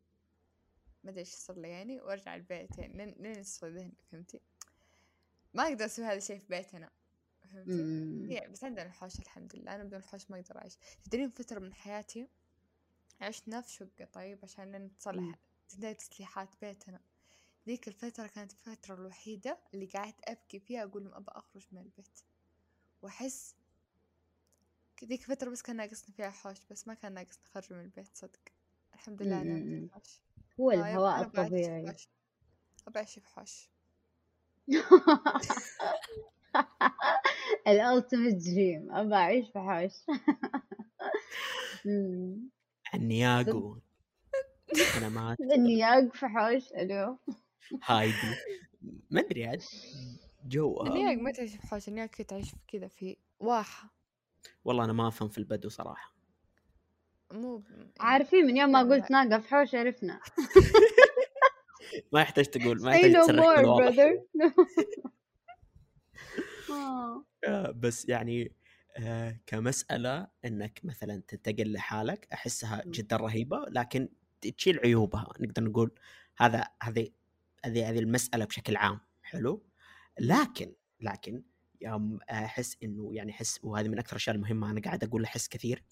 [1.05, 4.41] ما أدري إيش يصير لي يعني وأرجع البيت يعني لين لين يصفى ذهني فهمتي؟
[5.55, 6.91] ما أقدر أسوي هذا الشيء في بيتنا
[7.53, 8.35] فهمتي.
[8.35, 10.77] هي بس عندنا الحوش الحمد لله أنا بدون الحوش ما أقدر أعيش.
[11.05, 12.29] تدرين فترة من حياتي
[13.21, 14.89] عشنا في شقة طيب عشان لين مم.
[14.89, 15.39] تصلح
[15.69, 17.01] تنتهي تسليحات بيتنا.
[17.67, 22.21] ذيك الفترة كانت الفترة الوحيدة اللي قعدت أبكي فيها أقول لهم أبى أخرج من البيت.
[23.03, 23.55] وأحس
[25.05, 28.41] ذيك الفترة بس كان ناقصني فيها حوش بس ما كان ناقصني أخرج من البيت صدق.
[28.95, 29.89] الحمد لله أنا عندي مم.
[29.93, 30.21] حوش.
[30.61, 31.97] هو طيب الهواء الطبيعي.
[32.89, 33.69] أبغى أعيش في حوش.
[37.69, 39.93] الالتيميت دريم ابى أعيش في حوش.
[42.95, 43.79] النياجو.
[44.95, 46.73] كلمات النياق في حوش.
[46.73, 47.19] ألو.
[47.85, 48.15] هايدي.
[49.11, 49.63] ما أدري عاد.
[50.47, 51.89] جوها النياق ما تعيش في حوش.
[51.89, 53.95] النياق كي تعيش في كذا في واحة.
[54.65, 56.15] والله أنا ما أفهم في البدو صراحة.
[57.33, 60.21] مو يعني عارفين من يوم ما لا، قلت ناقة في حوش عرفنا.
[62.13, 64.25] ما يحتاج تقول ما يحتاج no تصرح more بالواضح brother آه.
[64.47, 64.55] آه،
[67.75, 68.53] بس يعني
[68.97, 72.83] آه، كمسألة إنك مثلا تنتقل لحالك أحسها.
[72.87, 74.09] جدا رهيبة لكن
[74.59, 75.29] تشيل عيوبها.
[75.41, 75.91] نقدر نقول
[76.39, 77.09] هذا هذه
[77.65, 79.01] هذه هذه المسألة بشكل عام.
[79.23, 79.67] حلو؟
[80.21, 81.43] لكن لكن
[81.81, 85.83] يوم أحس إنه يعني أحس وهذه من أكثر الأشياء المهمة أنا قاعد أقول أحس كثير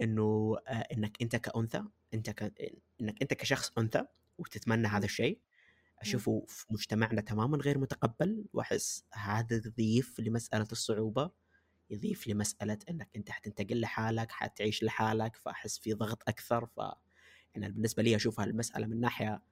[0.00, 1.84] إنه آه، إنك أنت كأنثى
[2.14, 2.42] أنت ك...
[3.00, 4.04] إنك أنت كشخص أنثى
[4.38, 5.04] وتتمنى هذا.
[5.04, 5.38] الشيء.
[6.02, 11.30] أشوفه في مجتمعنا تماما غير متقبل وأحس هذا يضيف لمسألة الصعوبة
[11.90, 16.66] يضيف لمسألة إنك أنت حتنتقل لحالك حتعيش لحالك فأحس في ضغط أكثر.
[16.66, 16.80] ف
[17.54, 19.42] يعني بالنسبة لي اشوفها المساله من ناحية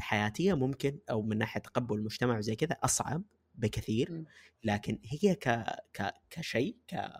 [0.00, 3.22] حياتية ممكن أو من ناحية تقبل المجتمع وزي كذا أصعب
[3.54, 4.12] بكثير.
[4.12, 4.24] مم.
[4.64, 5.48] لكن هي ك...
[5.94, 6.12] ك...
[6.30, 7.10] كشيء ك...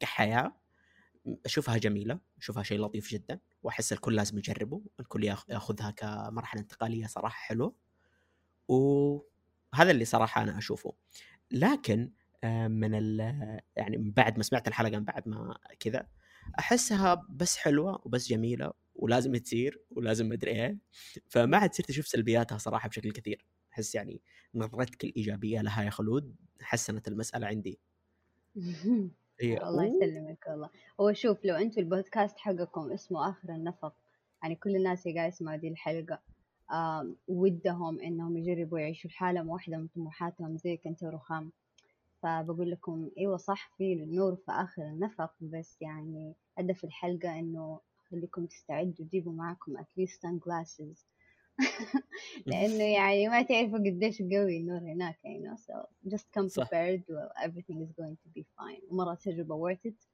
[0.00, 0.56] كحياة
[1.46, 7.06] أشوفها جميلة أشوفها شيء لطيف جدا وأحس الكل لازم يجربه الكل ياخ- ياخذها كمرحلة انتقالية
[7.06, 7.74] صراحة حلوة.
[8.70, 10.94] وهذا اللي صراحة أنا أشوفه.
[11.50, 12.12] لكن
[12.44, 13.20] آه، من ال
[13.76, 16.06] يعني من بعد ما سمعت الحلقة من بعد ما كذا
[16.58, 20.78] أحسها بس حلوة وبس جميلة ولازم تصير ولازم ما أدري إيه
[21.28, 23.46] فما عاد صرت أشوف سلبياتها صراحة بشكل كثير.
[23.72, 24.22] أحس يعني
[24.54, 27.80] نظرتك الإيجابية لها يا خلود حسنت المسألة عندي.
[29.40, 29.84] هي الله.
[29.84, 30.70] يسلمك والله.
[31.00, 33.94] هو شوف لو أنتم البودكاست حقكم اسمه آخر النفق
[34.42, 36.20] يعني كل الناس اللي قاعد يسمعوا دي الحلقة آم،
[37.28, 41.52] ودهم إنهم يجربوا يعيشوا الحالة واحدة من طموحاتهم زي أنت ورخام.
[42.22, 47.80] فبقول لكم إيوه صح في النور في آخر النفق بس يعني هدف الحلقة إنه
[48.10, 51.04] خليكم تستعدوا تجيبوا at least sun glasses
[52.46, 57.28] لأنه يعني ما تعرفوا قديش قوي النور هناك you know so just come prepared و
[57.46, 58.90] everything is going to be fine.
[58.90, 60.06] ومرة تجربة worth it.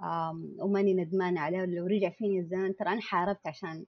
[0.00, 3.86] um, وماني ندمانة عليها لو رجع فيني الزمن ترى أنا حاربت عشان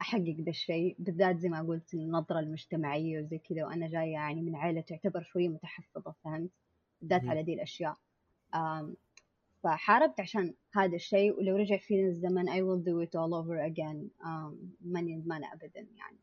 [0.00, 4.56] أحقق ده الشيء بالذات زي ما قلت النظرة المجتمعية وزي كذا وأنا جاية يعني من
[4.56, 6.50] عائلة تعتبر شوية متحفظة فهمت؟
[7.02, 7.24] بالذات.
[7.24, 7.96] على دي الأشياء.
[8.56, 8.84] um,
[9.62, 14.24] فحاربت عشان هذا الشيء ولو رجع فيني الزمن I will do it all over again.
[14.26, 16.16] um, ماني ندمانة أبدا يعني.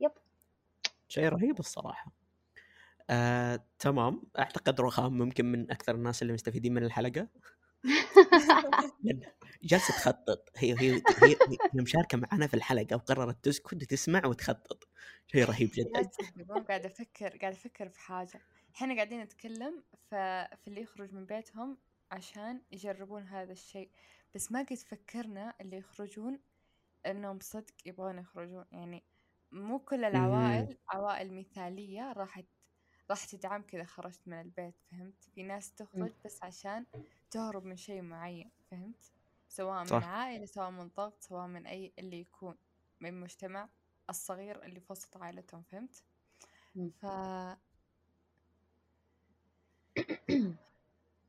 [0.00, 0.10] يب.
[1.08, 2.12] شيء رهيب الصراحة.
[3.10, 4.22] آه، تمام.
[4.38, 7.20] أعتقد رخام ممكن من أكثر الناس اللي مستفيدين من الحلقة.
[7.20, 7.28] لأن
[9.62, 10.48] جالسة تخطط.
[10.56, 11.36] هي هي هي,
[11.74, 14.88] هي مشاركة معنا في الحلقة وقررت تسكت وتسمع وتخطط.
[15.26, 16.02] شيء رهيب جدا.
[16.02, 18.40] تصدقون قاعدة أفكر قاعدة أفكر في حاجة.
[18.74, 20.14] إحنا قاعدين نتكلم ف...
[20.14, 21.78] في اللي يخرج من بيتهم
[22.10, 23.90] عشان يجربون هذا الشيء.
[24.34, 26.40] بس ما قد فكرنا اللي يخرجون
[27.06, 28.64] إنهم صدق يبغون يخرجون.
[28.72, 29.04] يعني
[29.52, 32.42] مو كل العوائل عوائل مثالية راح
[33.08, 36.86] ضحت دعم كذا خرجت من البيت فهمت؟ في ناس تخرج بس عشان
[37.30, 39.12] تهرب من شيء معين فهمت؟
[39.48, 39.96] سواء صح.
[39.96, 42.54] من عائلة سواء من ضغط سواء من أي اللي يكون
[43.00, 43.68] من المجتمع
[44.10, 46.02] الصغير اللي في وسط عائلتهم فهمت.
[47.00, 47.06] ف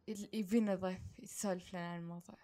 [0.09, 2.35] ال- يبينا ضيف يسولف لنا عن الموضوع.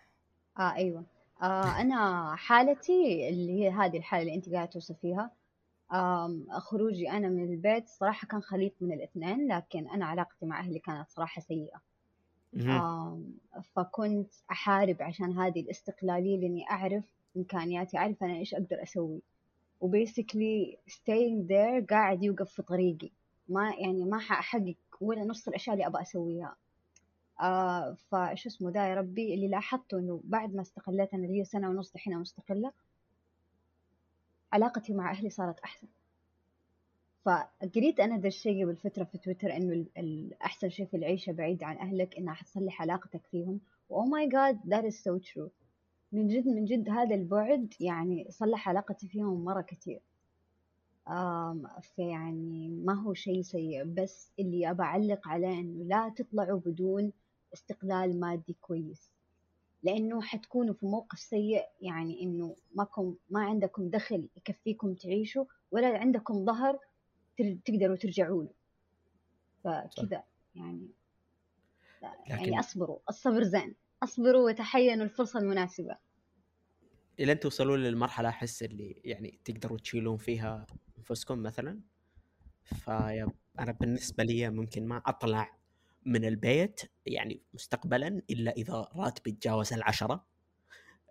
[0.60, 1.06] آه أيوه.
[1.42, 5.32] آه أنا حالتي اللي هي هذه الحالة اللي أنت قاعدة توصفيها
[5.94, 10.80] آم خروجي أنا من البيت صراحة كان خليط من الاثنين لكن أنا علاقتي مع أهلي
[10.80, 11.82] كانت صراحة سيئة.
[13.76, 17.04] فكنت أحارب عشان هذه الاستقلالية لأني أعرف
[17.38, 19.22] إمكانياتي أعرف أنا إيش أقدر أسوي.
[19.82, 23.10] وبيسكلي staying there قاعد يوقف في طريقي.
[23.50, 26.56] ما يعني ما حأحقق ولا نص الأشياء اللي أبغى أسويها.
[27.42, 31.70] آه فايش اسمه ده يا ربي اللي لاحظته إنه بعد ما استقليت أنا لي سنة
[31.70, 32.72] ونص دحين مستقلة
[34.54, 35.88] علاقتي مع أهلي صارت أحسن.
[37.28, 39.86] فقريت أنا ذا الشيء قبل فترة في تويتر إنه
[40.44, 43.60] أحسن شيء في العيشة بعيد عن أهلك انها حتصلح علاقتك فيهم.
[43.90, 45.50] wow my god that is so true
[46.12, 50.02] من جد من جد هذا البعد يعني صلح علاقتي فيهم مرة كثير
[51.96, 57.12] فيعني ما هو شيء سيء بس اللي أبى أعلق عليه إنه لا تطلعوا بدون
[57.54, 59.12] استقلال مادي كويس.
[59.84, 66.46] لأنه حتكونوا في موقف سيء يعني إنه ماكم ما عندكم دخل يكفيكم تعيشوا ولا عندكم
[66.46, 66.80] ظهر
[67.38, 68.54] تقدروا ترجعوا له
[69.64, 70.24] فكذا
[70.56, 70.88] يعني.
[72.02, 73.76] لكن يعني أصبروا الصبر زين.
[74.04, 75.98] أصبروا وتحينوا الفرصة المناسبة.
[77.20, 80.66] إلى أن توصلوا للمرحلة أحس اللي يعني تقدروا تشيلون فيها
[80.98, 81.80] أنفسكم مثلا.
[82.64, 83.28] فيا
[83.60, 85.58] أنا بالنسبة لي ممكن ما أطلع
[86.06, 90.26] من البيت يعني مستقبلا إلا إذا راتبي تجاوز العشرة.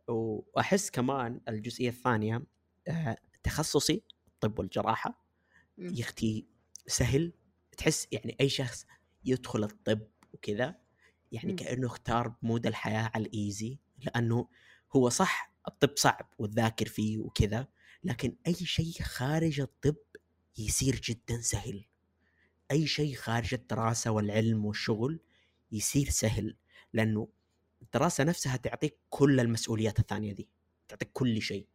[0.08, 2.42] وأحس كمان الجزئية الثانية
[2.88, 5.25] آه، تخصصي الطب والجراحة.
[5.78, 6.46] يا أختي
[6.86, 7.32] سهل.
[7.76, 8.86] تحس يعني أي شخص
[9.24, 10.00] يدخل الطب
[10.32, 10.74] وكذا
[11.32, 11.56] يعني مم.
[11.56, 14.48] كأنه اختار مود الحياة على الإيزي لأنه
[14.96, 17.68] هو صح الطب صعب وتذاكر فيه وكذا
[18.04, 19.96] لكن أي شيء خارج الطب
[20.58, 21.84] يصير جدا سهل.
[22.70, 25.20] أي شيء خارج الدراسة والعلم والشغل
[25.72, 26.56] يصير سهل
[26.92, 27.28] لأنه
[27.82, 30.48] الدراسة نفسها تعطيك كل المسؤوليات الثانية دي
[30.88, 31.66] تعطيك كل شيء.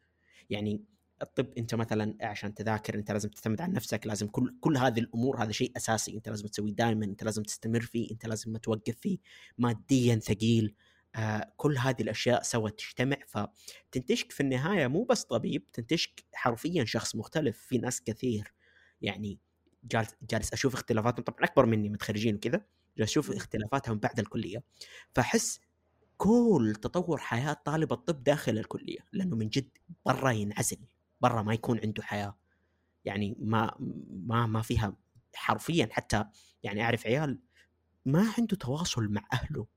[0.49, 0.83] يعني
[1.21, 5.43] الطب أنت مثلا عشان تذاكر أنت لازم تعتمد على نفسك لازم كل كل هذه الأمور
[5.43, 8.95] هذا شيء أساسي أنت لازم تسويه دائما أنت لازم تستمر فيه أنت لازم ما توقف
[8.99, 9.17] فيه
[9.57, 10.75] ماديا ثقيل.
[11.15, 17.15] آه كل هذه الأشياء سوا تجتمع فتنتجك في النهاية مو بس طبيب تنتجك حرفيا شخص
[17.15, 17.57] مختلف.
[17.57, 18.53] في ناس كثير
[19.01, 19.39] يعني
[19.83, 22.65] جالس جالس أشوف اختلافاتهم طبعا أكبر مني متخرجين وكذا
[22.97, 24.63] جالس أشوف اختلافاتهم بعد الكلية.
[25.15, 25.59] فأحس
[26.17, 29.69] كل تطور حياة طالب الطب داخل الكلية لأنه من جد
[30.05, 30.77] برا ينعزل.
[31.21, 32.37] برا ما يكون عنده حياة.
[33.05, 33.75] يعني ما
[34.09, 34.97] ما ما فيها
[35.35, 36.25] حرفيا حتى
[36.63, 37.39] يعني أعرف عيال
[38.05, 39.67] ما عنده تواصل مع أهله.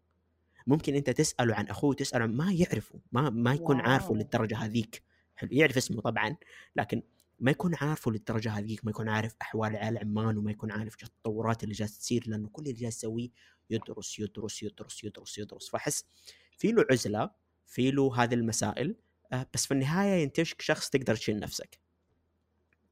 [0.66, 4.16] ممكن أنت تسأله عن أخوه تسأله عن ما يعرفه ما ما يكون عارفه واو.
[4.16, 5.02] للدرجة هذيك.
[5.36, 6.36] حلو يعرف اسمه طبعا
[6.76, 7.02] لكن
[7.40, 11.62] ما يكون عارفه للدرجة هذيك ما يكون عارف أحوال عيال عمان وما يكون عارف التطورات
[11.64, 13.28] اللي جالسة تصير لأنه كل اللي جالس يسويه
[13.70, 15.68] يدرس يدرس يدرس يدرس يدرس.
[15.68, 16.06] فأحس
[16.58, 17.30] في له عزلة
[17.66, 18.96] في له هذه المسائل
[19.54, 21.80] بس في النهاية ينتجك شخص تقدر تشيل نفسك.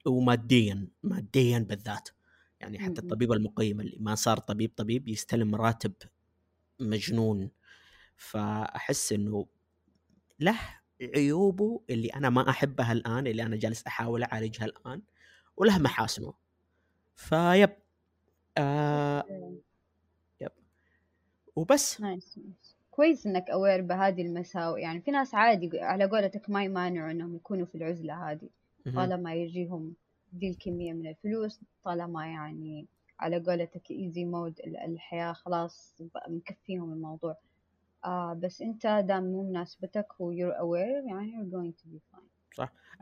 [0.06, 2.08] وماديا ماديا بالذات.
[2.60, 3.00] يعني حتى.
[3.00, 5.92] الطبيب المقيم اللي ما صار طبيب طبيب يستلم راتب
[6.80, 7.50] مجنون.
[8.16, 9.46] فأحس إنه
[10.40, 10.58] له
[11.16, 15.02] عيوبه اللي أنا ما أحبها الآن اللي أنا جالس أحاول أعالجها الآن
[15.56, 16.34] وله محاسنه.
[17.16, 17.70] ف yep.
[18.58, 19.24] آه
[20.40, 20.52] yep.
[21.56, 22.00] وبس.
[22.00, 24.80] nice nice كويس إنك aware بهذه المساوئ.
[24.80, 28.48] يعني في ناس عادي على قولتك ما يمانعوا إنهم يكونوا في العزلة هذه.
[28.96, 29.94] طالما يجيهم
[30.32, 32.86] دي الكمية من الفلوس طالما يعني
[33.20, 37.36] على قولتك easy mode الحياة خلاص مكفيهم الموضوع.
[38.04, 42.31] آه بس أنت دام مو مناسبتك و you're aware يعني you're going to be fine.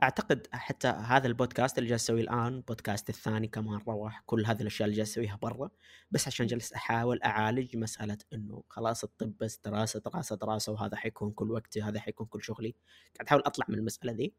[0.03, 4.85] أعتقد حتى هذا البودكاست اللي جالس أسويه الآن البودكاست الثاني كمان روح كل هذه الأشياء
[4.85, 5.69] اللي جالس أسويها برا
[6.11, 11.31] بس عشان جالس أحاول أعالج مسألة إنه خلاص الطب بس دراسة دراسة دراسة وهذا حيكون
[11.31, 12.75] كل وقتي هذا حيكون كل شغلي.
[13.15, 14.33] قاعد أحاول أطلع من المسألة ذي.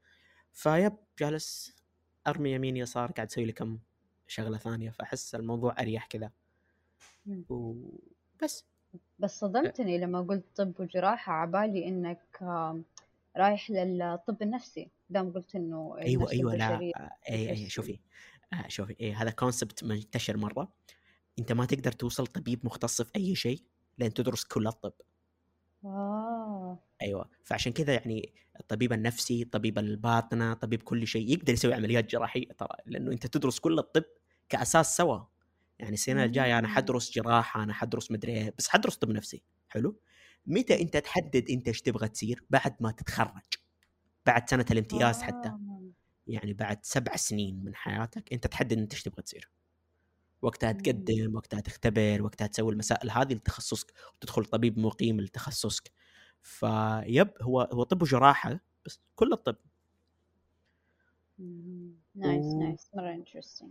[0.53, 1.77] فيب جالس
[2.27, 3.79] أرمي يمين يسار قاعد أسوي لي كم
[4.27, 6.31] شغلة ثانية فأحس الموضوع أريح كذا.
[7.49, 8.65] وبس
[9.19, 9.39] بس.
[9.41, 12.43] صدمتني لما قلت طب وجراحة عبالي إنك
[13.37, 14.91] رايح للطب النفسي.
[15.13, 17.71] دام قلت إنه أيوه أيوه لا آه، اي اي تفشل.
[17.71, 18.01] شوفي
[18.53, 20.73] آه شوفي اي هذا concept منتشر مرة.
[21.39, 23.63] أنت ما تقدر توصل طبيب مختص في أي شيء
[23.99, 24.93] لين تدرس كل الطب.
[25.85, 26.79] آه.
[27.03, 32.49] أيوه فعشان كذا يعني الطبيب النفسي طبيب الباطنة طبيب كل شيء يقدر يسوي عمليات جراحية
[32.53, 34.05] ترى لأنه أنت تدرس كل الطب
[34.49, 35.21] كأساس سوا.
[35.79, 36.69] يعني السنة الجاية أنا.
[36.69, 39.43] حدرس جراحة أنا حدرس مدري إيه بس حدرس طب نفسي.
[39.69, 40.01] حلو؟
[40.47, 43.43] متى أنت تحدد أنت إيش تبغى تصير بعد ما تتخرج؟
[44.27, 45.49] بعد سنة الامتياز حتى.
[45.49, 45.93] آه.
[46.27, 49.51] يعني بعد سبع سنين من حياتك أنت تحدد إنت إيش تبغى تصير.
[50.43, 50.73] وقتها.
[50.73, 55.93] تقدم وقتها تختبر وقتها تسوي المسائل هذه لتخصصك وتدخل طبيب مقيم لتخصصك.
[56.43, 59.57] ف yep هو هو طب وجراحة بس كل الطب.
[62.15, 63.71] nice nice مرة interesting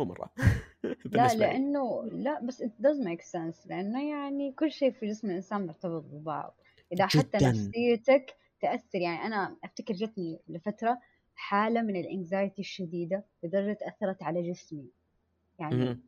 [0.00, 0.30] مو مرة.
[1.12, 5.66] لا لأنه لا بس it does make sense لأنه يعني كل شيء في جسم الإنسان
[5.66, 6.60] مرتبط ببعض.
[6.92, 7.40] إذا حتى جداً.
[7.40, 10.98] نفسيتك تأثر يعني أنا أفتكر جتني لفترة
[11.34, 14.88] حالة من الإنكزايتي الشديدة لدرجة أثرت على جسمي.
[15.58, 15.98] يعني.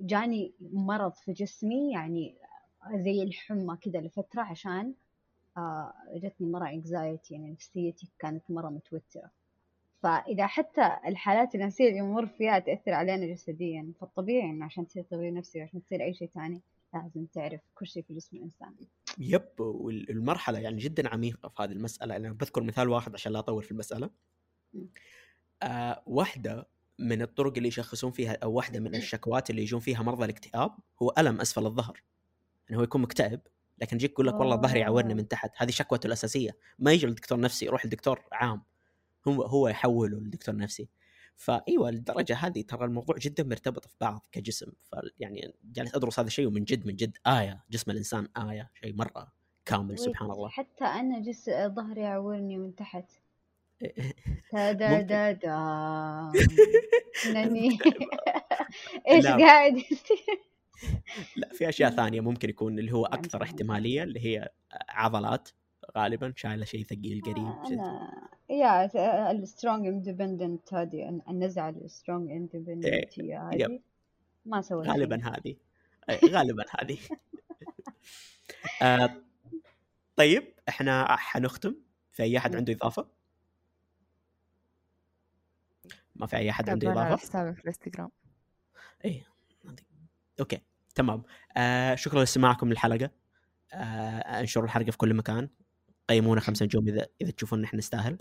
[0.00, 2.34] جاني مرض في جسمي يعني
[2.94, 4.94] زي الحمى كده لفترة عشان
[5.56, 9.30] آه جتني مرة إنكزايتي يعني نفسيتي كانت مرة متوترة.
[10.02, 15.34] فإذا حتى الحالات النفسية اللي يمر فيها تأثر علينا جسديا فالطبيعي إنه عشان تصير طبيب
[15.34, 16.60] نفسي وعشان تصير أي شيء تاني
[16.94, 18.74] لازم تعرف كل شيء في جسم الإنسان.
[19.18, 22.16] يب والمرحله يعني جدا عميقة في هذه المسألة.
[22.16, 24.10] أنا بذكر مثال واحد عشان لا أطول في المسألة.
[25.62, 26.68] آه واحدة
[26.98, 31.14] من الطرق اللي يشخصون فيها أو واحدة من الشكوات اللي يجون فيها مرضى الاكتئاب هو
[31.18, 32.02] ألم أسفل الظهر.
[32.70, 33.40] انه هو يكون مكتئب
[33.78, 34.90] لكن يجيك يقول لك والله ظهري آه.
[34.90, 35.50] من تحت.
[35.56, 36.56] هذه شكوته الأساسية.
[36.78, 38.62] ما يجي للدكتور نفسي يروح لدكتور عام.
[39.28, 40.88] هو هو يحوله لدكتور نفسي.
[41.36, 44.72] فإيوه الدرجه هذه ترى الموضوع جدا مرتبط في بعض كجسم.
[44.82, 49.32] فيعني جالس أدرس هذا الشيء ومن جد من جد آية جسم الإنسان آية شيء مرة
[49.64, 50.48] كامل سبحان الله.
[50.48, 53.10] حتى أنا جس ظهري يعورني من تحت.
[54.52, 55.00] دا.
[55.00, 56.32] دا دا.
[59.08, 59.36] إيش لا.
[59.36, 60.40] قاعد يصير؟
[61.36, 63.42] لا في أشياء ثانية ممكن يكون اللي هو أكثر.
[63.42, 64.48] احتمالية اللي هي
[64.88, 65.48] عضلات.
[65.96, 67.36] غالبا شايله شيء ثقيل قريب
[67.66, 67.74] جدا.
[67.74, 73.80] أنا يا ال strong independent هذه النزعة ال strong independent هذه.
[74.46, 74.88] ما سويت.
[74.88, 75.56] غالبا هذه.
[76.10, 76.98] أي، غالبا هذه.
[78.82, 79.22] آه،
[80.16, 81.74] طيب إحنا حنختم.
[82.12, 82.56] في أي أحد.
[82.56, 83.08] عنده إضافة؟
[86.16, 88.10] ما في أي أحد عنده إضافة؟ حسابي في الإنستغرام.
[89.04, 89.26] إيه
[90.40, 90.60] okay
[90.94, 91.22] تمام.
[91.56, 93.10] آه شكرا لاستماعكم للحلقة.
[93.72, 95.48] آه انشروا الحلقة في كل مكان.
[96.08, 98.18] قيمونا خمسة نجوم اذا إذا تشوفون إن إحنا نستاهل.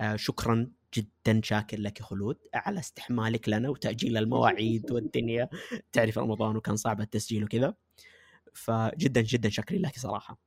[0.00, 5.48] آه شكرا جدا شاكر لك يا خلود على استحمالك لنا وتأجيل المواعيد والدنيا.
[5.92, 7.74] تعرف رمضان وكان صعب التسجيل وكذا.
[8.54, 10.38] فجدا جدا شاكرين لك صراحة.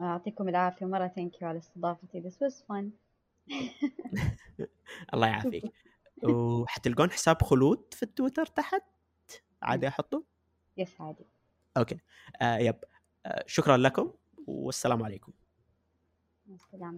[0.00, 2.22] يعطيكم العافية مرة thank you على استضافتي.
[2.22, 2.84] This was fun.
[5.14, 5.64] الله يعافيك.
[6.22, 8.82] وحتلقون حساب خلود في التويتر تحت؟
[9.62, 10.24] عادي أحطه؟
[10.76, 11.26] yes عادي.
[11.76, 11.98] okay.
[12.42, 12.76] آه yep.
[13.26, 14.12] آه شكرا لكم
[14.46, 15.32] والسلام عليكم.
[16.46, 16.92] مع السلامة